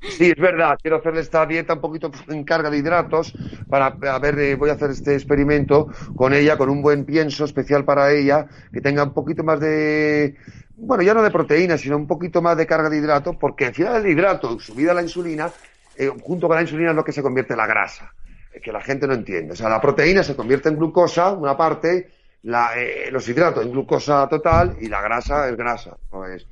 Sí, 0.00 0.30
es 0.30 0.38
verdad, 0.38 0.78
quiero 0.80 0.96
hacerle 0.96 1.20
esta 1.20 1.46
dieta 1.46 1.74
un 1.74 1.80
poquito 1.80 2.10
en 2.28 2.44
carga 2.44 2.70
de 2.70 2.78
hidratos 2.78 3.32
para 3.68 3.86
a 3.86 4.18
ver, 4.18 4.38
eh, 4.38 4.54
voy 4.54 4.70
a 4.70 4.72
hacer 4.72 4.90
este 4.90 5.14
experimento 5.14 5.88
con 6.16 6.34
ella, 6.34 6.56
con 6.56 6.68
un 6.68 6.82
buen 6.82 7.04
pienso 7.04 7.44
especial 7.44 7.84
para 7.84 8.10
ella, 8.12 8.46
que 8.72 8.80
tenga 8.80 9.04
un 9.04 9.12
poquito 9.12 9.44
más 9.44 9.60
de, 9.60 10.36
bueno, 10.80 11.02
ya 11.02 11.12
no 11.12 11.22
de 11.22 11.30
proteína, 11.30 11.76
sino 11.76 11.96
un 11.96 12.06
poquito 12.06 12.40
más 12.40 12.56
de 12.56 12.66
carga 12.66 12.88
de 12.88 12.96
hidrato, 12.96 13.38
porque 13.38 13.66
al 13.66 13.74
final 13.74 14.04
el 14.04 14.10
hidrato, 14.10 14.58
subida 14.58 14.94
la 14.94 15.02
insulina, 15.02 15.50
eh, 15.96 16.10
junto 16.22 16.48
con 16.48 16.56
la 16.56 16.62
insulina 16.62 16.90
es 16.90 16.96
lo 16.96 17.04
que 17.04 17.12
se 17.12 17.22
convierte 17.22 17.52
en 17.52 17.58
la 17.58 17.66
grasa, 17.66 18.12
eh, 18.52 18.60
que 18.60 18.72
la 18.72 18.80
gente 18.80 19.06
no 19.06 19.12
entiende. 19.12 19.52
O 19.52 19.56
sea, 19.56 19.68
la 19.68 19.80
proteína 19.80 20.22
se 20.22 20.34
convierte 20.34 20.70
en 20.70 20.76
glucosa, 20.76 21.32
una 21.32 21.56
parte, 21.56 22.10
la, 22.44 22.72
eh, 22.76 23.10
los 23.10 23.28
hidratos 23.28 23.64
en 23.64 23.72
glucosa 23.72 24.26
total 24.28 24.76
y 24.80 24.88
la 24.88 25.02
grasa 25.02 25.48
es 25.48 25.56
grasa, 25.56 25.96
no 26.12 26.24
es, 26.24 26.46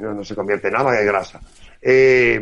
no, 0.00 0.24
se 0.24 0.34
convierte 0.34 0.66
en 0.66 0.74
nada, 0.74 0.98
es 0.98 1.06
grasa. 1.06 1.40
Eh, 1.82 2.40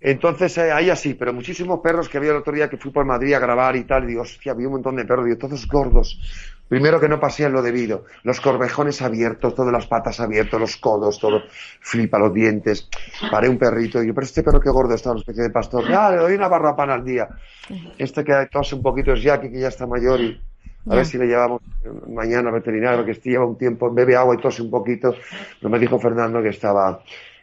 entonces, 0.00 0.56
eh, 0.58 0.70
ahí 0.70 0.88
así, 0.88 1.14
pero 1.14 1.32
muchísimos 1.32 1.80
perros 1.80 2.08
que 2.08 2.18
había 2.18 2.30
el 2.30 2.36
otro 2.36 2.52
día 2.52 2.68
que 2.68 2.76
fui 2.76 2.92
por 2.92 3.04
Madrid 3.04 3.34
a 3.34 3.40
grabar 3.40 3.74
y 3.76 3.84
tal, 3.84 4.04
y 4.04 4.08
digo, 4.08 4.22
hostia, 4.22 4.52
había 4.52 4.68
un 4.68 4.74
montón 4.74 4.94
de 4.94 5.04
perros, 5.04 5.24
digo, 5.24 5.38
todos 5.38 5.66
gordos. 5.66 6.20
Primero 6.68 7.00
que 7.00 7.08
no 7.08 7.18
pasean 7.18 7.52
lo 7.52 7.62
debido, 7.62 8.04
los 8.24 8.40
corvejones 8.40 9.00
abiertos, 9.00 9.54
todas 9.54 9.72
las 9.72 9.86
patas 9.86 10.20
abiertas, 10.20 10.60
los 10.60 10.76
codos, 10.76 11.18
todo, 11.18 11.42
flipa 11.80 12.18
los 12.18 12.34
dientes. 12.34 12.88
Paré 13.30 13.48
un 13.48 13.56
perrito 13.56 13.98
y 13.98 14.02
digo, 14.02 14.14
pero 14.14 14.26
este 14.26 14.42
perro 14.42 14.60
qué 14.60 14.70
gordo 14.70 14.94
está, 14.94 15.12
una 15.12 15.20
especie 15.20 15.44
de 15.44 15.50
pastor. 15.50 15.88
Ya, 15.88 16.10
le 16.10 16.16
doy 16.18 16.34
una 16.34 16.48
barra 16.48 16.74
pan 16.74 16.90
al 16.90 17.04
día. 17.04 17.28
Este 17.98 18.24
que 18.24 18.48
tose 18.50 18.74
un 18.74 18.82
poquito 18.82 19.12
es 19.12 19.22
Jackie, 19.22 19.50
que 19.50 19.60
ya 19.60 19.68
está 19.68 19.86
mayor 19.86 20.20
y 20.20 20.40
a 20.88 20.94
ver 20.94 21.06
si 21.06 21.18
le 21.18 21.26
llevamos 21.26 21.62
mañana 22.08 22.48
al 22.48 22.54
veterinario, 22.54 23.04
que 23.04 23.12
este 23.12 23.30
lleva 23.30 23.44
un 23.44 23.58
tiempo, 23.58 23.92
bebe 23.92 24.14
agua 24.14 24.34
y 24.34 24.38
tose 24.38 24.62
un 24.62 24.70
poquito. 24.70 25.14
Pero 25.60 25.70
me 25.70 25.78
dijo 25.78 25.98
Fernando 25.98 26.42
que 26.42 26.50
estaba, 26.50 27.00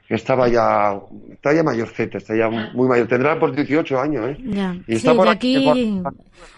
que 0.07 0.15
estaba 0.15 0.47
ya, 0.49 0.99
está 1.31 1.53
ya 1.53 1.63
mayorcete, 1.63 2.17
está 2.17 2.35
ya 2.35 2.49
muy 2.49 2.87
mayor. 2.87 3.07
Tendrá 3.07 3.39
por 3.39 3.55
18 3.55 3.99
años, 3.99 4.29
¿eh? 4.29 4.37
Ya. 4.43 4.73
Y 4.87 4.93
Sí, 4.93 4.93
está 4.97 5.15
por 5.15 5.25
de 5.25 5.31
aquí- 5.31 5.69
aquí. 5.69 6.01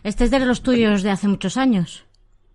Este 0.03 0.23
es 0.25 0.31
de 0.31 0.39
los 0.39 0.61
tuyos 0.63 1.03
de 1.03 1.11
hace 1.11 1.27
muchos 1.27 1.55
años. 1.57 2.05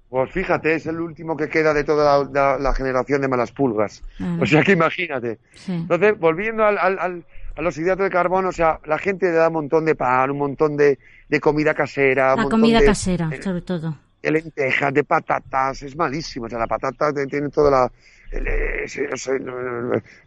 Pues 0.08 0.32
fíjate, 0.32 0.74
es 0.74 0.86
el 0.86 1.00
último 1.00 1.36
que 1.36 1.48
queda 1.48 1.72
de 1.72 1.84
toda 1.84 2.24
la, 2.24 2.30
la- 2.32 2.58
la 2.58 2.74
generación 2.74 3.20
de 3.20 3.28
malas 3.28 3.52
pulgas. 3.52 4.02
Ah. 4.18 4.38
O 4.40 4.46
sea 4.46 4.62
que 4.64 4.72
imagínate. 4.72 5.38
Sí. 5.54 5.72
Entonces, 5.72 6.18
volviendo 6.18 6.64
al, 6.64 6.76
al- 6.78 6.98
al- 6.98 7.24
a 7.56 7.62
los 7.62 7.78
hidratos 7.78 8.04
de 8.04 8.10
carbono, 8.10 8.48
o 8.48 8.52
sea, 8.52 8.80
la 8.86 8.98
gente 8.98 9.26
le 9.26 9.32
da 9.32 9.46
un 9.48 9.54
montón 9.54 9.84
de 9.84 9.94
pan, 9.94 10.30
un 10.32 10.38
montón 10.38 10.76
de, 10.76 10.98
de 11.28 11.40
comida 11.40 11.74
casera, 11.74 12.34
La 12.34 12.44
comida 12.44 12.80
de, 12.80 12.86
casera, 12.86 13.30
sobre 13.40 13.60
todo. 13.62 13.96
de 14.20 14.30
lentejas, 14.32 14.92
de 14.92 15.04
patatas, 15.04 15.82
es 15.82 15.94
malísimo. 15.96 16.46
O 16.46 16.48
sea, 16.48 16.58
la 16.58 16.66
patata 16.66 17.12
tiene 17.28 17.48
toda 17.50 17.70
la, 17.70 17.92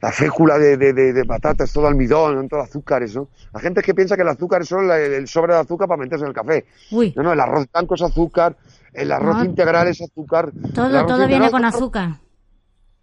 la 0.01 0.11
fécula 0.11 0.57
de, 0.57 0.77
de, 0.77 0.93
de, 0.93 1.13
de 1.13 1.25
patata, 1.25 1.63
es 1.63 1.73
todo 1.73 1.87
almidón, 1.87 2.47
todo 2.49 2.61
azúcares, 2.61 3.15
¿no? 3.15 3.29
La 3.53 3.59
gente 3.59 3.79
es 3.79 3.85
que 3.85 3.93
piensa 3.93 4.15
que 4.15 4.21
el 4.23 4.27
azúcar 4.29 4.61
es 4.61 4.67
solo 4.67 4.93
el, 4.93 5.27
sobre 5.27 5.53
de 5.53 5.59
azúcar 5.59 5.87
para 5.87 6.01
meterse 6.01 6.23
en 6.25 6.29
el 6.29 6.35
café. 6.35 6.65
Uy, 6.91 7.13
No, 7.15 7.23
no, 7.23 7.33
el 7.33 7.39
arroz 7.39 7.65
blanco 7.71 7.95
es 7.95 8.01
azúcar, 8.01 8.55
el 8.93 9.11
arroz 9.11 9.37
No. 9.37 9.45
integral 9.45 9.87
es 9.87 10.01
azúcar. 10.01 10.51
todo, 10.73 11.05
todo 11.05 11.27
viene 11.27 11.49
con 11.49 11.65
azúcar. 11.65 12.09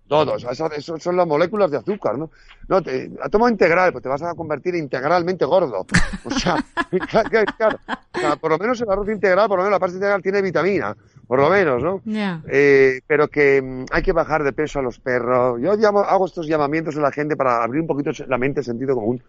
Todo, 0.08 0.34
o 0.34 0.38
sea, 0.40 0.50
eso, 0.50 0.68
eso 0.72 0.98
son 0.98 1.16
las 1.16 1.24
moléculas 1.24 1.70
de 1.70 1.76
azúcar, 1.76 2.18
¿no? 2.18 2.32
No, 2.66 2.82
te, 2.82 3.12
a 3.22 3.28
toma 3.28 3.48
integral, 3.48 3.92
pues 3.92 4.02
te 4.02 4.08
vas 4.08 4.20
a 4.22 4.34
convertir 4.34 4.74
integralmente 4.74 5.44
gordo. 5.44 5.86
O 6.24 6.30
sea, 6.32 6.56
claro, 7.08 7.30
claro, 7.56 7.78
o 8.16 8.18
sea, 8.18 8.34
por 8.34 8.50
lo 8.50 8.58
menos 8.58 8.80
el 8.80 8.90
arroz 8.90 9.08
integral, 9.08 9.46
por 9.46 9.58
lo 9.58 9.62
menos 9.62 9.76
la 9.76 9.78
parte 9.78 9.94
integral 9.94 10.20
tiene 10.20 10.42
vitamina, 10.42 10.96
por 11.30 11.38
lo 11.38 11.48
menos, 11.48 11.80
¿no? 11.80 12.02
Eh, 12.48 13.02
pero 13.06 13.28
que 13.28 13.62
mm, 13.62 13.84
hay 13.92 14.02
que 14.02 14.10
bajar 14.10 14.42
de 14.42 14.52
peso 14.52 14.80
a 14.80 14.82
los 14.82 14.98
perros. 14.98 15.60
Yo 15.62 15.76
llamo, 15.76 16.00
hago 16.00 16.26
estos 16.26 16.48
llamamientos 16.48 16.96
a 16.96 17.00
la 17.00 17.12
gente 17.12 17.36
para 17.36 17.62
abrir 17.62 17.80
un 17.82 17.86
poquito 17.86 18.10
la 18.26 18.36
mente, 18.36 18.64
sentido 18.64 18.96
común, 18.96 19.22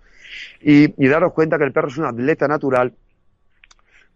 y, 0.64 0.92
y 0.98 1.08
daros 1.08 1.32
cuenta 1.34 1.60
que 1.60 1.64
el 1.64 1.72
perro 1.72 1.90
es 1.90 2.00
un 2.00 2.06
atleta 2.06 2.48
natural 2.48 2.92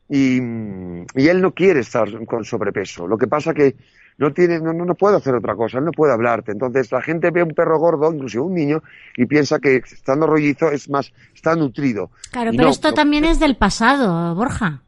y, 0.09 0.41
mm, 0.41 1.05
y 1.13 1.27
él 1.27 1.39
no 1.39 1.51
quiere 1.51 1.81
estar 1.81 2.07
con 2.25 2.43
sobrepeso. 2.43 3.05
Lo 3.05 3.19
que 3.19 3.27
pasa 3.27 3.53
que 3.53 3.75
no 4.17 4.33
tiene, 4.33 4.59
no, 4.59 4.73
no, 4.73 4.95
puede 4.95 5.17
hacer 5.17 5.36
otra 5.36 5.55
cosa, 5.55 5.77
él 5.77 5.86
no 5.86 5.91
puede 5.91 6.11
hablarte. 6.11 6.53
Entonces 6.53 6.91
la 6.91 7.03
gente 7.03 7.29
ve 7.29 7.43
un 7.43 7.53
perro 7.53 7.77
gordo, 7.77 8.11
inclusive 8.11 8.41
un 8.41 8.55
niño, 8.55 8.81
y 9.15 9.27
piensa 9.27 9.59
que 9.59 9.75
estando 9.75 10.25
rollizo 10.25 10.71
es 10.71 10.89
más, 10.89 11.13
está 11.36 11.55
nutrido. 11.55 12.09
Claro, 12.31 12.49
pero 12.49 12.63
no, 12.63 12.69
esto 12.71 12.88
no. 12.88 12.93
también 12.95 13.25
es 13.25 13.39
del 13.39 13.57
pasado, 13.57 14.33
Borja. 14.33 14.81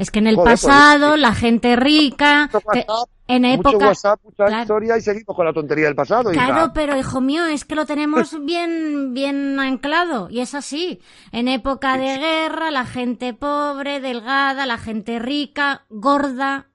Es 0.00 0.10
que 0.10 0.18
en 0.20 0.28
el 0.28 0.36
Joder, 0.36 0.52
pues, 0.52 0.62
pasado 0.64 1.16
la 1.18 1.34
gente 1.34 1.76
rica, 1.76 2.48
Mucho 2.52 2.66
WhatsApp, 2.66 3.08
en 3.28 3.42
mucho 3.42 3.68
época... 3.70 3.86
WhatsApp, 3.88 4.20
mucha 4.24 4.46
Claro. 4.46 4.62
historia 4.62 4.96
y 4.96 5.00
seguimos 5.02 5.36
con 5.36 5.44
la 5.44 5.52
tontería 5.52 5.84
del 5.86 5.94
pasado. 5.94 6.32
hija. 6.32 6.46
Claro, 6.46 6.72
pero 6.72 6.96
hijo 6.96 7.20
mío, 7.20 7.44
es 7.44 7.66
que 7.66 7.74
lo 7.74 7.84
tenemos 7.84 8.34
bien, 8.46 9.12
bien 9.12 9.60
anclado. 9.60 10.28
Y 10.30 10.40
es 10.40 10.54
así. 10.54 11.00
En 11.32 11.48
época 11.48 11.98
de 11.98 12.16
guerra, 12.18 12.70
la 12.70 12.86
gente 12.86 13.34
pobre, 13.34 14.00
delgada, 14.00 14.64
la 14.64 14.78
gente 14.78 15.18
rica, 15.18 15.84
gorda. 15.90 16.68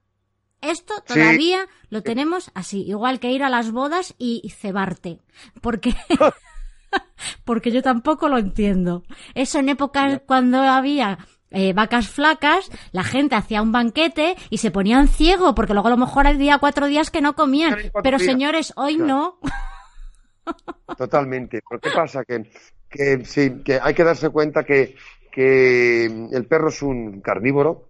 Esto 0.60 0.94
Sí. 1.06 1.14
todavía 1.14 1.66
lo 1.90 2.02
tenemos 2.02 2.52
así. 2.54 2.82
Igual 2.86 3.18
que 3.18 3.32
ir 3.32 3.42
a 3.42 3.48
las 3.48 3.72
bodas 3.72 4.14
y 4.18 4.48
cebarte. 4.56 5.18
Porque, 5.60 5.94
porque 7.44 7.72
yo 7.72 7.82
tampoco 7.82 8.28
lo 8.28 8.38
entiendo. 8.38 9.02
Eso 9.34 9.58
en 9.58 9.68
épocas 9.68 10.20
cuando 10.26 10.58
había 10.62 11.18
eh, 11.56 11.72
vacas 11.72 12.08
flacas, 12.08 12.70
la 12.92 13.02
gente 13.02 13.34
hacía 13.34 13.62
un 13.62 13.72
banquete 13.72 14.36
y 14.50 14.58
se 14.58 14.70
ponían 14.70 15.08
ciego, 15.08 15.54
porque 15.54 15.72
luego 15.72 15.88
a 15.88 15.92
lo 15.92 15.96
mejor 15.96 16.26
había 16.26 16.58
cuatro 16.58 16.86
días 16.86 17.10
que 17.10 17.22
no 17.22 17.34
comían. 17.34 17.76
Pero 18.02 18.18
días. 18.18 18.30
señores, 18.30 18.72
hoy 18.76 18.96
Claro. 18.96 19.38
no. 19.42 20.94
Totalmente. 20.96 21.62
¿Pero 21.68 21.80
qué 21.80 21.90
pasa? 21.94 22.24
Que, 22.24 22.44
que 22.88 23.24
sí, 23.24 23.62
que 23.64 23.78
hay 23.82 23.94
que 23.94 24.04
darse 24.04 24.28
cuenta 24.30 24.64
que, 24.64 24.94
que 25.32 26.04
el 26.04 26.46
perro 26.46 26.68
es 26.68 26.82
un 26.82 27.20
carnívoro, 27.20 27.88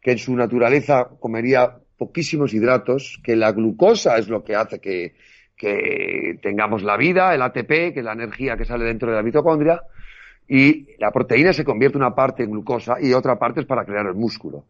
que 0.00 0.12
en 0.12 0.18
su 0.18 0.34
naturaleza 0.34 1.08
comería 1.20 1.76
poquísimos 1.98 2.52
hidratos, 2.54 3.20
que 3.22 3.36
la 3.36 3.52
glucosa 3.52 4.16
es 4.18 4.28
lo 4.28 4.42
que 4.44 4.54
hace 4.54 4.80
que, 4.80 5.14
que 5.56 6.38
tengamos 6.42 6.82
la 6.82 6.96
vida, 6.96 7.34
el 7.34 7.42
ATP, 7.42 7.68
que 7.92 8.00
es 8.00 8.04
la 8.04 8.12
energía 8.12 8.56
que 8.56 8.64
sale 8.64 8.84
dentro 8.84 9.10
de 9.10 9.16
la 9.16 9.22
mitocondria, 9.22 9.82
y 10.48 10.96
la 10.98 11.10
proteína 11.10 11.52
se 11.52 11.64
convierte 11.64 11.98
una 11.98 12.14
parte 12.14 12.44
en 12.44 12.50
glucosa 12.50 12.96
y 13.00 13.12
otra 13.12 13.38
parte 13.38 13.60
es 13.60 13.66
para 13.66 13.84
crear 13.84 14.06
el 14.06 14.14
músculo. 14.14 14.64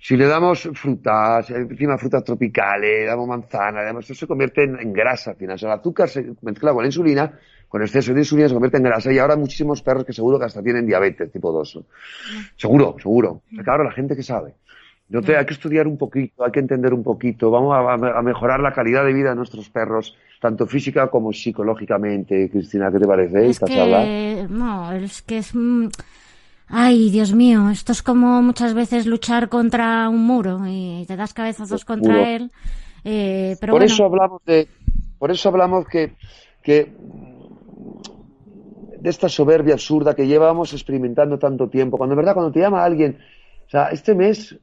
Si 0.00 0.16
le 0.16 0.26
damos 0.26 0.68
frutas, 0.74 1.48
encima 1.50 1.96
frutas 1.96 2.24
tropicales, 2.24 3.00
le 3.00 3.06
damos 3.06 3.26
manzana, 3.26 3.80
le 3.80 3.86
damos, 3.86 4.04
eso 4.04 4.14
se 4.14 4.26
convierte 4.26 4.64
en, 4.64 4.78
en 4.78 4.92
grasa 4.92 5.30
al 5.30 5.36
final. 5.36 5.54
O 5.54 5.58
sea, 5.58 5.72
el 5.72 5.78
azúcar 5.80 6.08
se 6.08 6.34
mezcla 6.42 6.72
con 6.72 6.82
la 6.82 6.88
insulina, 6.88 7.38
con 7.68 7.82
exceso 7.82 8.12
de 8.12 8.20
insulina 8.20 8.48
se 8.48 8.54
convierte 8.54 8.76
en 8.76 8.84
grasa 8.84 9.12
y 9.12 9.18
ahora 9.18 9.34
hay 9.34 9.40
muchísimos 9.40 9.82
perros 9.82 10.04
que 10.04 10.12
seguro 10.12 10.38
que 10.38 10.44
hasta 10.44 10.62
tienen 10.62 10.86
diabetes 10.86 11.32
tipo 11.32 11.52
2. 11.52 11.76
¿no? 11.76 11.84
Seguro, 12.56 12.96
seguro. 12.98 13.42
O 13.50 13.54
sea, 13.54 13.64
claro, 13.64 13.84
la 13.84 13.92
gente 13.92 14.14
que 14.14 14.22
sabe. 14.22 14.54
Entonces 15.08 15.36
hay 15.36 15.46
que 15.46 15.54
estudiar 15.54 15.86
un 15.86 15.98
poquito, 15.98 16.44
hay 16.44 16.52
que 16.52 16.60
entender 16.60 16.94
un 16.94 17.02
poquito, 17.02 17.50
vamos 17.50 17.74
a, 17.74 18.18
a 18.18 18.22
mejorar 18.22 18.60
la 18.60 18.72
calidad 18.72 19.04
de 19.04 19.12
vida 19.12 19.30
de 19.30 19.36
nuestros 19.36 19.68
perros, 19.68 20.16
tanto 20.44 20.66
física 20.66 21.08
como 21.08 21.32
psicológicamente. 21.32 22.50
Cristina, 22.50 22.92
¿qué 22.92 22.98
te 22.98 23.06
parece 23.06 23.46
Es 23.48 23.52
esta 23.52 23.66
charla? 23.66 24.02
que, 24.04 24.46
no, 24.50 24.92
es 24.92 25.22
que 25.22 25.38
es... 25.38 25.52
Ay, 26.68 27.08
Dios 27.08 27.32
mío, 27.32 27.70
esto 27.70 27.92
es 27.92 28.02
como 28.02 28.42
muchas 28.42 28.74
veces 28.74 29.06
luchar 29.06 29.48
contra 29.48 30.06
un 30.10 30.26
muro 30.26 30.60
y 30.66 31.06
te 31.08 31.16
das 31.16 31.32
cabezazos 31.32 31.86
contra 31.86 32.12
Muro. 32.12 32.26
él. 32.26 32.50
eh, 33.04 33.56
pero 33.58 33.70
por 33.72 33.80
bueno, 33.80 33.86
eso 33.86 34.04
hablamos 34.04 34.42
de 34.44 34.68
por 35.18 35.30
eso 35.30 35.48
hablamos 35.48 35.86
que, 35.86 36.12
que 36.62 36.92
de 39.00 39.10
esta 39.10 39.30
soberbia 39.30 39.72
absurda 39.74 40.14
que 40.14 40.26
llevamos 40.26 40.74
experimentando 40.74 41.38
tanto 41.38 41.68
tiempo 41.70 41.96
cuando 41.96 42.12
en 42.12 42.18
verdad 42.18 42.34
cuando 42.34 42.52
te 42.52 42.60
llama 42.60 42.84
alguien 42.84 43.18
o 43.66 43.70
sea 43.70 43.88
este 43.88 44.14
mes 44.14 44.56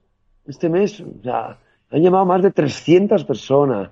este 0.47 0.69
mes 0.69 0.99
o 1.01 1.23
sea 1.23 1.57
han 1.91 2.01
llamado 2.01 2.25
más 2.25 2.41
de 2.43 2.51
300 2.51 3.25
personas 3.25 3.89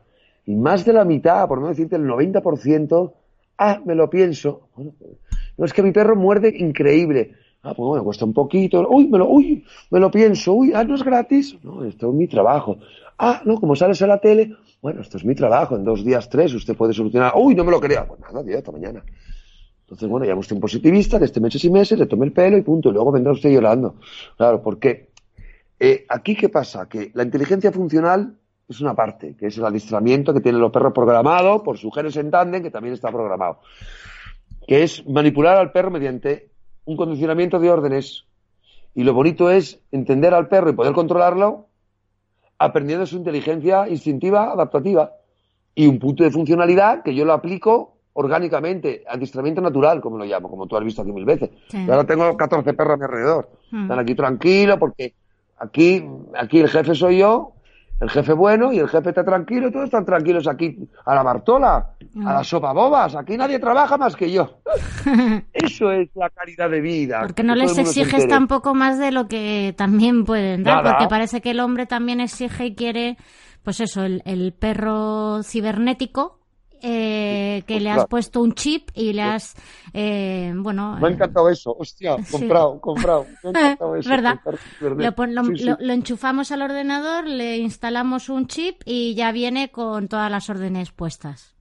y 0.49 0.55
más 0.55 0.83
de 0.83 0.93
la 0.93 1.05
mitad 1.05 1.47
por 1.47 1.61
no 1.61 1.67
decirte 1.67 1.95
el 1.95 2.05
90% 2.05 3.13
ah 3.59 3.81
me 3.85 3.93
lo 3.93 4.09
pienso 4.09 4.69
Bueno, 4.75 4.93
no 5.57 5.65
es 5.65 5.73
que 5.73 5.83
mi 5.83 5.91
perro 5.91 6.15
muerde 6.15 6.53
increíble 6.57 7.35
Ah, 7.61 7.73
pues 7.73 7.87
bueno, 7.87 8.03
cuesta 8.05 8.23
un 8.23 8.33
poquito. 8.33 8.87
Uy, 8.89 9.07
me 9.09 9.17
lo, 9.17 9.27
uy, 9.27 9.65
me 9.89 9.99
lo 9.99 10.09
pienso. 10.09 10.53
Uy, 10.53 10.71
ah, 10.73 10.83
no 10.85 10.95
es 10.95 11.03
gratis. 11.03 11.57
No, 11.61 11.83
esto 11.83 12.09
es 12.09 12.15
mi 12.15 12.25
trabajo. 12.25 12.77
Ah, 13.17 13.41
no, 13.43 13.59
como 13.59 13.75
sales 13.75 14.01
en 14.01 14.07
la 14.07 14.19
tele, 14.19 14.55
bueno, 14.81 15.01
esto 15.01 15.17
es 15.17 15.25
mi 15.25 15.35
trabajo. 15.35 15.75
En 15.75 15.83
dos 15.83 16.05
días, 16.05 16.29
tres, 16.29 16.53
usted 16.53 16.75
puede 16.77 16.93
solucionar. 16.93 17.33
Uy, 17.35 17.55
no 17.55 17.65
me 17.65 17.71
lo 17.71 17.81
crea. 17.81 18.07
Pues 18.07 18.21
nada, 18.21 18.41
hasta 18.57 18.71
mañana. 18.71 19.03
Entonces, 19.81 20.07
bueno, 20.07 20.25
llama 20.25 20.39
usted 20.39 20.55
un 20.55 20.61
positivista 20.61 21.19
de 21.19 21.25
este 21.25 21.41
meses 21.41 21.61
y 21.65 21.69
meses, 21.69 21.99
le 21.99 22.05
tome 22.05 22.25
el 22.25 22.31
pelo 22.31 22.57
y 22.57 22.61
punto. 22.61 22.89
Y 22.89 22.93
luego 22.93 23.11
vendrá 23.11 23.33
usted 23.33 23.51
llorando. 23.51 23.95
Claro, 24.37 24.61
porque 24.61 25.09
eh, 25.79 26.05
aquí, 26.07 26.35
¿qué 26.35 26.47
pasa? 26.47 26.87
Que 26.87 27.11
la 27.13 27.23
inteligencia 27.23 27.73
funcional 27.73 28.37
es 28.69 28.81
una 28.81 28.93
parte, 28.93 29.35
que 29.35 29.47
es 29.47 29.57
el 29.57 29.65
adiestramiento 29.65 30.33
que 30.33 30.41
tienen 30.41 30.61
los 30.61 30.71
perros 30.71 30.93
programado 30.93 31.63
por 31.63 31.77
su 31.77 31.89
genes 31.91 32.15
en 32.17 32.29
tándem, 32.29 32.61
que 32.61 32.71
también 32.71 32.93
está 32.93 33.11
programado. 33.11 33.59
Que 34.67 34.83
es 34.83 35.07
manipular 35.07 35.57
al 35.57 35.71
perro 35.71 35.89
mediante 35.89 36.51
un 36.85 36.95
condicionamiento 36.95 37.59
de 37.59 37.71
órdenes. 37.71 38.25
Y 38.93 39.03
lo 39.03 39.13
bonito 39.13 39.49
es 39.49 39.79
entender 39.91 40.33
al 40.33 40.47
perro 40.47 40.69
y 40.69 40.73
poder 40.73 40.93
controlarlo 40.93 41.67
aprendiendo 42.59 43.05
su 43.05 43.15
inteligencia 43.15 43.87
instintiva 43.87 44.51
adaptativa. 44.51 45.13
Y 45.73 45.87
un 45.87 45.97
punto 45.97 46.23
de 46.23 46.31
funcionalidad 46.31 47.03
que 47.03 47.15
yo 47.15 47.25
lo 47.25 47.33
aplico 47.33 47.95
orgánicamente, 48.13 49.03
adiestramiento 49.07 49.61
natural, 49.61 50.01
como 50.01 50.17
lo 50.17 50.25
llamo, 50.25 50.49
como 50.49 50.67
tú 50.67 50.75
has 50.75 50.83
visto 50.83 51.01
aquí 51.01 51.11
mil 51.11 51.25
veces. 51.25 51.51
Ahora 51.87 52.05
tengo 52.05 52.35
14 52.35 52.73
perros 52.73 52.95
a 52.95 52.97
mi 52.97 53.03
alrededor. 53.05 53.49
Hmm. 53.71 53.83
Están 53.83 53.99
aquí 53.99 54.13
tranquilos 54.13 54.77
porque 54.77 55.13
aquí, 55.57 56.05
aquí 56.35 56.59
el 56.59 56.67
jefe 56.67 56.95
soy 56.95 57.19
yo, 57.19 57.53
el 57.99 58.09
jefe 58.09 58.33
bueno 58.33 58.71
y 58.71 58.79
el 58.79 58.87
jefe 58.87 59.09
está 59.09 59.23
tranquilo, 59.23 59.71
todos 59.71 59.85
están 59.85 60.05
tranquilos 60.05 60.47
aquí 60.47 60.77
a 61.05 61.15
la 61.15 61.23
Bartola, 61.23 61.95
a 62.25 62.33
la 62.33 62.39
hmm. 62.39 62.43
sopa 62.43 62.73
bobas, 62.73 63.15
aquí 63.15 63.37
nadie 63.37 63.59
trabaja 63.59 63.97
más 63.97 64.15
que 64.15 64.31
yo. 64.31 64.59
Eso 65.53 65.91
es 65.91 66.09
la 66.15 66.29
calidad 66.29 66.69
de 66.69 66.81
vida. 66.81 67.21
Porque 67.21 67.43
no 67.43 67.55
les 67.55 67.77
exiges 67.77 68.27
tampoco 68.27 68.73
más 68.73 68.97
de 68.97 69.11
lo 69.11 69.27
que 69.27 69.73
también 69.77 70.23
pueden 70.23 70.63
dar, 70.63 70.83
porque 70.83 71.07
parece 71.07 71.41
que 71.41 71.51
el 71.51 71.59
hombre 71.59 71.85
también 71.85 72.21
exige 72.21 72.67
y 72.67 72.75
quiere, 72.75 73.17
pues 73.63 73.81
eso, 73.81 74.03
el 74.03 74.53
perro 74.57 75.43
cibernético 75.43 76.38
eh, 76.81 77.63
que 77.65 77.79
le 77.79 77.89
has 77.89 78.05
puesto 78.07 78.41
un 78.41 78.53
chip 78.53 78.89
y 78.93 79.13
le 79.13 79.21
has, 79.21 79.55
eh, 79.93 80.53
bueno... 80.55 80.97
Me 80.99 81.07
ha 81.07 81.11
encantado 81.11 81.49
eso, 81.49 81.75
hostia, 81.77 82.15
comprado, 82.31 82.79
comprado. 82.79 83.25
Me 83.43 83.49
ha 83.49 83.49
encantado 83.49 83.95
eso. 83.95 84.09
¿Verdad? 84.09 84.39
Lo, 85.79 85.93
enchufamos 85.93 86.51
al 86.51 86.61
ordenador, 86.61 87.25
le 87.25 87.57
instalamos 87.57 88.29
un 88.29 88.47
chip 88.47 88.81
y 88.85 89.15
ya 89.15 89.31
viene 89.31 89.69
con 89.71 90.07
todas 90.07 90.31
las 90.31 90.49
órdenes 90.49 90.91
puestas. 90.91 91.55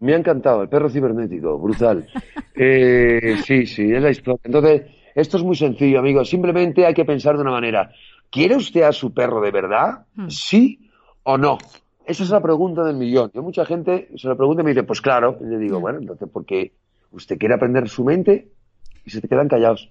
Me 0.00 0.12
ha 0.12 0.16
encantado, 0.16 0.62
el 0.62 0.68
perro 0.68 0.90
cibernético, 0.90 1.58
brutal. 1.58 2.06
eh, 2.54 3.36
sí, 3.44 3.66
sí, 3.66 3.90
es 3.92 4.02
la 4.02 4.10
historia. 4.10 4.40
Entonces, 4.44 4.82
esto 5.14 5.38
es 5.38 5.42
muy 5.42 5.56
sencillo, 5.56 5.98
amigos. 5.98 6.28
Simplemente 6.28 6.84
hay 6.84 6.94
que 6.94 7.04
pensar 7.04 7.36
de 7.36 7.42
una 7.42 7.52
manera. 7.52 7.90
¿Quiere 8.30 8.56
usted 8.56 8.82
a 8.82 8.92
su 8.92 9.14
perro 9.14 9.40
de 9.40 9.50
verdad? 9.50 10.06
Hmm. 10.14 10.28
¿Sí 10.28 10.90
o 11.22 11.38
no? 11.38 11.58
Esa 12.06 12.22
es 12.22 12.30
la 12.30 12.40
pregunta 12.40 12.84
del 12.84 12.96
millón. 12.96 13.32
Yo 13.34 13.42
mucha 13.42 13.66
gente 13.66 14.08
se 14.16 14.28
lo 14.28 14.36
pregunta 14.36 14.62
y 14.62 14.64
me 14.64 14.70
dice, 14.70 14.84
pues 14.84 15.00
claro. 15.00 15.38
Y 15.40 15.44
le 15.44 15.58
digo, 15.58 15.80
bueno, 15.80 15.98
entonces, 15.98 16.28
porque 16.32 16.72
usted 17.10 17.36
quiere 17.36 17.54
aprender 17.54 17.88
su 17.88 18.04
mente 18.04 18.48
y 19.04 19.10
se 19.10 19.20
te 19.20 19.28
quedan 19.28 19.48
callados. 19.48 19.90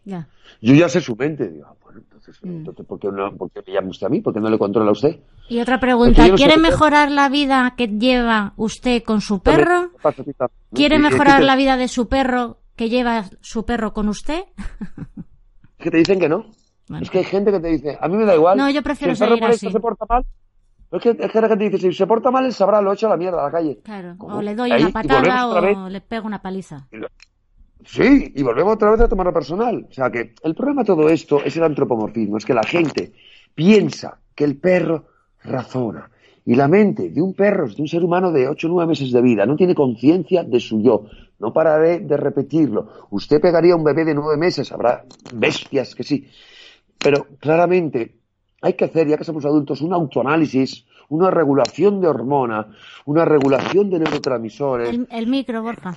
Yo 0.61 0.73
ya 0.73 0.87
sé 0.87 1.01
su 1.01 1.15
mente. 1.15 1.49
Digo, 1.49 1.65
ah, 1.67 1.75
bueno, 1.83 1.99
entonces, 1.99 2.37
mm. 2.41 2.47
entonces 2.47 2.85
¿por, 2.85 2.99
qué 2.99 3.09
no, 3.09 3.35
¿por 3.35 3.51
qué 3.51 3.61
me 3.67 3.73
llama 3.73 3.89
usted 3.89 4.07
a 4.07 4.09
mí? 4.09 4.21
¿Por 4.21 4.33
qué 4.33 4.39
no 4.39 4.49
le 4.49 4.57
controla 4.57 4.89
a 4.89 4.93
usted? 4.93 5.19
Y 5.49 5.59
otra 5.59 5.79
pregunta, 5.79 6.23
¿quiere 6.35 6.57
mejorar 6.57 7.11
la 7.11 7.27
vida 7.27 7.73
que 7.75 7.87
lleva 7.87 8.53
usted 8.55 9.03
con 9.03 9.19
su 9.19 9.41
perro? 9.41 9.91
¿Quiere 10.73 10.99
mejorar 10.99 11.43
la 11.43 11.57
vida 11.57 11.75
de 11.75 11.89
su 11.89 12.07
perro 12.07 12.59
que 12.77 12.89
lleva 12.89 13.25
su 13.41 13.65
perro 13.65 13.93
con 13.93 14.07
usted? 14.07 14.43
Es 15.77 15.83
que 15.83 15.91
te 15.91 15.97
dicen 15.97 16.19
que 16.19 16.29
no. 16.29 16.45
Es 17.01 17.09
que 17.09 17.19
hay 17.19 17.23
gente 17.23 17.51
que 17.51 17.59
te 17.59 17.67
dice, 17.67 17.97
a 17.99 18.07
mí 18.07 18.15
me 18.15 18.25
da 18.25 18.35
igual. 18.35 18.57
No, 18.57 18.69
yo 18.69 18.81
prefiero 18.81 19.15
si 19.15 19.23
el 19.23 19.29
perro 19.29 19.39
por 19.39 19.49
así. 19.49 19.71
se 19.71 19.79
porta 19.79 20.05
mal, 20.07 20.25
es 20.91 21.01
que, 21.01 21.09
es 21.09 21.31
que 21.31 21.41
la 21.41 21.47
gente 21.49 21.69
dice, 21.69 21.77
si 21.79 21.93
se 21.93 22.07
porta 22.07 22.31
mal, 22.31 22.45
él 22.45 22.53
sabrá, 22.53 22.81
lo 22.81 22.93
echa 22.93 23.07
a 23.07 23.11
la 23.11 23.17
mierda 23.17 23.41
a 23.41 23.45
la 23.45 23.51
calle. 23.51 23.79
Claro, 23.83 24.15
o 24.19 24.41
le 24.41 24.55
doy 24.55 24.71
una 24.71 24.89
patada 24.91 25.47
o 25.47 25.89
le 25.89 26.01
pego 26.01 26.27
una 26.27 26.41
paliza. 26.41 26.87
Sí, 27.85 28.33
y 28.35 28.43
volvemos 28.43 28.75
otra 28.75 28.91
vez 28.91 29.01
a 29.01 29.07
tomarlo 29.07 29.33
personal. 29.33 29.85
O 29.89 29.93
sea 29.93 30.09
que 30.09 30.33
el 30.43 30.55
problema 30.55 30.81
de 30.81 30.87
todo 30.87 31.07
esto 31.09 31.43
es 31.43 31.55
el 31.57 31.63
antropomorfismo, 31.63 32.37
es 32.37 32.45
que 32.45 32.53
la 32.53 32.63
gente 32.63 33.13
piensa 33.53 34.19
que 34.33 34.43
el 34.43 34.57
perro 34.57 35.05
razona. 35.43 36.09
Y 36.45 36.55
la 36.55 36.67
mente 36.67 37.09
de 37.09 37.21
un 37.21 37.33
perro, 37.33 37.67
de 37.67 37.81
un 37.81 37.87
ser 37.87 38.03
humano 38.03 38.31
de 38.31 38.47
8 38.47 38.67
o 38.67 38.69
9 38.69 38.89
meses 38.89 39.11
de 39.11 39.21
vida, 39.21 39.45
no 39.45 39.55
tiene 39.55 39.73
conciencia 39.73 40.43
de 40.43 40.59
su 40.59 40.81
yo. 40.81 41.05
No 41.39 41.51
pararé 41.51 41.99
de 41.99 42.17
repetirlo. 42.17 43.07
Usted 43.09 43.41
pegaría 43.41 43.73
a 43.73 43.77
un 43.77 43.83
bebé 43.83 44.05
de 44.05 44.13
9 44.13 44.37
meses, 44.37 44.71
habrá 44.71 45.05
bestias 45.33 45.95
que 45.95 46.03
sí. 46.03 46.27
Pero 46.99 47.27
claramente 47.39 48.15
hay 48.65 48.73
que 48.73 48.85
hacer, 48.85 49.07
ya 49.07 49.15
que 49.15 49.23
somos 49.23 49.45
adultos, 49.45 49.81
un 49.81 49.93
autoanálisis, 49.93 50.85
una 51.09 51.29
regulación 51.29 52.01
de 52.01 52.07
hormonas, 52.07 52.65
una 53.05 53.23
regulación 53.23 53.91
de 53.91 53.99
neurotransmisores. 53.99 54.89
El, 55.11 55.27
micro, 55.27 55.61
Borja. 55.61 55.95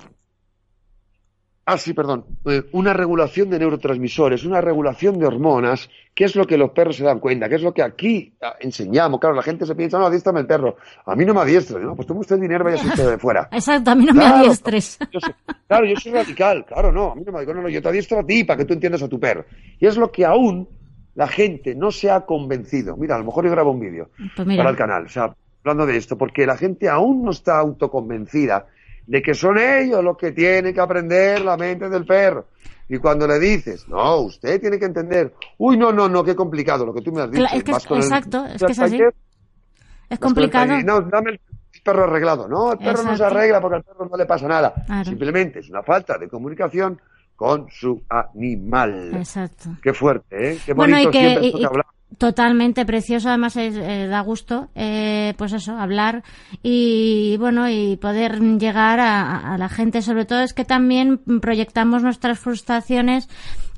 Ah, 1.65 1.79
sí, 1.79 1.93
perdón. 1.95 2.25
Eh, 2.45 2.61
una 2.73 2.93
regulación 2.93 3.49
de 3.49 3.57
neurotransmisores, 3.57 4.43
una 4.43 4.61
regulación 4.61 5.17
de 5.17 5.25
hormonas, 5.25 5.89
¿qué 6.13 6.25
es 6.25 6.35
lo 6.35 6.45
que 6.45 6.57
los 6.57 6.69
perros 6.69 6.97
se 6.97 7.03
dan 7.03 7.19
cuenta? 7.19 7.49
¿Qué 7.49 7.55
es 7.55 7.63
lo 7.63 7.73
que 7.73 7.81
aquí 7.81 8.35
ah, 8.39 8.53
enseñamos? 8.59 9.19
Claro, 9.19 9.35
la 9.35 9.41
gente 9.41 9.65
se 9.65 9.73
piensa, 9.73 9.97
no, 9.97 10.05
adiéstrame 10.05 10.41
el 10.41 10.45
perro. 10.45 10.77
A 11.07 11.15
mí 11.15 11.25
no 11.25 11.33
me 11.33 11.41
adiestres, 11.41 11.81
¿no? 11.81 11.95
Pues 11.95 12.07
toma 12.07 12.19
usted 12.19 12.39
dinero, 12.39 12.65
vaya 12.65 12.75
usted 12.83 13.09
de 13.09 13.17
fuera. 13.17 13.49
Exacto, 13.51 13.89
a 13.89 13.95
mí 13.95 14.05
no 14.05 14.13
me 14.13 14.25
adiestres. 14.25 14.99
claro, 15.67 15.87
yo 15.87 15.95
soy 15.95 16.11
radical, 16.11 16.65
claro, 16.67 16.91
no. 16.91 17.13
A 17.13 17.15
mí 17.15 17.23
no 17.25 17.31
me 17.31 17.39
digo, 17.39 17.53
no, 17.55 17.63
no, 17.63 17.69
yo 17.69 17.81
te 17.81 17.89
adiestro 17.89 18.19
a 18.19 18.23
ti 18.23 18.43
para 18.43 18.57
que 18.57 18.65
tú 18.65 18.73
entiendas 18.73 19.01
a 19.01 19.09
tu 19.09 19.19
perro. 19.19 19.45
Y 19.79 19.87
es 19.87 19.97
lo 19.97 20.11
que 20.11 20.23
aún 20.23 20.67
la 21.19 21.27
gente 21.27 21.75
no 21.75 21.91
se 21.91 22.09
ha 22.09 22.21
convencido. 22.21 22.95
Mira, 22.95 23.15
a 23.15 23.19
lo 23.19 23.25
mejor 23.25 23.43
yo 23.43 23.51
grabo 23.51 23.71
un 23.71 23.81
vídeo 23.81 24.09
pues 24.37 24.47
para 24.55 24.69
el 24.69 24.77
canal, 24.77 25.03
o 25.03 25.09
sea, 25.09 25.35
hablando 25.65 25.85
de 25.85 25.97
esto, 25.97 26.17
porque 26.17 26.45
la 26.45 26.55
gente 26.55 26.87
aún 26.87 27.25
no 27.25 27.31
está 27.31 27.59
autoconvencida 27.59 28.67
de 29.05 29.21
que 29.21 29.33
son 29.33 29.57
ellos 29.57 30.01
los 30.01 30.15
que 30.15 30.31
tienen 30.31 30.73
que 30.73 30.79
aprender 30.79 31.41
la 31.41 31.57
mente 31.57 31.89
del 31.89 32.05
perro. 32.05 32.45
Y 32.87 32.99
cuando 32.99 33.27
le 33.27 33.37
dices, 33.37 33.85
no, 33.89 34.15
usted 34.21 34.61
tiene 34.61 34.79
que 34.79 34.85
entender, 34.85 35.33
uy, 35.57 35.75
no, 35.75 35.91
no, 35.91 36.07
no, 36.07 36.23
qué 36.23 36.37
complicado 36.37 36.85
lo 36.85 36.93
que 36.93 37.01
tú 37.01 37.11
me 37.11 37.23
has 37.23 37.29
dicho. 37.29 37.43
es 37.53 37.63
que 37.63 37.71
exacto, 37.95 38.45
es 38.45 38.63
que 38.63 38.71
es 38.71 38.79
así. 38.79 39.01
Es 40.09 40.19
complicado. 40.19 40.81
no, 40.85 41.01
dame 41.01 41.31
el 41.31 41.41
perro 41.83 42.05
arreglado. 42.05 42.47
No, 42.47 42.71
el 42.71 42.77
perro 42.77 43.03
no 43.03 43.17
se 43.17 43.25
arregla 43.25 43.59
porque 43.59 43.75
al 43.75 43.83
perro 43.83 44.07
no 44.09 44.15
le 44.15 44.25
pasa 44.25 44.47
nada. 44.47 44.73
Simplemente 45.03 45.59
es 45.59 45.69
una 45.69 45.83
falta 45.83 46.17
de 46.17 46.29
comunicación 46.29 46.97
con 47.39 47.67
su 47.71 48.03
animal. 48.09 49.11
Exacto. 49.15 49.69
Qué 49.81 49.93
fuerte, 49.93 50.51
¿eh? 50.51 50.59
Qué 50.65 50.73
bonito 50.73 51.09
siempre 51.09 51.65
hablar. 51.65 51.85
Totalmente 52.17 52.85
precioso, 52.85 53.29
además 53.29 53.55
eh, 53.55 54.07
da 54.07 54.19
gusto, 54.19 54.67
eh, 54.75 55.35
pues 55.37 55.53
eso, 55.53 55.77
hablar 55.77 56.23
y 56.61 57.37
bueno 57.37 57.69
y 57.69 57.95
poder 57.95 58.41
llegar 58.57 58.99
a, 58.99 59.57
la 59.57 59.69
gente. 59.69 60.01
Sobre 60.01 60.25
todo 60.25 60.41
es 60.41 60.53
que 60.53 60.65
también 60.65 61.19
proyectamos 61.39 62.03
nuestras 62.03 62.37
frustraciones 62.37 63.29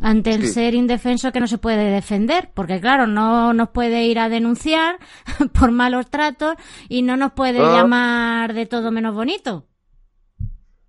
ante 0.01 0.31
el 0.31 0.47
ser 0.47 0.73
indefenso 0.73 1.31
que 1.31 1.39
no 1.39 1.45
se 1.45 1.59
puede 1.59 1.91
defender, 1.91 2.49
porque 2.55 2.79
claro, 2.79 3.05
no 3.05 3.53
nos 3.53 3.69
puede 3.69 4.05
ir 4.05 4.17
a 4.17 4.27
denunciar 4.27 4.97
por 5.53 5.71
malos 5.71 6.09
tratos 6.09 6.55
y 6.89 7.03
no 7.03 7.17
nos 7.17 7.33
puede 7.33 7.59
ah. 7.59 7.73
llamar 7.73 8.55
de 8.55 8.65
todo 8.65 8.89
menos 8.91 9.13
bonito. 9.13 9.67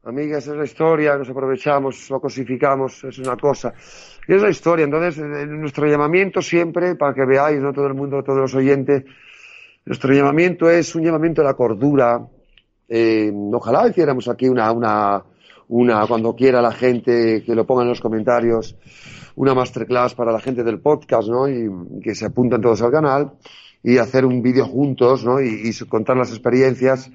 Amigas, 0.04 0.48
es 0.48 0.56
la 0.56 0.64
historia, 0.64 1.16
nos 1.16 1.30
aprovechamos, 1.30 2.10
lo 2.10 2.20
cosificamos, 2.20 3.04
es 3.04 3.18
una 3.20 3.36
cosa. 3.36 3.72
Y 4.26 4.34
es 4.34 4.42
la 4.42 4.50
historia, 4.50 4.84
entonces 4.84 5.16
nuestro 5.46 5.86
llamamiento 5.86 6.42
siempre, 6.42 6.96
para 6.96 7.14
que 7.14 7.24
veáis, 7.24 7.60
no 7.60 7.72
todo 7.72 7.86
el 7.86 7.94
mundo, 7.94 8.20
todos 8.24 8.40
los 8.40 8.54
oyentes, 8.56 9.04
nuestro 9.84 10.12
llamamiento 10.12 10.68
es 10.68 10.92
un 10.96 11.04
llamamiento 11.04 11.42
a 11.42 11.44
la 11.44 11.54
cordura. 11.54 12.20
Eh, 12.88 13.32
ojalá 13.52 13.86
hiciéramos 13.86 14.26
aquí 14.26 14.48
una, 14.48 14.72
una, 14.72 15.22
una, 15.68 16.04
cuando 16.08 16.34
quiera 16.34 16.60
la 16.60 16.72
gente 16.72 17.44
que 17.44 17.54
lo 17.54 17.64
ponga 17.64 17.82
en 17.82 17.90
los 17.90 18.00
comentarios, 18.00 18.74
una 19.36 19.54
masterclass 19.54 20.16
para 20.16 20.32
la 20.32 20.40
gente 20.40 20.64
del 20.64 20.80
podcast, 20.80 21.28
¿no? 21.28 21.48
Y, 21.48 21.70
que 22.02 22.16
se 22.16 22.26
apunten 22.26 22.60
todos 22.60 22.82
al 22.82 22.90
canal 22.90 23.34
y 23.84 23.98
hacer 23.98 24.26
un 24.26 24.42
vídeo 24.42 24.64
juntos, 24.66 25.24
¿no? 25.24 25.40
Y 25.40 25.72
contar 25.88 26.16
las 26.16 26.30
experiencias 26.30 27.08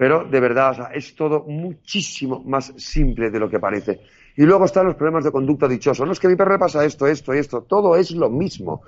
pero 0.00 0.24
de 0.24 0.40
verdad, 0.40 0.92
es 0.94 1.14
todo 1.14 1.44
muchísimo 1.46 2.42
más 2.42 2.72
simple 2.78 3.28
de 3.28 3.38
lo 3.38 3.50
que 3.50 3.58
parece. 3.58 4.00
Y 4.34 4.44
luego 4.44 4.64
están 4.64 4.86
los 4.86 4.94
problemas 4.94 5.24
de 5.24 5.30
conducta 5.30 5.68
dichoso. 5.68 6.06
No 6.06 6.12
es 6.12 6.18
que 6.18 6.26
mi 6.26 6.36
perro 6.36 6.52
le 6.52 6.58
pasa 6.58 6.86
esto, 6.86 7.06
esto 7.06 7.34
y 7.34 7.38
esto. 7.38 7.66
Todo 7.68 7.94
es 7.96 8.10
lo 8.12 8.30
mismo. 8.30 8.80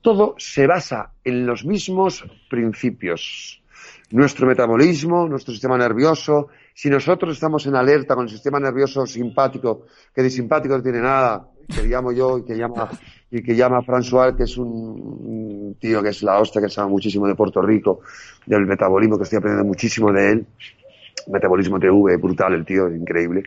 Todo 0.00 0.36
se 0.38 0.68
basa 0.68 1.14
en 1.24 1.46
los 1.46 1.64
mismos 1.64 2.24
principios. 2.48 3.60
Nuestro 4.12 4.46
metabolismo, 4.46 5.26
nuestro 5.26 5.52
sistema 5.52 5.76
nervioso. 5.76 6.50
Si 6.72 6.88
nosotros 6.88 7.32
estamos 7.32 7.66
en 7.66 7.74
alerta 7.74 8.14
con 8.14 8.26
el 8.26 8.30
sistema 8.30 8.60
nervioso 8.60 9.04
simpático, 9.04 9.86
que 10.14 10.22
de 10.22 10.30
simpático 10.30 10.76
no 10.76 10.82
tiene 10.84 11.00
nada, 11.00 11.44
que 11.66 11.82
llamo 11.84 12.12
yo 12.12 12.38
y 12.38 12.44
que 12.44 12.56
llama, 12.56 12.90
y 13.30 13.42
que 13.42 13.54
llama 13.54 13.82
François, 13.82 14.36
que 14.36 14.44
es 14.44 14.56
un, 14.56 15.76
tío 15.80 16.02
que 16.02 16.10
es 16.10 16.22
la 16.22 16.38
hostia, 16.38 16.60
que 16.60 16.68
sabe 16.68 16.90
muchísimo 16.90 17.26
de 17.26 17.34
Puerto 17.34 17.62
Rico, 17.62 18.00
del 18.46 18.66
metabolismo, 18.66 19.16
que 19.16 19.24
estoy 19.24 19.38
aprendiendo 19.38 19.66
muchísimo 19.66 20.12
de 20.12 20.30
él. 20.30 20.46
metabolismo 21.28 21.78
TV 21.78 22.16
brutal 22.16 22.54
el 22.54 22.64
tío, 22.64 22.88
increíble. 22.88 23.42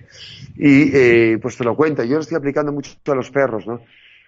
Y 0.56 0.96
eh, 0.96 1.40
pues 1.42 1.58
te 1.58 1.64
lo 1.64 1.76
cuenta. 1.76 2.04
Yo 2.04 2.16
lo 2.16 2.22
estoy 2.22 2.38
aplicando 2.38 2.72
mucho 2.72 2.92
a 3.08 3.16
los 3.16 3.30
perros, 3.32 3.68
¿no? 3.68 3.82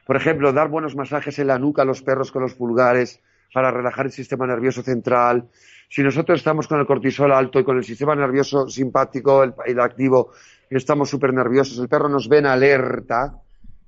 Por 0.06 0.16
ejemplo, 0.16 0.54
dar 0.54 0.70
buenos 0.70 0.96
masajes 0.96 1.38
en 1.40 1.48
la 1.48 1.60
nuca 1.60 1.82
a 1.82 1.86
los 1.86 2.02
perros 2.02 2.32
con 2.32 2.42
los 2.42 2.54
pulgares 2.54 3.22
para 3.54 3.72
relajar 3.72 4.06
el 4.06 4.12
sistema 4.12 4.48
nervioso 4.48 4.82
central. 4.82 5.50
Si 5.90 6.02
nosotros 6.04 6.40
estamos 6.40 6.68
con 6.68 6.80
el 6.80 6.86
cortisol 6.86 7.32
alto 7.32 7.60
y 7.60 7.64
con 7.64 7.78
el 7.78 7.84
sistema 7.84 8.16
nervioso 8.16 8.68
simpático, 8.68 9.44
el, 9.44 9.54
el 9.66 9.80
activo, 9.80 10.32
estamos 10.70 11.10
súper 11.10 11.34
nerviosos, 11.34 11.80
el 11.80 11.88
perro 11.88 12.10
nos 12.10 12.28
ve 12.28 12.40
en 12.40 12.46
alerta, 12.46 13.42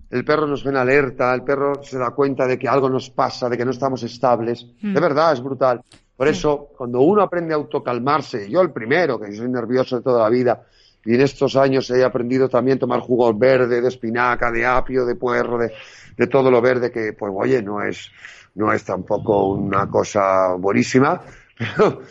el 0.10 0.26
perro 0.26 0.47
nos 0.47 0.64
ve 0.64 0.72
en 0.72 0.78
alerta, 0.78 1.34
el 1.34 1.43
perro 1.43 1.84
se 1.84 1.97
da 1.97 2.12
cuenta 2.12 2.47
de 2.47 2.57
que 2.57 2.68
algo 2.68 2.89
nos 2.89 3.10
pasa, 3.10 3.47
de 3.47 3.57
que 3.57 3.66
no 3.66 3.72
estamos 3.72 4.01
estables. 4.03 4.66
Mm. 4.82 4.93
De 4.93 4.99
verdad, 4.99 5.34
es 5.34 5.41
brutal. 5.41 5.82
Por 6.16 6.28
eso, 6.28 6.70
cuando 6.78 6.99
uno 7.01 7.22
aprende 7.22 7.53
a 7.53 7.57
autocalmarse, 7.57 8.49
yo 8.49 8.62
el 8.62 8.72
primero, 8.72 9.20
que 9.20 9.32
soy 9.34 9.49
nervioso 9.49 9.97
de 9.97 10.01
toda 10.01 10.24
la 10.24 10.30
vida, 10.30 10.64
y 11.05 11.16
en 11.16 11.22
estos 11.22 11.55
años 11.55 11.89
he 11.91 12.03
aprendido 12.03 12.49
también 12.49 12.78
a 12.78 12.80
tomar 12.82 12.99
jugo 12.99 13.34
verde, 13.34 13.82
de 13.82 13.88
espinaca, 13.88 14.51
de 14.51 14.66
apio, 14.66 15.05
de 15.05 15.16
puerro, 15.16 15.57
de, 15.57 15.72
de 16.18 16.28
todo 16.28 16.51
lo 16.51 16.62
verde, 16.62 16.91
que 16.91 17.14
pues 17.14 17.32
oye, 17.34 17.62
no 17.62 17.82
es, 17.82 18.12
no 18.55 18.74
es 18.74 18.84
tampoco 18.84 19.47
una 19.47 19.89
cosa 19.89 20.55
buenísima, 20.55 21.22
pero 21.57 22.01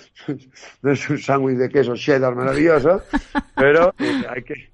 no 0.82 0.92
es 0.92 1.10
un 1.10 1.18
sándwich 1.18 1.58
de 1.58 1.68
queso 1.68 1.94
cheddar 1.94 2.34
maravilloso, 2.34 3.02
pero 3.54 3.92
eh, 3.98 4.22
hay 4.28 4.42
que, 4.42 4.70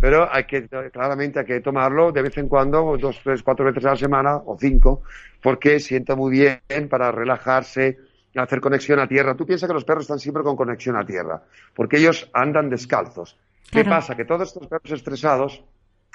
pero 0.00 0.28
hay 0.32 0.44
que, 0.44 0.68
claramente 0.92 1.40
hay 1.40 1.44
que 1.46 1.60
tomarlo 1.60 2.12
de 2.12 2.22
vez 2.22 2.36
en 2.38 2.48
cuando, 2.48 2.96
dos, 2.98 3.20
tres, 3.22 3.42
cuatro 3.42 3.64
veces 3.66 3.84
a 3.84 3.90
la 3.90 3.96
semana, 3.96 4.36
o 4.36 4.56
cinco, 4.58 5.02
porque 5.42 5.80
sienta 5.80 6.14
muy 6.16 6.30
bien 6.32 6.88
para 6.88 7.10
relajarse, 7.12 7.98
hacer 8.36 8.60
conexión 8.60 8.98
a 9.00 9.08
tierra. 9.08 9.34
Tú 9.34 9.44
piensas 9.46 9.66
que 9.68 9.74
los 9.74 9.84
perros 9.84 10.02
están 10.04 10.18
siempre 10.18 10.42
con 10.42 10.56
conexión 10.56 10.96
a 10.96 11.04
tierra, 11.04 11.42
porque 11.74 11.96
ellos 11.98 12.30
andan 12.32 12.70
descalzos. 12.70 13.36
¿Qué 13.70 13.82
Claro. 13.82 13.90
pasa? 13.96 14.16
Que 14.16 14.24
todos 14.24 14.48
estos 14.48 14.66
perros 14.68 14.90
estresados, 14.92 15.62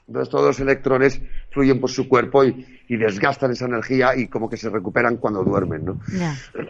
entonces 0.07 0.29
todos 0.29 0.45
los 0.47 0.59
electrones 0.59 1.21
fluyen 1.51 1.79
por 1.79 1.89
su 1.89 2.07
cuerpo 2.07 2.43
y, 2.43 2.83
y 2.89 2.95
desgastan 2.97 3.51
esa 3.51 3.65
energía 3.65 4.15
y 4.15 4.27
como 4.27 4.49
que 4.49 4.57
se 4.57 4.69
recuperan 4.69 5.17
cuando 5.17 5.43
duermen, 5.43 5.83
¿no? 5.86 5.99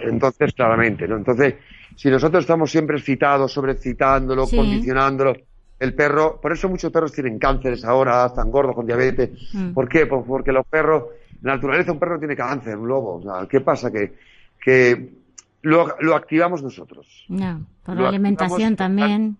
Entonces, 0.03 0.53
claramente, 0.53 1.07
¿no? 1.07 1.17
Entonces, 1.17 1.55
si 1.95 2.09
nosotros 2.09 2.43
estamos 2.43 2.71
siempre 2.71 2.97
excitados, 2.97 3.51
sobreexcitándolo, 3.51 4.45
Sí. 4.45 4.55
condicionándolo, 4.55 5.35
el 5.79 5.93
perro, 5.93 6.39
por 6.41 6.53
eso 6.53 6.69
muchos 6.69 6.91
perros 6.91 7.11
tienen 7.11 7.37
cánceres 7.37 7.83
ahora, 7.85 8.25
están 8.27 8.49
gordos 8.51 8.75
con 8.75 8.85
diabetes. 8.85 9.31
Mm. 9.53 9.73
¿Por 9.73 9.89
qué? 9.89 10.05
Pues 10.05 10.23
porque 10.25 10.51
los 10.51 10.65
perros, 10.65 11.03
en 11.33 11.39
la 11.47 11.55
naturaleza 11.55 11.91
un 11.91 11.99
perro 11.99 12.17
tiene 12.19 12.35
cáncer, 12.35 12.77
un 12.77 12.87
lobo. 12.87 13.15
O 13.17 13.21
sea, 13.21 13.47
¿qué 13.47 13.61
pasa? 13.61 13.91
Que, 13.91 14.13
que 14.59 15.13
lo, 15.63 15.95
lo 15.99 16.15
activamos 16.15 16.63
nosotros. 16.63 17.25
Ya. 17.27 17.59
Por 17.83 17.95
Lo 17.95 18.03
la 18.03 18.09
alimentación 18.09 18.75
también. 18.75 19.37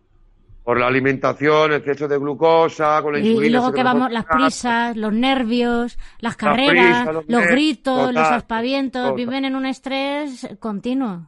Por 0.63 0.79
la 0.79 0.87
alimentación, 0.87 1.73
exceso 1.73 2.07
de 2.07 2.17
glucosa, 2.17 2.99
con 3.03 3.13
la 3.13 3.19
Y, 3.19 3.27
insulina. 3.29 3.45
y 3.45 3.49
luego 3.51 3.71
que 3.71 3.83
vamos, 3.83 4.11
las 4.11 4.25
prisas, 4.25 4.97
los 4.97 5.13
nervios, 5.13 5.97
las 6.19 6.35
carreras, 6.35 7.03
prisas, 7.03 7.05
los 7.05 7.15
los 7.15 7.27
nervios, 7.27 7.51
gritos, 7.51 7.97
los 8.13 8.23
total, 8.23 8.33
aspavientos, 8.33 9.01
total. 9.03 9.15
viven 9.15 9.45
en 9.45 9.55
un 9.55 9.65
estrés 9.67 10.47
continuo. 10.59 11.27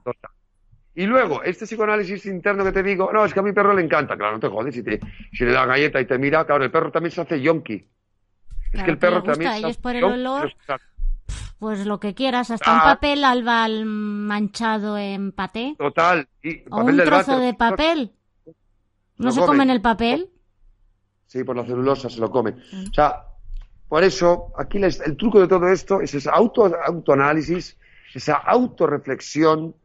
Y 0.99 1.05
luego, 1.05 1.43
este 1.43 1.65
psicoanálisis 1.65 2.25
interno 2.25 2.63
que 2.63 2.71
te 2.71 2.81
digo, 2.81 3.11
no, 3.13 3.23
es 3.23 3.31
que 3.31 3.39
a 3.39 3.43
mi 3.43 3.53
perro 3.53 3.71
le 3.75 3.83
encanta, 3.83 4.17
claro, 4.17 4.33
no 4.33 4.39
te 4.39 4.47
jodes, 4.47 4.73
si, 4.73 4.81
te, 4.81 4.99
si 5.31 5.45
le 5.45 5.51
da 5.51 5.63
galleta 5.67 6.01
y 6.01 6.05
te 6.07 6.17
mira, 6.17 6.43
claro, 6.43 6.63
el 6.63 6.71
perro 6.71 6.91
también 6.91 7.11
se 7.11 7.21
hace 7.21 7.39
yonki. 7.39 7.87
Es 8.73 8.81
que 8.81 8.89
el 8.89 8.97
perro 8.97 9.21
también 9.21 9.51
se 9.59 9.65
hace 9.67 9.79
por 9.79 9.95
el 9.95 10.03
olor, 10.03 10.51
pero- 10.65 10.79
Pues 11.59 11.85
lo 11.85 11.99
que 11.99 12.15
quieras, 12.15 12.49
hasta 12.49 12.71
un 12.73 12.79
Ah. 12.79 12.83
papel 12.95 13.23
albal 13.23 13.85
manchado 13.85 14.97
en 14.97 15.31
paté 15.31 15.75
Total. 15.77 16.27
Y 16.43 16.61
o 16.69 16.77
papel 16.77 16.99
un 16.99 17.05
trozo 17.05 17.31
váter, 17.33 17.45
de 17.45 17.53
papel. 17.53 18.11
¿No 19.17 19.31
se 19.31 19.39
comen. 19.39 19.47
comen 19.47 19.69
el 19.69 19.81
papel? 19.81 20.29
Sí, 21.27 21.43
por 21.43 21.55
la 21.55 21.65
celulosa 21.65 22.09
se 22.09 22.19
lo 22.19 22.29
comen. 22.31 22.55
O 22.89 22.93
sea, 22.93 23.23
por 23.87 24.03
eso, 24.03 24.51
aquí 24.57 24.79
les- 24.79 24.99
el 25.01 25.15
truco 25.15 25.39
de 25.41 25.47
todo 25.47 25.67
esto 25.67 26.01
es 26.01 26.13
ese 26.15 26.29
auto, 26.31 26.65
autoanálisis, 26.85 27.77
esa 28.15 28.33
autorreflexión, 28.35 29.75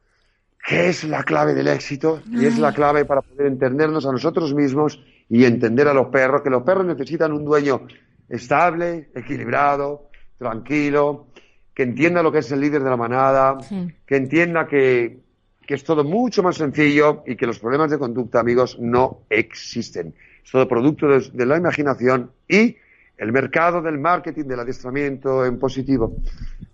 que 0.67 0.89
es 0.89 1.05
la 1.05 1.25
clave 1.25 1.55
del 1.55 1.69
éxito 1.69 2.23
y 2.31 2.47
es 2.47 2.59
la 2.59 2.73
clave 2.73 3.05
para 3.05 3.23
poder 3.23 3.47
entendernos 3.47 4.07
a 4.07 4.13
nosotros 4.13 4.55
mismos 4.55 5.03
y 5.29 5.45
entender 5.45 5.89
a 5.89 5.95
los 5.95 6.09
perros, 6.09 6.43
que 6.43 6.51
los 6.51 6.63
perros 6.63 6.87
necesitan 6.87 7.33
un 7.33 7.45
dueño 7.45 7.87
estable, 8.29 9.11
equilibrado, 9.15 10.09
tranquilo, 10.39 11.27
que 11.75 11.83
entienda 11.83 12.23
lo 12.23 12.31
que 12.31 12.39
es 12.39 12.53
el 12.53 12.61
líder 12.61 12.83
de 12.83 12.91
la 12.91 12.97
manada, 12.97 13.59
Sí. 13.61 13.89
que 14.07 14.17
entienda 14.17 14.67
que, 14.67 15.21
que 15.67 15.75
es 15.75 15.85
todo 15.85 16.05
mucho 16.05 16.43
más 16.43 16.57
sencillo 16.57 17.23
y 17.27 17.37
que 17.37 17.47
los 17.47 17.59
problemas 17.59 17.91
de 17.91 17.99
conducta, 17.99 18.41
amigos, 18.41 18.79
no 18.79 19.23
existen. 19.31 20.15
Es 20.45 20.51
todo 20.51 20.69
producto 20.69 21.09
de, 21.09 21.21
de 21.33 21.47
la 21.47 21.57
imaginación 21.57 22.31
y 22.49 22.77
el 23.17 23.33
mercado 23.33 23.81
del 23.81 23.99
marketing, 23.99 24.45
del 24.45 24.61
adiestramiento 24.61 25.45
en 25.47 25.59
positivo, 25.59 26.17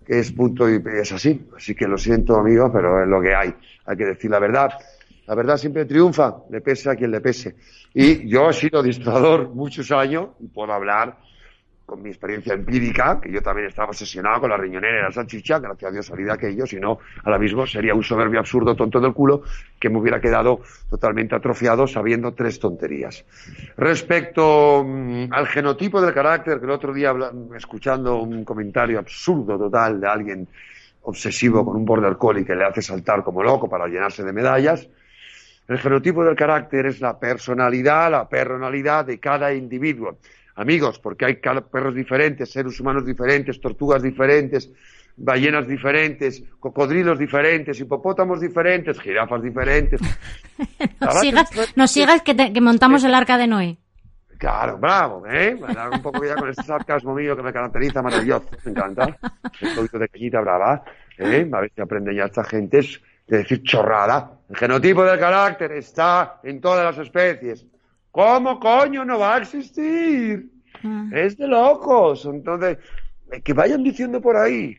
es 0.09 0.31
punto 0.31 0.67
y 0.67 0.81
es 0.99 1.11
así. 1.11 1.47
Así 1.55 1.75
que 1.75 1.87
lo 1.87 1.97
siento, 1.97 2.35
amigos, 2.35 2.71
pero 2.73 3.03
es 3.03 3.07
lo 3.07 3.21
que 3.21 3.35
hay. 3.35 3.53
Hay 3.85 3.95
que 3.95 4.05
decir 4.05 4.31
la 4.31 4.39
verdad. 4.39 4.71
La 5.27 5.35
verdad 5.35 5.57
siempre 5.57 5.85
triunfa, 5.85 6.37
le 6.49 6.61
pese 6.61 6.89
a 6.89 6.95
quien 6.95 7.11
le 7.11 7.21
pese. 7.21 7.55
Y 7.93 8.27
yo 8.27 8.49
he 8.49 8.53
sido 8.53 8.79
adiestrador 8.79 9.49
muchos 9.49 9.91
años 9.91 10.29
y 10.39 10.47
puedo 10.47 10.73
hablar 10.73 11.19
con 11.89 12.01
mi 12.01 12.09
experiencia 12.09 12.53
empírica, 12.53 13.19
que 13.19 13.31
yo 13.31 13.41
también 13.41 13.67
estaba 13.67 13.89
obsesionado 13.89 14.41
con 14.41 14.49
la 14.51 14.57
riñonera 14.57 14.99
y 14.99 15.01
la 15.01 15.11
salchicha, 15.11 15.59
gracias 15.59 15.89
a 15.89 15.91
Dios 15.91 16.05
salí 16.05 16.23
de 16.23 16.31
aquello, 16.31 16.65
si 16.65 16.79
no, 16.79 16.99
ahora 17.23 17.39
mismo 17.39 17.65
sería 17.65 17.93
un 17.93 18.03
soberbio 18.03 18.39
absurdo 18.39 18.75
tonto 18.75 18.99
del 18.99 19.13
culo 19.13 19.41
que 19.79 19.89
me 19.89 19.97
hubiera 19.97 20.21
quedado 20.21 20.61
totalmente 20.89 21.35
atrofiado 21.35 21.87
sabiendo 21.87 22.33
tres 22.33 22.59
tonterías. 22.59 23.25
Respecto 23.75 24.83
mm, 24.85 25.25
al 25.31 25.47
genotipo 25.47 26.01
del 26.01 26.13
carácter, 26.13 26.59
que 26.59 26.65
el 26.65 26.71
otro 26.71 26.93
día 26.93 27.13
escuchando 27.55 28.21
un 28.21 28.45
comentario 28.45 28.99
absurdo 28.99 29.57
total 29.57 29.99
de 29.99 30.07
alguien 30.07 30.47
obsesivo 31.01 31.65
con 31.65 31.75
un 31.75 31.85
border 31.85 32.17
collie 32.17 32.45
que 32.45 32.55
le 32.55 32.65
hace 32.65 32.81
saltar 32.81 33.23
como 33.23 33.41
loco 33.41 33.69
para 33.69 33.87
llenarse 33.87 34.23
de 34.23 34.31
medallas, 34.31 34.87
el 35.69 35.77
genotipo 35.77 36.25
del 36.25 36.35
carácter 36.35 36.87
es 36.87 36.99
la 36.99 37.19
personalidad, 37.19 38.09
la 38.09 38.27
personalidad 38.27 39.05
de 39.05 39.19
cada 39.19 39.53
individuo. 39.53 40.17
Amigos, 40.59 40.99
porque 40.99 41.25
hay 41.25 41.35
perros 41.35 41.95
diferentes, 41.95 42.51
seres 42.51 42.77
humanos 42.79 43.05
diferentes, 43.05 43.61
tortugas 43.61 44.01
diferentes, 44.03 44.69
ballenas 45.15 45.65
diferentes, 45.67 46.43
cocodrilos 46.59 47.17
diferentes, 47.17 47.79
hipopótamos 47.79 48.41
diferentes, 48.41 48.99
jirafas 48.99 49.41
diferentes. 49.41 50.01
No 50.99 51.11
sigas, 51.13 51.49
que- 51.49 51.65
no 51.77 51.87
sigas 51.87 52.21
que, 52.21 52.33
te- 52.35 52.51
que 52.51 52.59
montamos 52.61 53.03
el 53.05 53.13
arca 53.13 53.37
de 53.37 53.47
Noé. 53.47 53.77
Claro, 54.37 54.77
bravo, 54.77 55.25
¿eh? 55.25 55.55
Me 55.59 55.73
da 55.73 55.89
un 55.89 56.01
poco 56.01 56.23
ya 56.25 56.35
con 56.35 56.49
este 56.49 56.63
sarcasmo 56.63 57.13
mío 57.15 57.35
que 57.37 57.43
me 57.43 57.53
caracteriza 57.53 58.01
maravilloso, 58.01 58.49
me 58.65 58.71
encanta. 58.71 59.17
Poquito 59.75 59.97
de 59.99 60.09
cañita 60.09 60.41
brava, 60.41 60.83
¿eh? 61.17 61.49
A 61.51 61.59
ver 61.61 61.71
si 61.73 61.81
aprende 61.81 62.13
ya 62.15 62.25
esta 62.25 62.43
gente 62.43 62.81
de 63.27 63.37
decir 63.37 63.63
chorrada. 63.63 64.31
El 64.49 64.57
genotipo 64.57 65.03
del 65.05 65.19
carácter 65.19 65.71
está 65.73 66.39
en 66.43 66.59
todas 66.59 66.83
las 66.95 67.05
especies. 67.05 67.65
¿Cómo 68.11 68.59
coño 68.59 69.05
no 69.05 69.19
va 69.19 69.35
a 69.35 69.37
existir? 69.39 70.49
Ah. 70.83 71.05
Es 71.13 71.37
de 71.37 71.47
locos. 71.47 72.25
Entonces, 72.25 72.77
que 73.43 73.53
vayan 73.53 73.83
diciendo 73.83 74.19
por 74.21 74.35
ahí 74.37 74.77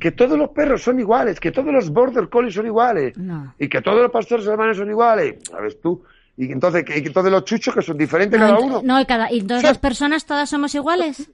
que 0.00 0.10
todos 0.10 0.36
los 0.36 0.50
perros 0.50 0.82
son 0.82 0.98
iguales, 0.98 1.38
que 1.38 1.52
todos 1.52 1.72
los 1.72 1.90
border 1.90 2.28
collies 2.28 2.54
son 2.54 2.66
iguales 2.66 3.16
No. 3.16 3.54
y 3.58 3.68
que 3.68 3.80
todos 3.80 4.02
los 4.02 4.10
pastores 4.10 4.46
alemanes 4.48 4.76
son 4.76 4.90
iguales. 4.90 5.36
¿Sabes 5.48 5.80
tú? 5.80 6.02
Y 6.36 6.50
entonces, 6.50 6.84
que, 6.84 7.00
todos 7.10 7.30
los 7.30 7.44
chuchos 7.44 7.72
que 7.74 7.82
son 7.82 7.96
diferentes 7.96 8.40
No, 8.40 8.46
cada 8.46 8.58
uno. 8.58 8.80
no, 8.82 9.00
y, 9.00 9.06
cada, 9.06 9.30
y 9.32 9.42
todas 9.42 9.60
Sí. 9.62 9.68
las 9.68 9.78
personas 9.78 10.26
todas 10.26 10.50
somos 10.50 10.74
iguales. 10.74 11.30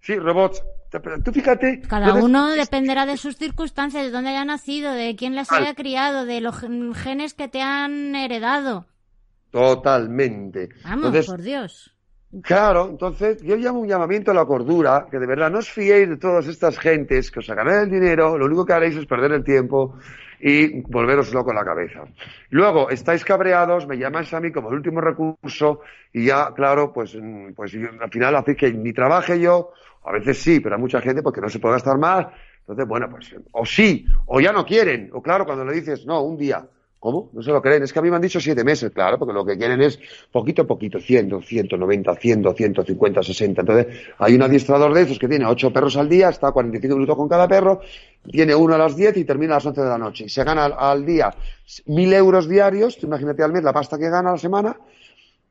Sí, 0.00 0.16
robots. 0.16 0.62
Tú 1.24 1.30
fíjate. 1.30 1.82
Cada 1.82 2.14
uno 2.14 2.48
dependerá 2.48 3.04
de 3.06 3.16
sus 3.18 3.36
circunstancias, 3.36 4.02
de 4.02 4.10
dónde 4.10 4.30
haya 4.30 4.44
nacido, 4.46 4.92
de 4.92 5.14
quién 5.14 5.36
las 5.36 5.52
haya 5.52 5.74
criado, 5.74 6.24
de 6.24 6.40
los 6.40 6.58
gen- 6.58 6.94
genes 6.94 7.34
que 7.34 7.46
te 7.48 7.60
han 7.62 8.16
heredado. 8.16 8.86
Totalmente. 9.50 10.68
Vamos, 10.84 11.06
Entonces, 11.06 11.26
por 11.26 11.42
Dios. 11.42 11.94
Claro, 12.42 12.88
entonces 12.88 13.42
yo 13.42 13.56
llamo 13.56 13.80
un 13.80 13.88
llamamiento 13.88 14.30
a 14.30 14.34
la 14.34 14.44
cordura, 14.44 15.08
que 15.10 15.18
de 15.18 15.26
verdad 15.26 15.50
no 15.50 15.58
os 15.58 15.68
fiéis 15.68 16.08
de 16.08 16.16
todas 16.16 16.46
estas 16.46 16.78
gentes 16.78 17.28
que 17.28 17.40
os 17.40 17.46
sacarán 17.46 17.82
el 17.82 17.90
dinero, 17.90 18.38
lo 18.38 18.46
único 18.46 18.64
que 18.64 18.72
haréis 18.72 18.96
es 18.96 19.04
perder 19.06 19.32
el 19.32 19.42
tiempo 19.42 19.96
y 20.38 20.80
volveros 20.82 21.34
loco 21.34 21.52
la 21.52 21.64
cabeza. 21.64 22.04
Luego, 22.50 22.88
estáis 22.88 23.24
cabreados, 23.24 23.88
me 23.88 23.98
llamáis 23.98 24.32
a 24.32 24.38
mí 24.38 24.52
como 24.52 24.68
el 24.68 24.76
último 24.76 25.00
recurso 25.00 25.80
y 26.12 26.26
ya, 26.26 26.52
claro, 26.54 26.92
pues, 26.92 27.16
mm, 27.20 27.52
pues 27.54 27.74
al 28.00 28.10
final 28.10 28.36
hacéis 28.36 28.56
que 28.56 28.72
ni 28.72 28.92
trabaje 28.92 29.40
yo, 29.40 29.72
a 30.04 30.12
veces 30.12 30.40
sí, 30.40 30.60
pero 30.60 30.76
hay 30.76 30.80
mucha 30.80 31.00
gente 31.00 31.22
porque 31.22 31.40
no 31.40 31.48
se 31.48 31.58
puede 31.58 31.74
gastar 31.74 31.98
más. 31.98 32.28
Entonces, 32.60 32.86
bueno, 32.86 33.08
pues 33.10 33.34
o 33.50 33.66
sí, 33.66 34.06
o 34.26 34.40
ya 34.40 34.52
no 34.52 34.64
quieren, 34.64 35.10
o 35.12 35.20
claro, 35.20 35.44
cuando 35.44 35.64
le 35.64 35.74
dices, 35.74 36.06
no, 36.06 36.22
un 36.22 36.36
día, 36.36 36.64
¿Cómo? 37.00 37.30
No 37.32 37.42
se 37.42 37.50
lo 37.50 37.62
creen. 37.62 37.82
Es 37.82 37.94
que 37.94 37.98
a 37.98 38.02
mí 38.02 38.10
me 38.10 38.16
han 38.16 38.22
dicho 38.22 38.38
siete 38.38 38.62
meses, 38.62 38.90
claro, 38.90 39.18
porque 39.18 39.32
lo 39.32 39.42
que 39.42 39.56
quieren 39.56 39.80
es 39.80 39.98
poquito 40.30 40.62
a 40.62 40.66
poquito, 40.66 41.00
100, 41.00 41.42
190, 41.42 42.14
100, 42.14 42.54
150, 42.54 43.22
60. 43.22 43.60
Entonces, 43.62 43.86
hay 44.18 44.34
un 44.34 44.42
adiestrador 44.42 44.92
de 44.92 45.02
esos 45.02 45.18
que 45.18 45.26
tiene 45.26 45.46
ocho 45.46 45.72
perros 45.72 45.96
al 45.96 46.10
día, 46.10 46.28
está 46.28 46.52
45 46.52 46.94
minutos 46.94 47.16
con 47.16 47.26
cada 47.26 47.48
perro, 47.48 47.80
tiene 48.30 48.54
uno 48.54 48.74
a 48.74 48.78
las 48.78 48.96
10 48.96 49.16
y 49.16 49.24
termina 49.24 49.54
a 49.54 49.56
las 49.56 49.66
11 49.66 49.80
de 49.80 49.88
la 49.88 49.96
noche. 49.96 50.24
Y 50.24 50.28
se 50.28 50.44
gana 50.44 50.66
al, 50.66 51.06
día 51.06 51.34
mil 51.86 52.12
euros 52.12 52.46
diarios, 52.46 53.02
imagínate 53.02 53.42
al 53.42 53.52
mes 53.52 53.62
la 53.62 53.72
pasta 53.72 53.96
que 53.96 54.10
gana 54.10 54.28
a 54.28 54.32
la 54.32 54.38
semana, 54.38 54.76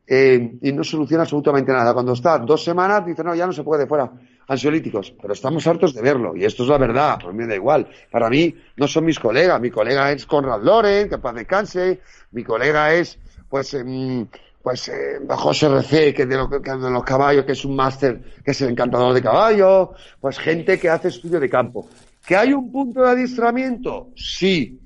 eh, 0.06 0.52
y 0.62 0.72
no 0.72 0.84
soluciona 0.84 1.24
absolutamente 1.24 1.72
nada. 1.72 1.96
Cuando 1.96 2.14
está 2.14 2.38
dos 2.38 2.64
semanas, 2.64 3.04
dice, 3.08 3.24
no, 3.24 3.34
ya 3.34 3.48
no 3.48 3.54
se 3.54 3.64
puede, 3.64 3.88
fuera 3.88 4.12
ansiolíticos, 4.50 5.14
pero 5.22 5.34
estamos 5.34 5.66
hartos 5.68 5.94
de 5.94 6.02
verlo, 6.02 6.36
y 6.36 6.44
esto 6.44 6.64
es 6.64 6.70
la 6.70 6.80
verdad, 6.80 7.20
pues 7.22 7.36
me 7.36 7.46
da 7.46 7.56
igual. 7.56 7.88
Para 8.10 8.30
mí 8.30 8.54
no 8.78 8.88
son 8.88 9.06
mis 9.06 9.20
colegas, 9.20 9.62
mi 9.62 9.70
colega 9.70 10.12
es 10.12 10.26
Conrad 10.26 10.64
Loren, 10.64 11.08
que 11.08 11.20
paz 11.20 11.36
descanse, 11.36 12.02
mi 12.32 12.44
colega 12.44 12.92
es, 12.96 13.20
pues, 13.48 13.76
em, 13.76 14.26
pues 14.64 14.90
eh, 14.90 15.20
José 15.30 15.68
RC, 15.68 16.14
que 16.16 16.26
de, 16.26 16.36
lo, 16.36 16.50
que 16.50 16.60
de 16.60 16.90
los 16.90 17.04
caballos, 17.04 17.46
que 17.46 17.52
es 17.52 17.64
un 17.64 17.76
máster, 17.76 18.22
que 18.44 18.52
es 18.52 18.62
el 18.62 18.70
encantador 18.70 19.14
de 19.14 19.22
caballos, 19.22 19.90
pues 20.20 20.40
gente 20.40 20.80
que 20.80 20.90
hace 20.90 21.10
estudio 21.10 21.40
de 21.40 21.50
campo. 21.50 21.88
¿Que 22.26 22.36
hay 22.36 22.52
un 22.52 22.72
punto 22.72 23.04
de 23.04 23.10
adiestramiento? 23.12 24.10
Sí. 24.16 24.80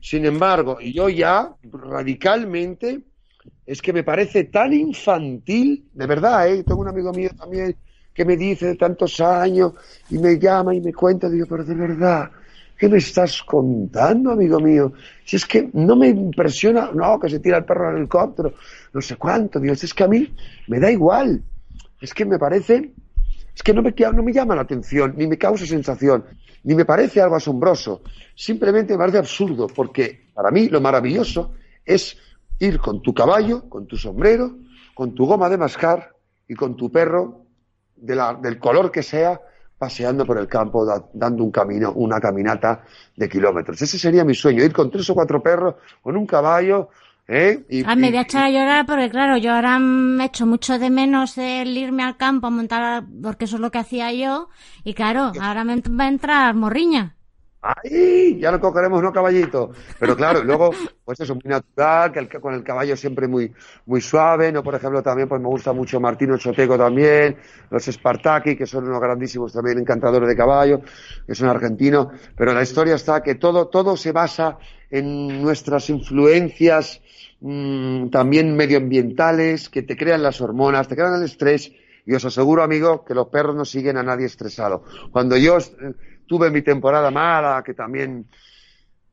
Sin 0.00 0.26
embargo, 0.26 0.78
y 0.80 0.92
yo 0.92 1.08
ya 1.08 1.50
radicalmente, 1.62 3.00
es 3.66 3.80
que 3.80 3.92
me 3.94 4.04
parece 4.04 4.44
tan 4.44 4.72
infantil, 4.74 5.88
de 5.94 6.06
verdad, 6.06 6.48
¿eh? 6.48 6.62
tengo 6.62 6.82
un 6.82 6.88
amigo 6.88 7.12
mío 7.12 7.30
también 7.36 7.74
que 8.18 8.24
me 8.24 8.36
dice 8.36 8.66
de 8.66 8.74
tantos 8.74 9.20
años 9.20 9.74
y 10.10 10.18
me 10.18 10.40
llama 10.40 10.74
y 10.74 10.80
me 10.80 10.92
cuenta, 10.92 11.30
digo, 11.30 11.46
pero 11.48 11.62
de 11.62 11.76
verdad, 11.76 12.28
¿qué 12.76 12.88
me 12.88 12.98
estás 12.98 13.44
contando, 13.44 14.32
amigo 14.32 14.58
mío? 14.58 14.92
Si 15.24 15.36
es 15.36 15.46
que 15.46 15.70
no 15.72 15.94
me 15.94 16.08
impresiona, 16.08 16.90
no, 16.92 17.20
que 17.20 17.28
se 17.28 17.38
tira 17.38 17.58
el 17.58 17.64
perro 17.64 17.90
el 17.90 17.98
helicóptero, 17.98 18.54
no 18.92 19.00
sé 19.00 19.14
cuánto, 19.14 19.60
Dios, 19.60 19.84
es 19.84 19.94
que 19.94 20.02
a 20.02 20.08
mí 20.08 20.34
me 20.66 20.80
da 20.80 20.90
igual, 20.90 21.44
es 22.00 22.12
que 22.12 22.24
me 22.24 22.40
parece, 22.40 22.90
es 23.54 23.62
que 23.62 23.72
no 23.72 23.82
me, 23.82 23.94
no 23.96 24.22
me 24.24 24.32
llama 24.32 24.56
la 24.56 24.62
atención, 24.62 25.14
ni 25.16 25.28
me 25.28 25.38
causa 25.38 25.64
sensación, 25.64 26.24
ni 26.64 26.74
me 26.74 26.84
parece 26.84 27.20
algo 27.20 27.36
asombroso, 27.36 28.02
simplemente 28.34 28.94
me 28.94 28.98
parece 28.98 29.18
absurdo, 29.18 29.68
porque 29.68 30.26
para 30.34 30.50
mí 30.50 30.68
lo 30.68 30.80
maravilloso 30.80 31.54
es 31.84 32.16
ir 32.58 32.80
con 32.80 33.00
tu 33.00 33.14
caballo, 33.14 33.68
con 33.68 33.86
tu 33.86 33.96
sombrero, 33.96 34.56
con 34.92 35.14
tu 35.14 35.24
goma 35.24 35.48
de 35.48 35.56
mascar 35.56 36.16
y 36.48 36.56
con 36.56 36.76
tu 36.76 36.90
perro 36.90 37.46
del 38.00 38.58
color 38.58 38.90
que 38.90 39.02
sea, 39.02 39.40
paseando 39.78 40.26
por 40.26 40.38
el 40.38 40.48
campo, 40.48 40.84
dando 41.12 41.44
un 41.44 41.50
camino, 41.50 41.92
una 41.92 42.20
caminata 42.20 42.84
de 43.16 43.28
kilómetros. 43.28 43.80
Ese 43.80 43.98
sería 43.98 44.24
mi 44.24 44.34
sueño, 44.34 44.64
ir 44.64 44.72
con 44.72 44.90
tres 44.90 45.08
o 45.10 45.14
cuatro 45.14 45.42
perros, 45.42 45.76
con 46.02 46.16
un 46.16 46.26
caballo, 46.26 46.88
¿eh? 47.28 47.64
Y, 47.68 47.84
ah, 47.84 47.94
me 47.94 48.08
voy 48.08 48.18
a 48.18 48.22
echar 48.22 48.44
a 48.44 48.50
llorar 48.50 48.86
porque, 48.86 49.10
claro, 49.10 49.36
yo 49.36 49.52
ahora 49.52 49.78
me 49.78 50.24
echo 50.24 50.46
mucho 50.46 50.78
de 50.78 50.90
menos 50.90 51.38
el 51.38 51.76
irme 51.76 52.02
al 52.02 52.16
campo 52.16 52.48
a 52.48 52.50
montar, 52.50 53.04
porque 53.22 53.44
eso 53.44 53.56
es 53.56 53.60
lo 53.60 53.70
que 53.70 53.78
hacía 53.78 54.12
yo, 54.12 54.48
y 54.82 54.94
claro, 54.94 55.32
ahora 55.40 55.62
me 55.64 55.76
va 55.80 56.04
a 56.04 56.08
entrar 56.08 56.54
morriña. 56.54 57.14
¡Ay! 57.60 58.38
Ya 58.38 58.52
no 58.52 58.60
cogeremos 58.60 59.00
unos 59.00 59.12
caballitos. 59.12 59.76
Pero 59.98 60.16
claro, 60.16 60.44
luego, 60.44 60.70
pues 61.04 61.18
eso, 61.20 61.34
muy 61.34 61.42
natural, 61.44 62.12
que 62.12 62.20
el, 62.20 62.28
con 62.28 62.54
el 62.54 62.62
caballo 62.62 62.96
siempre 62.96 63.26
muy, 63.26 63.52
muy 63.86 64.00
suave, 64.00 64.52
¿no? 64.52 64.62
Por 64.62 64.76
ejemplo, 64.76 65.02
también 65.02 65.28
pues 65.28 65.40
me 65.40 65.48
gusta 65.48 65.72
mucho 65.72 65.98
Martino 65.98 66.38
Choteco 66.38 66.78
también, 66.78 67.36
los 67.70 67.84
Spartaki, 67.84 68.56
que 68.56 68.64
son 68.64 68.86
unos 68.86 69.00
grandísimos 69.00 69.52
también 69.52 69.78
encantadores 69.78 70.28
de 70.28 70.36
caballo, 70.36 70.80
que 71.26 71.34
son 71.34 71.48
argentinos. 71.48 72.08
Pero 72.36 72.52
la 72.52 72.62
historia 72.62 72.94
está 72.94 73.22
que 73.22 73.34
todo, 73.34 73.66
todo 73.66 73.96
se 73.96 74.12
basa 74.12 74.58
en 74.90 75.42
nuestras 75.42 75.90
influencias 75.90 77.00
mmm, 77.40 78.08
también 78.08 78.56
medioambientales, 78.56 79.68
que 79.68 79.82
te 79.82 79.96
crean 79.96 80.22
las 80.22 80.40
hormonas, 80.40 80.86
te 80.86 80.94
crean 80.94 81.14
el 81.14 81.24
estrés, 81.24 81.72
y 82.06 82.14
os 82.14 82.24
aseguro, 82.24 82.62
amigo, 82.62 83.04
que 83.04 83.14
los 83.14 83.28
perros 83.28 83.54
no 83.54 83.64
siguen 83.64 83.98
a 83.98 84.02
nadie 84.02 84.26
estresado. 84.26 84.84
Cuando 85.10 85.36
yo 85.36 85.58
tuve 86.28 86.50
mi 86.50 86.62
temporada 86.62 87.10
mala, 87.10 87.62
que 87.64 87.74
también 87.74 88.26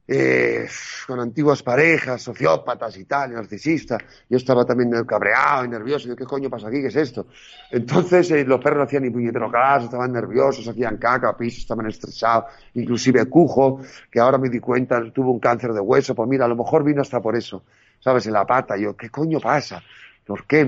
eh, 0.08 0.68
con 1.08 1.20
antiguas 1.20 1.64
parejas, 1.64 2.22
sociópatas 2.22 2.96
y 2.98 3.06
tal, 3.06 3.34
narcisistas, 3.34 4.04
yo 4.30 4.38
estaba 4.38 4.64
también 4.64 4.92
cabreado 5.04 5.66
y 5.66 5.70
nervioso, 5.70 6.12
y 6.12 6.16
¿qué 6.16 6.26
coño 6.26 6.48
pasa 6.48 6.68
aquí? 6.68 6.82
¿Qué 6.82 6.88
es 6.88 6.96
esto? 6.96 7.26
Entonces 7.72 8.30
eh, 8.30 8.44
los 8.44 8.60
perros 8.60 8.78
no 8.78 8.84
hacían 8.84 9.04
ni 9.04 9.10
puñetero 9.10 9.50
caso, 9.50 9.86
estaban 9.86 10.12
nerviosos, 10.12 10.68
hacían 10.68 10.98
caca, 10.98 11.36
pisos, 11.36 11.62
estaban 11.62 11.88
estresados, 11.88 12.46
inclusive 12.76 13.26
Cujo, 13.26 13.80
que 14.12 14.20
ahora 14.20 14.38
me 14.38 14.50
di 14.50 14.60
cuenta, 14.60 15.02
tuvo 15.12 15.32
un 15.32 15.40
cáncer 15.40 15.74
de 15.74 15.80
hueso, 15.80 16.14
pues 16.14 16.30
mira, 16.30 16.46
a 16.46 16.50
lo 16.50 16.56
mejor 16.56 16.84
vino 16.84 17.02
hasta 17.02 17.20
por 17.20 17.36
eso, 17.36 17.64
¿sabes? 18.00 18.28
En 18.28 18.34
la 18.34 18.46
pata, 18.46 18.78
yo, 18.78 18.96
¿qué 18.96 19.10
coño 19.10 19.40
pasa? 19.40 19.82
¿Por 20.24 20.46
qué? 20.46 20.66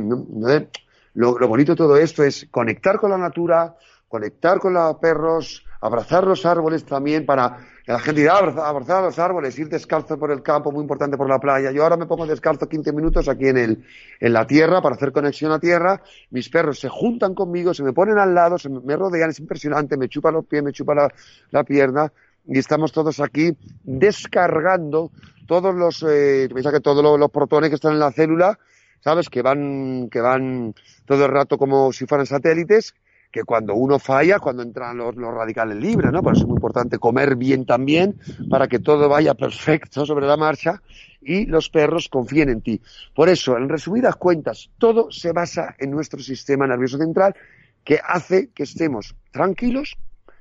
lo, 1.13 1.37
lo 1.37 1.47
bonito 1.47 1.73
de 1.73 1.75
todo 1.75 1.97
esto 1.97 2.23
es 2.23 2.47
conectar 2.49 2.97
con 2.97 3.11
la 3.11 3.17
natura, 3.19 3.75
conectar 4.07 4.59
con 4.59 4.73
los 4.73 4.95
perros, 4.95 5.66
abrazar 5.81 6.25
los 6.25 6.45
árboles 6.45 6.85
también 6.85 7.25
para 7.25 7.59
la 7.85 7.99
gente 7.99 8.21
diga, 8.21 8.37
abrazar, 8.37 8.65
abrazar 8.65 9.03
los 9.03 9.17
árboles, 9.17 9.57
ir 9.57 9.69
descalzo 9.69 10.19
por 10.19 10.31
el 10.31 10.43
campo, 10.43 10.71
muy 10.73 10.81
importante 10.81 11.15
por 11.15 11.29
la 11.29 11.39
playa. 11.39 11.71
Yo 11.71 11.83
ahora 11.83 11.95
me 11.95 12.05
pongo 12.05 12.27
descalzo 12.27 12.67
15 12.67 12.91
minutos 12.91 13.29
aquí 13.29 13.47
en, 13.47 13.57
el, 13.57 13.85
en 14.19 14.33
la 14.33 14.45
tierra 14.45 14.81
para 14.81 14.95
hacer 14.95 15.13
conexión 15.13 15.53
a 15.53 15.59
tierra. 15.59 16.01
Mis 16.29 16.49
perros 16.49 16.79
se 16.79 16.89
juntan 16.89 17.33
conmigo, 17.33 17.73
se 17.73 17.83
me 17.83 17.93
ponen 17.93 18.17
al 18.17 18.35
lado, 18.35 18.57
se 18.57 18.67
me, 18.69 18.95
rodean, 18.95 19.29
es 19.29 19.39
impresionante, 19.39 19.95
me 19.95 20.09
chupan 20.09 20.33
los 20.33 20.45
pies, 20.45 20.63
me 20.63 20.73
chupan 20.73 20.97
la, 20.97 21.13
la 21.51 21.63
pierna 21.63 22.11
y 22.45 22.59
estamos 22.59 22.91
todos 22.91 23.19
aquí 23.19 23.55
descargando 23.83 25.11
todos 25.47 25.73
los, 25.73 26.03
eh, 26.07 26.49
que 26.49 26.79
todos 26.81 27.19
los 27.19 27.31
protones 27.31 27.69
que 27.69 27.75
están 27.75 27.93
en 27.93 27.99
la 27.99 28.11
célula, 28.11 28.59
¿sabes? 28.99 29.29
Que 29.29 29.41
van, 29.41 30.09
que 30.09 30.19
van 30.19 30.75
todo 31.05 31.25
el 31.25 31.31
rato 31.31 31.57
como 31.57 31.93
si 31.93 32.05
fueran 32.05 32.25
satélites 32.25 32.93
que 33.31 33.43
cuando 33.43 33.75
uno 33.75 33.99
falla, 33.99 34.39
cuando 34.39 34.63
entran 34.63 34.97
los, 34.97 35.15
radicales 35.15 35.77
libres, 35.77 36.11
¿no? 36.11 36.23
Por 36.23 36.33
eso 36.33 36.43
es 36.43 36.47
muy 36.47 36.55
importante 36.55 36.97
comer 36.97 37.35
bien 37.35 37.65
también, 37.65 38.19
para 38.49 38.67
que 38.67 38.79
todo 38.79 39.09
vaya 39.09 39.33
perfecto 39.33 40.05
sobre 40.05 40.25
la 40.25 40.37
marcha 40.37 40.81
y 41.21 41.45
los 41.45 41.69
perros 41.69 42.09
confíen 42.09 42.49
en 42.49 42.61
ti. 42.61 42.81
Por 43.13 43.29
eso, 43.29 43.57
en 43.57 43.69
resumidas 43.69 44.15
cuentas, 44.15 44.69
todo 44.77 45.11
se 45.11 45.31
basa 45.33 45.75
en 45.77 45.91
nuestro 45.91 46.19
sistema 46.19 46.65
nervioso 46.67 46.97
central, 46.97 47.35
que 47.83 47.99
hace 48.03 48.49
que 48.49 48.63
estemos 48.63 49.15
tranquilos, 49.31 49.97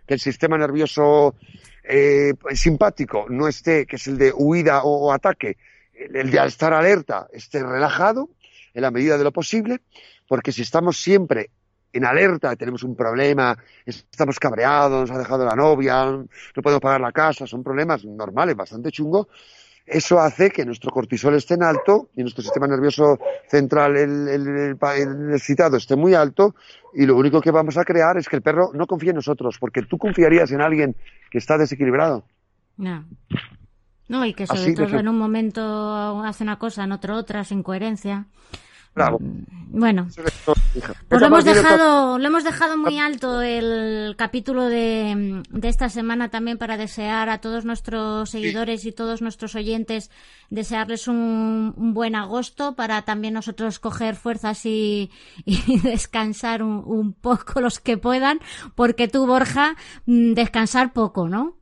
que 0.06 0.14
el 0.14 0.20
sistema 0.20 0.56
nervioso 0.56 1.34
eh, 1.82 2.34
simpático 2.54 3.26
no 3.28 3.48
esté, 3.48 3.86
que 3.86 3.96
es 3.96 4.06
el 4.06 4.18
de 4.18 4.32
huida 4.32 4.82
o, 4.84 5.06
o 5.06 5.12
ataque, 5.12 5.56
el 5.92 6.30
de 6.30 6.46
estar 6.46 6.72
alerta, 6.72 7.26
esté 7.32 7.62
relajado 7.62 8.30
en 8.74 8.82
la 8.82 8.90
medida 8.90 9.16
de 9.16 9.24
lo 9.24 9.32
posible, 9.32 9.80
porque 10.28 10.52
si 10.52 10.62
estamos 10.62 10.98
siempre 10.98 11.50
en 11.96 12.04
alerta, 12.04 12.54
tenemos 12.56 12.82
un 12.82 12.94
problema, 12.94 13.56
estamos 13.84 14.38
cabreados, 14.38 15.08
nos 15.08 15.16
ha 15.16 15.18
dejado 15.18 15.44
la 15.44 15.54
novia, 15.54 16.04
no 16.04 16.62
podemos 16.62 16.80
pagar 16.80 17.00
la 17.00 17.12
casa, 17.12 17.46
son 17.46 17.62
problemas 17.62 18.04
normales, 18.04 18.56
bastante 18.56 18.90
chungos, 18.90 19.28
eso 19.86 20.18
hace 20.18 20.50
que 20.50 20.64
nuestro 20.64 20.90
cortisol 20.90 21.34
esté 21.34 21.54
en 21.54 21.62
alto 21.62 22.10
y 22.16 22.22
nuestro 22.22 22.42
sistema 22.42 22.66
nervioso 22.66 23.20
central, 23.48 23.96
el, 23.96 24.28
el, 24.28 25.32
excitado, 25.32 25.76
esté 25.76 25.94
muy 25.94 26.12
alto 26.12 26.56
y 26.92 27.06
lo 27.06 27.16
único 27.16 27.40
que 27.40 27.52
vamos 27.52 27.78
a 27.78 27.84
crear 27.84 28.16
es 28.16 28.28
que 28.28 28.34
el 28.34 28.42
perro 28.42 28.72
no 28.74 28.88
confíe 28.88 29.10
en 29.10 29.16
nosotros, 29.16 29.58
porque 29.60 29.82
tú 29.82 29.96
confiarías 29.96 30.50
en 30.50 30.60
alguien 30.60 30.96
que 31.30 31.38
está 31.38 31.56
desequilibrado. 31.56 32.24
No. 32.76 33.04
No, 34.08 34.24
y 34.24 34.34
que 34.34 34.46
sobre 34.46 34.72
todo 34.72 34.98
en 34.98 35.08
un 35.08 35.18
momento 35.18 36.20
hace 36.24 36.42
una 36.42 36.58
cosa, 36.58 36.84
en 36.84 36.92
otro 36.92 37.16
otra, 37.16 37.44
sin 37.44 37.62
coherencia. 37.62 38.26
Mm, 38.96 39.78
bueno, 39.78 40.08
pues 41.08 41.20
lo 41.20 41.26
hemos 41.26 41.44
dejado, 41.44 42.18
lo 42.18 42.26
hemos 42.26 42.44
dejado 42.44 42.78
muy 42.78 42.98
alto 42.98 43.42
el 43.42 44.16
capítulo 44.16 44.64
de, 44.64 45.42
de, 45.50 45.68
esta 45.68 45.90
semana 45.90 46.30
también 46.30 46.56
para 46.56 46.78
desear 46.78 47.28
a 47.28 47.42
todos 47.42 47.66
nuestros 47.66 48.30
seguidores 48.30 48.86
y 48.86 48.92
todos 48.92 49.20
nuestros 49.20 49.54
oyentes 49.54 50.10
desearles 50.48 51.08
un, 51.08 51.74
buen 51.76 52.14
agosto 52.14 52.74
para 52.74 53.02
también 53.02 53.34
nosotros 53.34 53.78
coger 53.78 54.16
fuerzas 54.16 54.64
y, 54.64 55.10
y 55.44 55.78
descansar 55.82 56.62
un, 56.62 56.82
un, 56.86 57.12
poco 57.12 57.60
los 57.60 57.80
que 57.80 57.98
puedan, 57.98 58.40
porque 58.74 59.08
tú 59.08 59.26
Borja 59.26 59.76
mm, 60.06 60.32
descansar 60.32 60.94
poco, 60.94 61.28
¿no? 61.28 61.58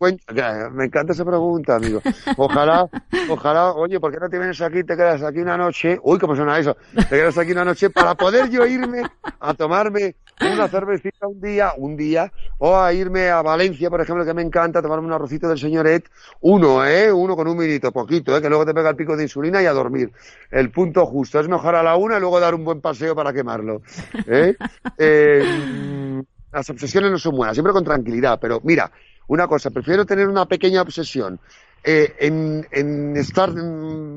Me 0.00 0.86
encanta 0.86 1.12
esa 1.12 1.26
pregunta, 1.26 1.76
amigo. 1.76 2.00
Ojalá, 2.38 2.88
ojalá, 3.28 3.72
oye, 3.72 4.00
¿por 4.00 4.10
qué 4.10 4.18
no 4.18 4.30
te 4.30 4.38
vienes 4.38 4.58
aquí, 4.62 4.82
te 4.82 4.96
quedas 4.96 5.22
aquí 5.22 5.40
una 5.40 5.58
noche? 5.58 5.98
Uy, 6.02 6.18
¿cómo 6.18 6.34
suena 6.34 6.58
eso? 6.58 6.74
Te 6.94 7.06
quedas 7.06 7.36
aquí 7.36 7.52
una 7.52 7.66
noche 7.66 7.90
para 7.90 8.14
poder 8.14 8.48
yo 8.48 8.64
irme 8.64 9.02
a 9.38 9.52
tomarme 9.52 10.16
una 10.40 10.68
cervecita 10.68 11.26
un 11.26 11.38
día, 11.38 11.74
un 11.76 11.98
día, 11.98 12.32
o 12.56 12.78
a 12.78 12.94
irme 12.94 13.28
a 13.28 13.42
Valencia, 13.42 13.90
por 13.90 14.00
ejemplo, 14.00 14.24
que 14.24 14.32
me 14.32 14.40
encanta, 14.40 14.80
tomarme 14.80 15.06
un 15.06 15.12
arrocito 15.12 15.50
del 15.50 15.58
señor 15.58 15.86
Ed, 15.86 16.04
uno, 16.40 16.82
¿eh? 16.86 17.12
Uno 17.12 17.36
con 17.36 17.46
un 17.46 17.58
minito, 17.58 17.92
poquito, 17.92 18.34
¿eh? 18.34 18.40
Que 18.40 18.48
luego 18.48 18.64
te 18.64 18.72
pega 18.72 18.88
el 18.88 18.96
pico 18.96 19.18
de 19.18 19.24
insulina 19.24 19.62
y 19.62 19.66
a 19.66 19.72
dormir. 19.72 20.10
El 20.50 20.70
punto 20.70 21.04
justo. 21.04 21.38
Es 21.40 21.48
mejor 21.48 21.74
a 21.74 21.82
la 21.82 21.96
una 21.96 22.16
y 22.16 22.20
luego 22.20 22.40
dar 22.40 22.54
un 22.54 22.64
buen 22.64 22.80
paseo 22.80 23.14
para 23.14 23.34
quemarlo. 23.34 23.82
¿eh? 24.26 24.56
eh 24.98 26.22
las 26.52 26.68
obsesiones 26.68 27.10
no 27.10 27.18
son 27.18 27.36
buenas, 27.36 27.54
siempre 27.54 27.72
con 27.72 27.84
tranquilidad, 27.84 28.38
pero 28.40 28.60
mira, 28.64 28.90
una 29.30 29.46
cosa, 29.46 29.70
prefiero 29.70 30.04
tener 30.04 30.26
una 30.28 30.46
pequeña 30.46 30.82
obsesión 30.82 31.38
eh, 31.84 32.14
en, 32.18 32.66
en 32.72 33.16
estar 33.16 33.50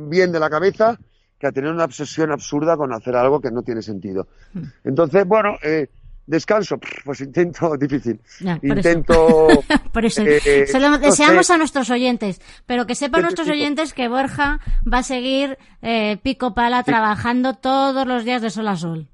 bien 0.09 0.31
de 0.31 0.39
la 0.39 0.49
cabeza 0.49 0.97
que 1.39 1.47
a 1.47 1.51
tener 1.51 1.71
una 1.71 1.85
obsesión 1.85 2.31
absurda 2.31 2.75
con 2.75 2.91
hacer 2.93 3.15
algo 3.15 3.39
que 3.39 3.51
no 3.51 3.61
tiene 3.61 3.81
sentido. 3.83 4.27
Hmm. 4.53 4.63
Entonces, 4.83 5.25
bueno, 5.27 5.57
eh, 5.61 5.87
descanso, 6.25 6.79
pues 7.05 7.21
intento, 7.21 7.77
difícil. 7.77 8.19
Ya, 8.39 8.55
por 8.57 8.77
intento. 8.77 9.47
Por 9.93 10.05
eso, 10.05 10.23
eh, 10.25 10.65
se 10.65 10.79
lo 10.79 10.89
no 10.89 10.97
deseamos 10.97 11.45
sé. 11.45 11.53
a 11.53 11.57
nuestros 11.57 11.91
oyentes, 11.91 12.41
pero 12.65 12.87
que 12.87 12.95
sepan 12.95 13.21
nuestros 13.21 13.47
Necesito- 13.47 13.61
oyentes 13.61 13.93
que 13.93 14.07
Borja 14.07 14.59
va 14.91 14.97
a 14.99 15.03
seguir 15.03 15.59
eh, 15.83 16.17
pico 16.23 16.55
pala 16.55 16.81
trabajando 16.81 17.53
todos 17.53 18.07
los 18.07 18.25
días 18.25 18.41
de 18.41 18.49
sol 18.49 18.67
a 18.67 18.75
sol. 18.75 19.09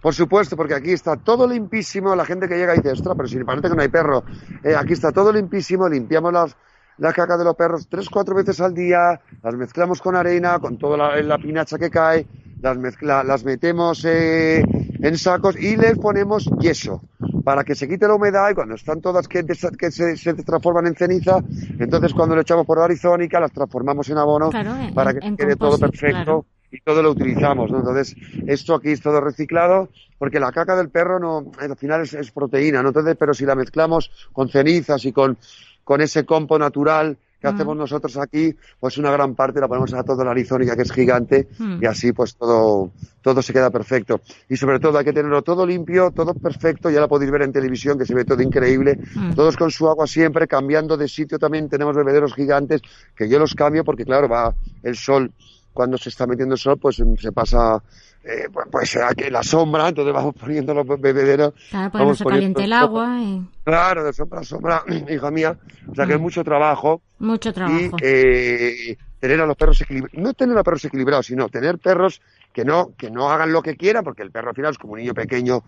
Por 0.00 0.14
supuesto, 0.14 0.56
porque 0.56 0.74
aquí 0.74 0.92
está 0.92 1.16
todo 1.16 1.46
limpísimo. 1.48 2.14
La 2.14 2.24
gente 2.24 2.48
que 2.48 2.56
llega 2.56 2.74
dice, 2.74 2.92
ostras, 2.92 3.14
pero 3.16 3.28
si 3.28 3.38
parece 3.44 3.68
que 3.68 3.74
no 3.76 3.82
hay 3.82 3.88
perro. 3.88 4.24
Eh, 4.62 4.74
aquí 4.76 4.92
está 4.92 5.10
todo 5.12 5.32
limpísimo. 5.32 5.88
Limpiamos 5.88 6.32
las, 6.32 6.56
la 6.98 7.12
caca 7.12 7.36
de 7.36 7.44
los 7.44 7.54
perros 7.56 7.86
tres, 7.88 8.08
cuatro 8.08 8.34
veces 8.34 8.60
al 8.60 8.74
día. 8.74 9.20
Las 9.42 9.54
mezclamos 9.54 10.00
con 10.00 10.14
arena, 10.16 10.58
con 10.58 10.78
toda 10.78 10.96
la, 10.96 11.22
la 11.22 11.38
pinacha 11.38 11.78
que 11.78 11.90
cae. 11.90 12.26
Las, 12.60 12.76
mezcla, 12.76 13.22
las 13.22 13.44
metemos 13.44 14.04
eh, 14.04 14.60
en 15.00 15.16
sacos 15.16 15.54
y 15.56 15.76
les 15.76 15.96
ponemos 15.96 16.44
yeso 16.58 17.02
para 17.44 17.62
que 17.62 17.76
se 17.76 17.86
quite 17.88 18.08
la 18.08 18.14
humedad 18.14 18.50
y 18.50 18.54
cuando 18.54 18.74
están 18.74 19.00
todas 19.00 19.28
que, 19.28 19.44
que 19.46 19.90
se, 19.92 20.16
se 20.16 20.34
transforman 20.34 20.88
en 20.88 20.96
ceniza, 20.96 21.38
entonces 21.78 22.12
cuando 22.12 22.34
lo 22.34 22.40
echamos 22.42 22.66
por 22.66 22.80
arizónica 22.80 23.38
las 23.38 23.52
transformamos 23.52 24.08
en 24.10 24.18
abono 24.18 24.50
Claro, 24.50 24.76
en- 24.76 24.92
para 24.92 25.14
que 25.14 25.24
en 25.24 25.36
quede 25.36 25.54
todo 25.56 25.78
perfecto 25.78 26.16
claro. 26.24 26.44
Y 26.70 26.80
todo 26.80 27.02
lo 27.02 27.10
utilizamos, 27.10 27.70
¿no? 27.70 27.78
Entonces, 27.78 28.14
esto 28.46 28.74
aquí 28.74 28.90
es 28.90 29.00
todo 29.00 29.20
reciclado, 29.20 29.88
porque 30.18 30.40
la 30.40 30.52
caca 30.52 30.76
del 30.76 30.90
perro 30.90 31.18
no, 31.18 31.50
al 31.58 31.76
final 31.76 32.02
es, 32.02 32.14
es 32.14 32.30
proteína, 32.30 32.82
¿no? 32.82 32.88
Entonces, 32.88 33.16
pero 33.18 33.32
si 33.34 33.44
la 33.46 33.54
mezclamos 33.54 34.10
con 34.32 34.48
cenizas 34.48 35.04
y 35.04 35.12
con, 35.12 35.38
con 35.84 36.00
ese 36.00 36.24
compo 36.24 36.58
natural 36.58 37.16
que 37.40 37.46
Mm. 37.46 37.54
hacemos 37.54 37.76
nosotros 37.76 38.16
aquí, 38.16 38.52
pues 38.80 38.98
una 38.98 39.12
gran 39.12 39.36
parte 39.36 39.60
la 39.60 39.68
ponemos 39.68 39.94
a 39.94 40.02
toda 40.02 40.24
la 40.24 40.32
arizónica 40.32 40.74
que 40.74 40.82
es 40.82 40.90
gigante 40.90 41.46
Mm. 41.56 41.78
y 41.80 41.86
así 41.86 42.12
pues 42.12 42.34
todo, 42.34 42.90
todo 43.22 43.42
se 43.42 43.52
queda 43.52 43.70
perfecto. 43.70 44.20
Y 44.48 44.56
sobre 44.56 44.80
todo 44.80 44.98
hay 44.98 45.04
que 45.04 45.12
tenerlo 45.12 45.40
todo 45.42 45.64
limpio, 45.64 46.10
todo 46.10 46.34
perfecto, 46.34 46.90
ya 46.90 46.98
lo 47.00 47.08
podéis 47.08 47.30
ver 47.30 47.42
en 47.42 47.52
televisión 47.52 47.96
que 47.96 48.06
se 48.06 48.14
ve 48.14 48.24
todo 48.24 48.42
increíble, 48.42 48.98
Mm. 49.14 49.34
todos 49.36 49.56
con 49.56 49.70
su 49.70 49.88
agua 49.88 50.08
siempre, 50.08 50.48
cambiando 50.48 50.96
de 50.96 51.06
sitio 51.06 51.38
también 51.38 51.68
tenemos 51.68 51.94
bebederos 51.94 52.34
gigantes 52.34 52.82
que 53.14 53.28
yo 53.28 53.38
los 53.38 53.54
cambio 53.54 53.84
porque 53.84 54.04
claro, 54.04 54.28
va 54.28 54.52
el 54.82 54.96
sol 54.96 55.30
cuando 55.78 55.96
se 55.96 56.08
está 56.08 56.26
metiendo 56.26 56.56
el 56.56 56.60
sol, 56.60 56.76
pues 56.76 56.98
mm, 56.98 57.14
se 57.14 57.30
pasa 57.30 57.80
eh, 58.24 58.48
pues, 58.52 58.66
pues 58.68 58.96
aquí 58.96 59.30
la 59.30 59.44
sombra, 59.44 59.86
entonces 59.88 60.12
vamos 60.12 60.34
poniendo 60.40 60.74
los 60.74 60.84
bebederos. 61.00 61.54
Claro, 61.70 61.92
que 61.92 61.98
no 62.04 62.14
se 62.16 62.24
caliente 62.24 62.64
el 62.64 62.72
agua 62.72 63.20
y 63.22 63.46
Claro, 63.62 64.02
de 64.02 64.12
sombra 64.12 64.40
a 64.40 64.42
sombra, 64.44 64.82
hija 65.08 65.30
mía. 65.30 65.56
O 65.88 65.94
sea 65.94 66.04
que 66.04 66.14
es 66.14 66.18
Mm. 66.18 66.22
mucho 66.22 66.42
trabajo 66.42 67.00
mucho 67.20 67.50
y 67.50 67.52
trabajo. 67.52 67.96
eh, 68.02 68.96
tener 69.20 69.40
a 69.40 69.46
los 69.46 69.56
perros 69.56 69.80
equilibrados. 69.82 70.18
No 70.20 70.34
tener 70.34 70.58
a 70.58 70.64
perros 70.64 70.84
equilibrados, 70.84 71.26
sino 71.26 71.48
tener 71.48 71.78
perros 71.78 72.20
que 72.58 72.64
no, 72.64 72.92
que 72.98 73.08
no 73.08 73.30
hagan 73.30 73.52
lo 73.52 73.62
que 73.62 73.76
quieran, 73.76 74.02
porque 74.02 74.24
el 74.24 74.32
perro 74.32 74.48
al 74.48 74.56
final 74.56 74.72
es 74.72 74.78
como 74.78 74.94
un 74.94 74.98
niño 74.98 75.14
pequeño 75.14 75.62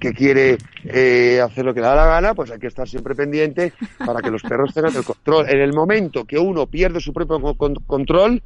que 0.00 0.14
quiere 0.14 0.56
eh, 0.84 1.38
hacer 1.38 1.66
lo 1.66 1.74
que 1.74 1.80
le 1.82 1.86
da 1.86 1.94
la 1.94 2.06
gana, 2.06 2.32
pues 2.32 2.50
hay 2.50 2.58
que 2.58 2.68
estar 2.68 2.88
siempre 2.88 3.14
pendiente 3.14 3.74
para 4.06 4.22
que 4.22 4.30
los 4.30 4.42
perros 4.42 4.72
tengan 4.72 4.96
el 4.96 5.04
control. 5.04 5.46
En 5.50 5.60
el 5.60 5.74
momento 5.74 6.24
que 6.24 6.38
uno 6.38 6.66
pierde 6.66 6.98
su 7.00 7.12
propio 7.12 7.42
co- 7.42 7.54
con- 7.58 7.74
control 7.74 8.42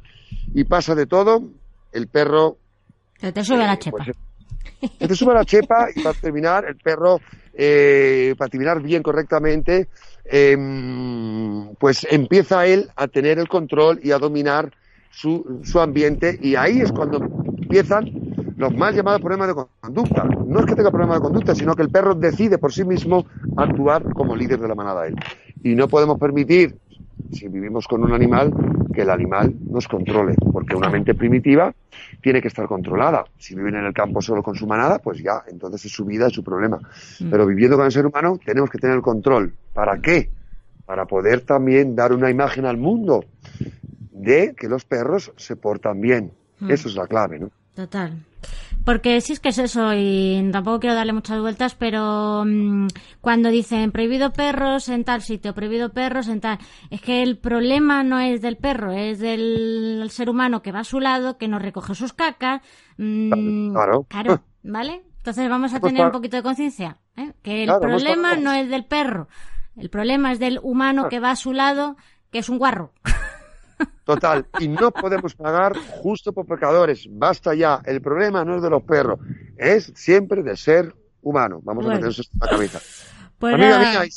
y 0.53 0.65
pasa 0.65 0.93
de 0.93 1.05
todo, 1.05 1.41
el 1.93 2.09
perro 2.09 2.57
Se 3.17 3.31
te 3.31 3.45
sube 3.45 3.59
la 3.59 3.75
eh, 3.75 3.77
chepa. 3.79 3.97
pues, 4.03 4.17
se 4.99 5.07
te 5.07 5.15
sube 5.15 5.33
la 5.33 5.45
chepa 5.45 5.87
y 5.95 6.01
para 6.01 6.15
terminar, 6.15 6.65
el 6.65 6.75
perro, 6.75 7.21
eh, 7.53 8.35
para 8.37 8.49
terminar 8.49 8.81
bien 8.81 9.01
correctamente, 9.01 9.87
em, 10.25 11.73
pues 11.75 12.05
empieza 12.11 12.65
él 12.65 12.89
a 12.97 13.07
tener 13.07 13.39
el 13.39 13.47
control 13.47 14.01
y 14.03 14.11
a 14.11 14.17
dominar 14.17 14.69
su, 15.09 15.61
su 15.63 15.79
ambiente 15.79 16.37
y 16.41 16.55
ahí 16.55 16.81
es 16.81 16.91
cuando 16.91 17.17
empiezan 17.17 18.29
los 18.59 18.75
mal 18.75 18.93
llamados 18.93 19.21
problemas 19.21 19.47
de 19.47 19.65
conducta. 19.79 20.23
No 20.23 20.59
es 20.59 20.65
que 20.65 20.75
tenga 20.75 20.91
problemas 20.91 21.17
de 21.17 21.21
conducta, 21.21 21.55
sino 21.55 21.75
que 21.75 21.81
el 21.81 21.89
perro 21.89 22.13
decide 22.13 22.57
por 22.57 22.73
sí 22.73 22.83
mismo 22.83 23.25
actuar 23.55 24.03
como 24.13 24.35
líder 24.35 24.59
de 24.59 24.67
la 24.67 24.75
manada 24.75 25.07
él. 25.07 25.15
Y 25.63 25.75
no 25.75 25.87
podemos 25.87 26.19
permitir, 26.19 26.77
si 27.31 27.47
vivimos 27.47 27.87
con 27.87 28.03
un 28.03 28.11
animal, 28.11 28.53
que 28.93 29.03
el 29.03 29.09
animal 29.11 29.55
nos 29.69 29.87
controle, 29.87 30.35
porque 30.51 30.75
una 30.75 30.89
mente 30.89 31.13
primitiva 31.15 31.73
tiene 32.21 32.41
que 32.41 32.49
estar 32.49 32.67
controlada. 32.67 33.23
Si 33.37 33.55
viven 33.55 33.75
en 33.75 33.85
el 33.85 33.93
campo 33.93 34.21
solo 34.21 34.43
con 34.43 34.55
su 34.55 34.67
manada, 34.67 34.99
pues 34.99 35.23
ya, 35.23 35.43
entonces 35.47 35.85
es 35.85 35.91
su 35.93 36.03
vida, 36.03 36.27
es 36.27 36.33
su 36.33 36.43
problema. 36.43 36.79
Pero 37.31 37.45
viviendo 37.45 37.77
con 37.77 37.85
el 37.85 37.93
ser 37.93 38.05
humano, 38.05 38.39
tenemos 38.43 38.69
que 38.69 38.77
tener 38.77 38.97
el 38.97 39.01
control. 39.01 39.53
¿Para 39.73 40.01
qué? 40.01 40.29
Para 40.85 41.05
poder 41.05 41.41
también 41.41 41.95
dar 41.95 42.11
una 42.11 42.29
imagen 42.29 42.65
al 42.65 42.75
mundo 42.75 43.23
de 44.19 44.53
que 44.55 44.67
los 44.67 44.85
perros 44.85 45.31
se 45.37 45.55
portan 45.55 46.01
bien. 46.01 46.33
Mm. 46.59 46.71
Eso 46.71 46.89
es 46.89 46.95
la 46.95 47.07
clave, 47.07 47.39
¿no? 47.39 47.49
Total. 47.73 48.25
Porque 48.85 49.19
sí 49.21 49.33
es 49.33 49.39
que 49.39 49.49
es 49.49 49.57
eso, 49.57 49.93
y 49.93 50.49
tampoco 50.51 50.79
quiero 50.79 50.95
darle 50.95 51.13
muchas 51.13 51.39
vueltas, 51.39 51.75
pero 51.75 52.43
mm, 52.45 52.87
cuando 53.21 53.49
dicen 53.49 53.91
prohibido 53.91 54.31
perros 54.31 54.89
en 54.89 55.03
tal 55.03 55.21
sitio, 55.21 55.53
prohibido 55.53 55.91
perros 55.91 56.27
en 56.27 56.39
tal, 56.41 56.57
es 56.89 57.01
que 57.01 57.21
el 57.21 57.37
problema 57.37 58.03
no 58.03 58.19
es 58.19 58.41
del 58.41 58.57
perro, 58.57 58.91
es 58.91 59.19
del 59.19 60.07
ser 60.09 60.29
humano 60.29 60.61
que 60.61 60.71
va 60.71 60.79
a 60.79 60.83
su 60.85 60.99
lado, 60.99 61.37
que 61.37 61.47
no 61.47 61.59
recoge 61.59 61.95
sus 61.95 62.13
cacas. 62.13 62.61
mm, 62.97 63.73
Claro. 63.73 64.43
¿vale? 64.63 65.01
Entonces 65.17 65.49
vamos 65.49 65.73
a 65.73 65.79
Pues 65.79 65.93
tener 65.93 66.05
un 66.05 66.11
poquito 66.13 66.37
de 66.37 66.43
conciencia, 66.43 66.97
¿eh? 67.15 67.31
que 67.43 67.63
el 67.63 67.67
Claro, 67.67 67.87
hemos 67.87 68.03
problema 68.03 68.35
no 68.37 68.53
es 68.53 68.69
del 68.69 68.85
perro, 68.85 69.27
el 69.77 69.89
problema 69.89 70.31
es 70.31 70.39
del 70.39 70.59
humano 70.63 71.07
que 71.09 71.19
va 71.19 71.31
a 71.31 71.35
su 71.35 71.53
lado, 71.53 71.95
que 72.31 72.39
es 72.39 72.49
un 72.49 72.57
guarro. 72.57 72.93
Total. 74.03 74.45
Y 74.59 74.67
no 74.67 74.91
podemos 74.91 75.35
pagar 75.35 75.73
justo 76.01 76.33
por 76.33 76.45
pecadores. 76.45 77.07
Basta 77.09 77.53
ya. 77.53 77.81
El 77.85 78.01
problema 78.01 78.43
no 78.43 78.55
es 78.57 78.61
de 78.61 78.69
los 78.69 78.83
perros. 78.83 79.19
Es 79.57 79.91
siempre 79.95 80.41
del 80.43 80.57
ser 80.57 80.93
humano. 81.21 81.59
Vamos 81.63 81.83
Bueno. 81.85 81.99
a 81.99 82.01
meter 82.07 82.09
eso 82.11 82.23
en 82.33 82.39
la 82.39 82.47
cabeza. 82.47 82.79
Pues 83.37 83.53
Amiga 83.53 83.79
nada, 83.79 84.01
mía, 84.01 84.09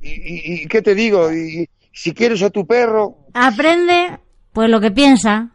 ¿y, 0.00 0.10
y- 0.10 0.62
y 0.62 0.66
qué 0.66 0.82
te 0.82 0.94
digo? 0.94 1.32
Y, 1.32 1.68
si 1.92 2.12
quieres 2.14 2.42
a 2.42 2.50
tu 2.50 2.66
perro, 2.66 3.16
aprende 3.34 4.18
pues 4.52 4.68
lo 4.70 4.80
que 4.80 4.90
piensa. 4.90 5.50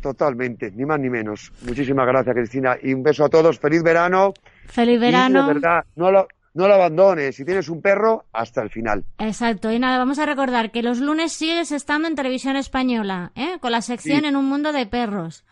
totalmente, 0.00 0.70
ni 0.72 0.84
más 0.84 0.98
ni 0.98 1.08
menos. 1.10 1.52
Muchísimas 1.62 2.06
gracias, 2.06 2.34
Cristina. 2.34 2.76
Y 2.82 2.92
un 2.92 3.02
beso 3.02 3.24
a 3.24 3.28
todos. 3.28 3.58
Feliz 3.58 3.82
verano. 3.82 4.32
Feliz 4.66 4.96
Y 4.96 4.98
verano. 4.98 5.46
de 5.46 5.54
verdad, 5.54 5.84
no 5.96 6.10
lo, 6.10 6.26
no 6.54 6.68
lo 6.68 6.74
abandones. 6.74 7.36
Si 7.36 7.44
tienes 7.44 7.68
un 7.68 7.82
perro, 7.82 8.24
hasta 8.32 8.62
el 8.62 8.70
final. 8.70 9.04
Exacto, 9.18 9.70
y 9.72 9.78
nada, 9.78 9.98
vamos 9.98 10.18
a 10.18 10.26
recordar 10.26 10.70
que 10.70 10.82
los 10.82 11.00
lunes 11.00 11.32
sigues 11.32 11.72
estando 11.72 12.08
en 12.08 12.14
televisión 12.14 12.56
española, 12.56 13.32
¿eh? 13.34 13.58
con 13.60 13.72
la 13.72 13.82
sección 13.82 14.20
Sí. 14.20 14.26
En 14.26 14.36
un 14.36 14.46
mundo 14.46 14.72
de 14.72 14.86
perros. 14.86 15.44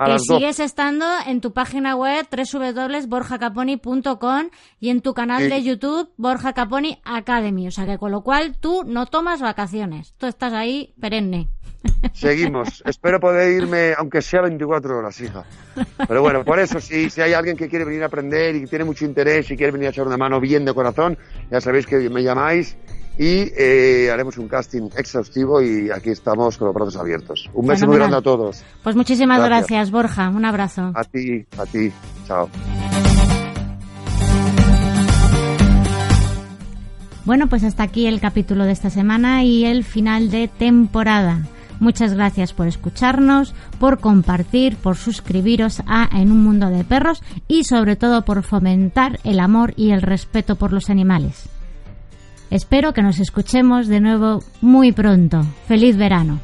A 0.00 0.06
que 0.06 0.18
sigues 0.20 0.60
estando 0.60 1.04
en 1.26 1.40
tu 1.40 1.52
página 1.52 1.96
web 1.96 2.24
www.borjacaponi.com 2.30 4.48
y 4.80 4.90
en 4.90 5.00
tu 5.00 5.12
canal 5.12 5.42
Sí. 5.42 5.48
de 5.48 5.62
YouTube 5.64 6.10
Borja 6.16 6.52
Caponi 6.52 7.00
Academy. 7.04 7.66
O 7.66 7.70
sea 7.72 7.84
que 7.86 7.98
con 7.98 8.12
lo 8.12 8.22
cual 8.22 8.56
tú 8.60 8.84
no 8.86 9.06
tomas 9.06 9.40
vacaciones. 9.40 10.14
Tú 10.16 10.26
estás 10.26 10.52
ahí 10.52 10.94
perenne. 11.00 11.48
Seguimos. 12.12 12.82
Espero 12.84 13.20
poder 13.20 13.52
irme, 13.52 13.94
aunque 13.96 14.22
sea 14.22 14.42
24 14.42 14.98
horas, 14.98 15.20
hija. 15.20 15.44
Pero 16.06 16.22
bueno, 16.22 16.44
por 16.44 16.58
eso, 16.58 16.80
si, 16.80 17.10
si 17.10 17.20
hay 17.20 17.32
alguien 17.32 17.56
que 17.56 17.68
quiere 17.68 17.84
venir 17.84 18.02
a 18.02 18.06
aprender 18.06 18.56
y 18.56 18.60
que 18.60 18.66
tiene 18.66 18.84
mucho 18.84 19.04
interés 19.04 19.50
y 19.50 19.56
quiere 19.56 19.72
venir 19.72 19.88
a 19.88 19.90
echar 19.90 20.06
una 20.06 20.16
mano 20.16 20.40
bien 20.40 20.64
de 20.64 20.74
corazón, 20.74 21.16
ya 21.50 21.60
sabéis 21.60 21.86
que 21.86 22.10
me 22.10 22.22
llamáis 22.22 22.76
y 23.18 23.50
eh, 23.56 24.10
haremos 24.12 24.38
un 24.38 24.48
casting 24.48 24.90
exhaustivo 24.96 25.60
y 25.60 25.90
aquí 25.90 26.10
estamos 26.10 26.56
con 26.56 26.66
los 26.66 26.74
brazos 26.74 26.96
abiertos. 26.96 27.50
Un 27.52 27.66
beso 27.66 27.86
muy 27.86 27.96
grande 27.96 28.16
a 28.16 28.22
todos. 28.22 28.64
Pues 28.82 28.94
muchísimas 28.94 29.38
gracias, 29.38 29.68
Gracias. 29.68 29.90
Borja. 29.90 30.28
Un 30.30 30.44
abrazo. 30.44 30.92
A 30.94 31.04
ti, 31.04 31.44
a 31.58 31.66
ti. 31.66 31.92
Chao. 32.26 32.48
Bueno, 37.24 37.48
pues 37.48 37.62
hasta 37.64 37.82
aquí 37.82 38.06
el 38.06 38.20
capítulo 38.20 38.64
de 38.64 38.72
esta 38.72 38.88
semana 38.88 39.44
y 39.44 39.64
el 39.64 39.84
final 39.84 40.30
de 40.30 40.48
temporada. 40.48 41.42
Muchas 41.80 42.14
gracias 42.14 42.52
por 42.52 42.66
escucharnos, 42.66 43.54
por 43.78 44.00
compartir, 44.00 44.76
por 44.76 44.96
suscribiros 44.96 45.82
a 45.86 46.08
En 46.12 46.32
un 46.32 46.42
mundo 46.42 46.68
de 46.70 46.84
perros 46.84 47.22
y 47.46 47.64
sobre 47.64 47.96
todo 47.96 48.22
por 48.22 48.42
fomentar 48.42 49.20
el 49.24 49.40
amor 49.40 49.74
y 49.76 49.90
el 49.90 50.02
respeto 50.02 50.56
por 50.56 50.72
los 50.72 50.90
animales. 50.90 51.48
Espero 52.50 52.94
que 52.94 53.02
nos 53.02 53.20
escuchemos 53.20 53.88
de 53.88 54.00
nuevo 54.00 54.42
muy 54.60 54.92
pronto. 54.92 55.42
¡Feliz 55.66 55.96
verano! 55.96 56.40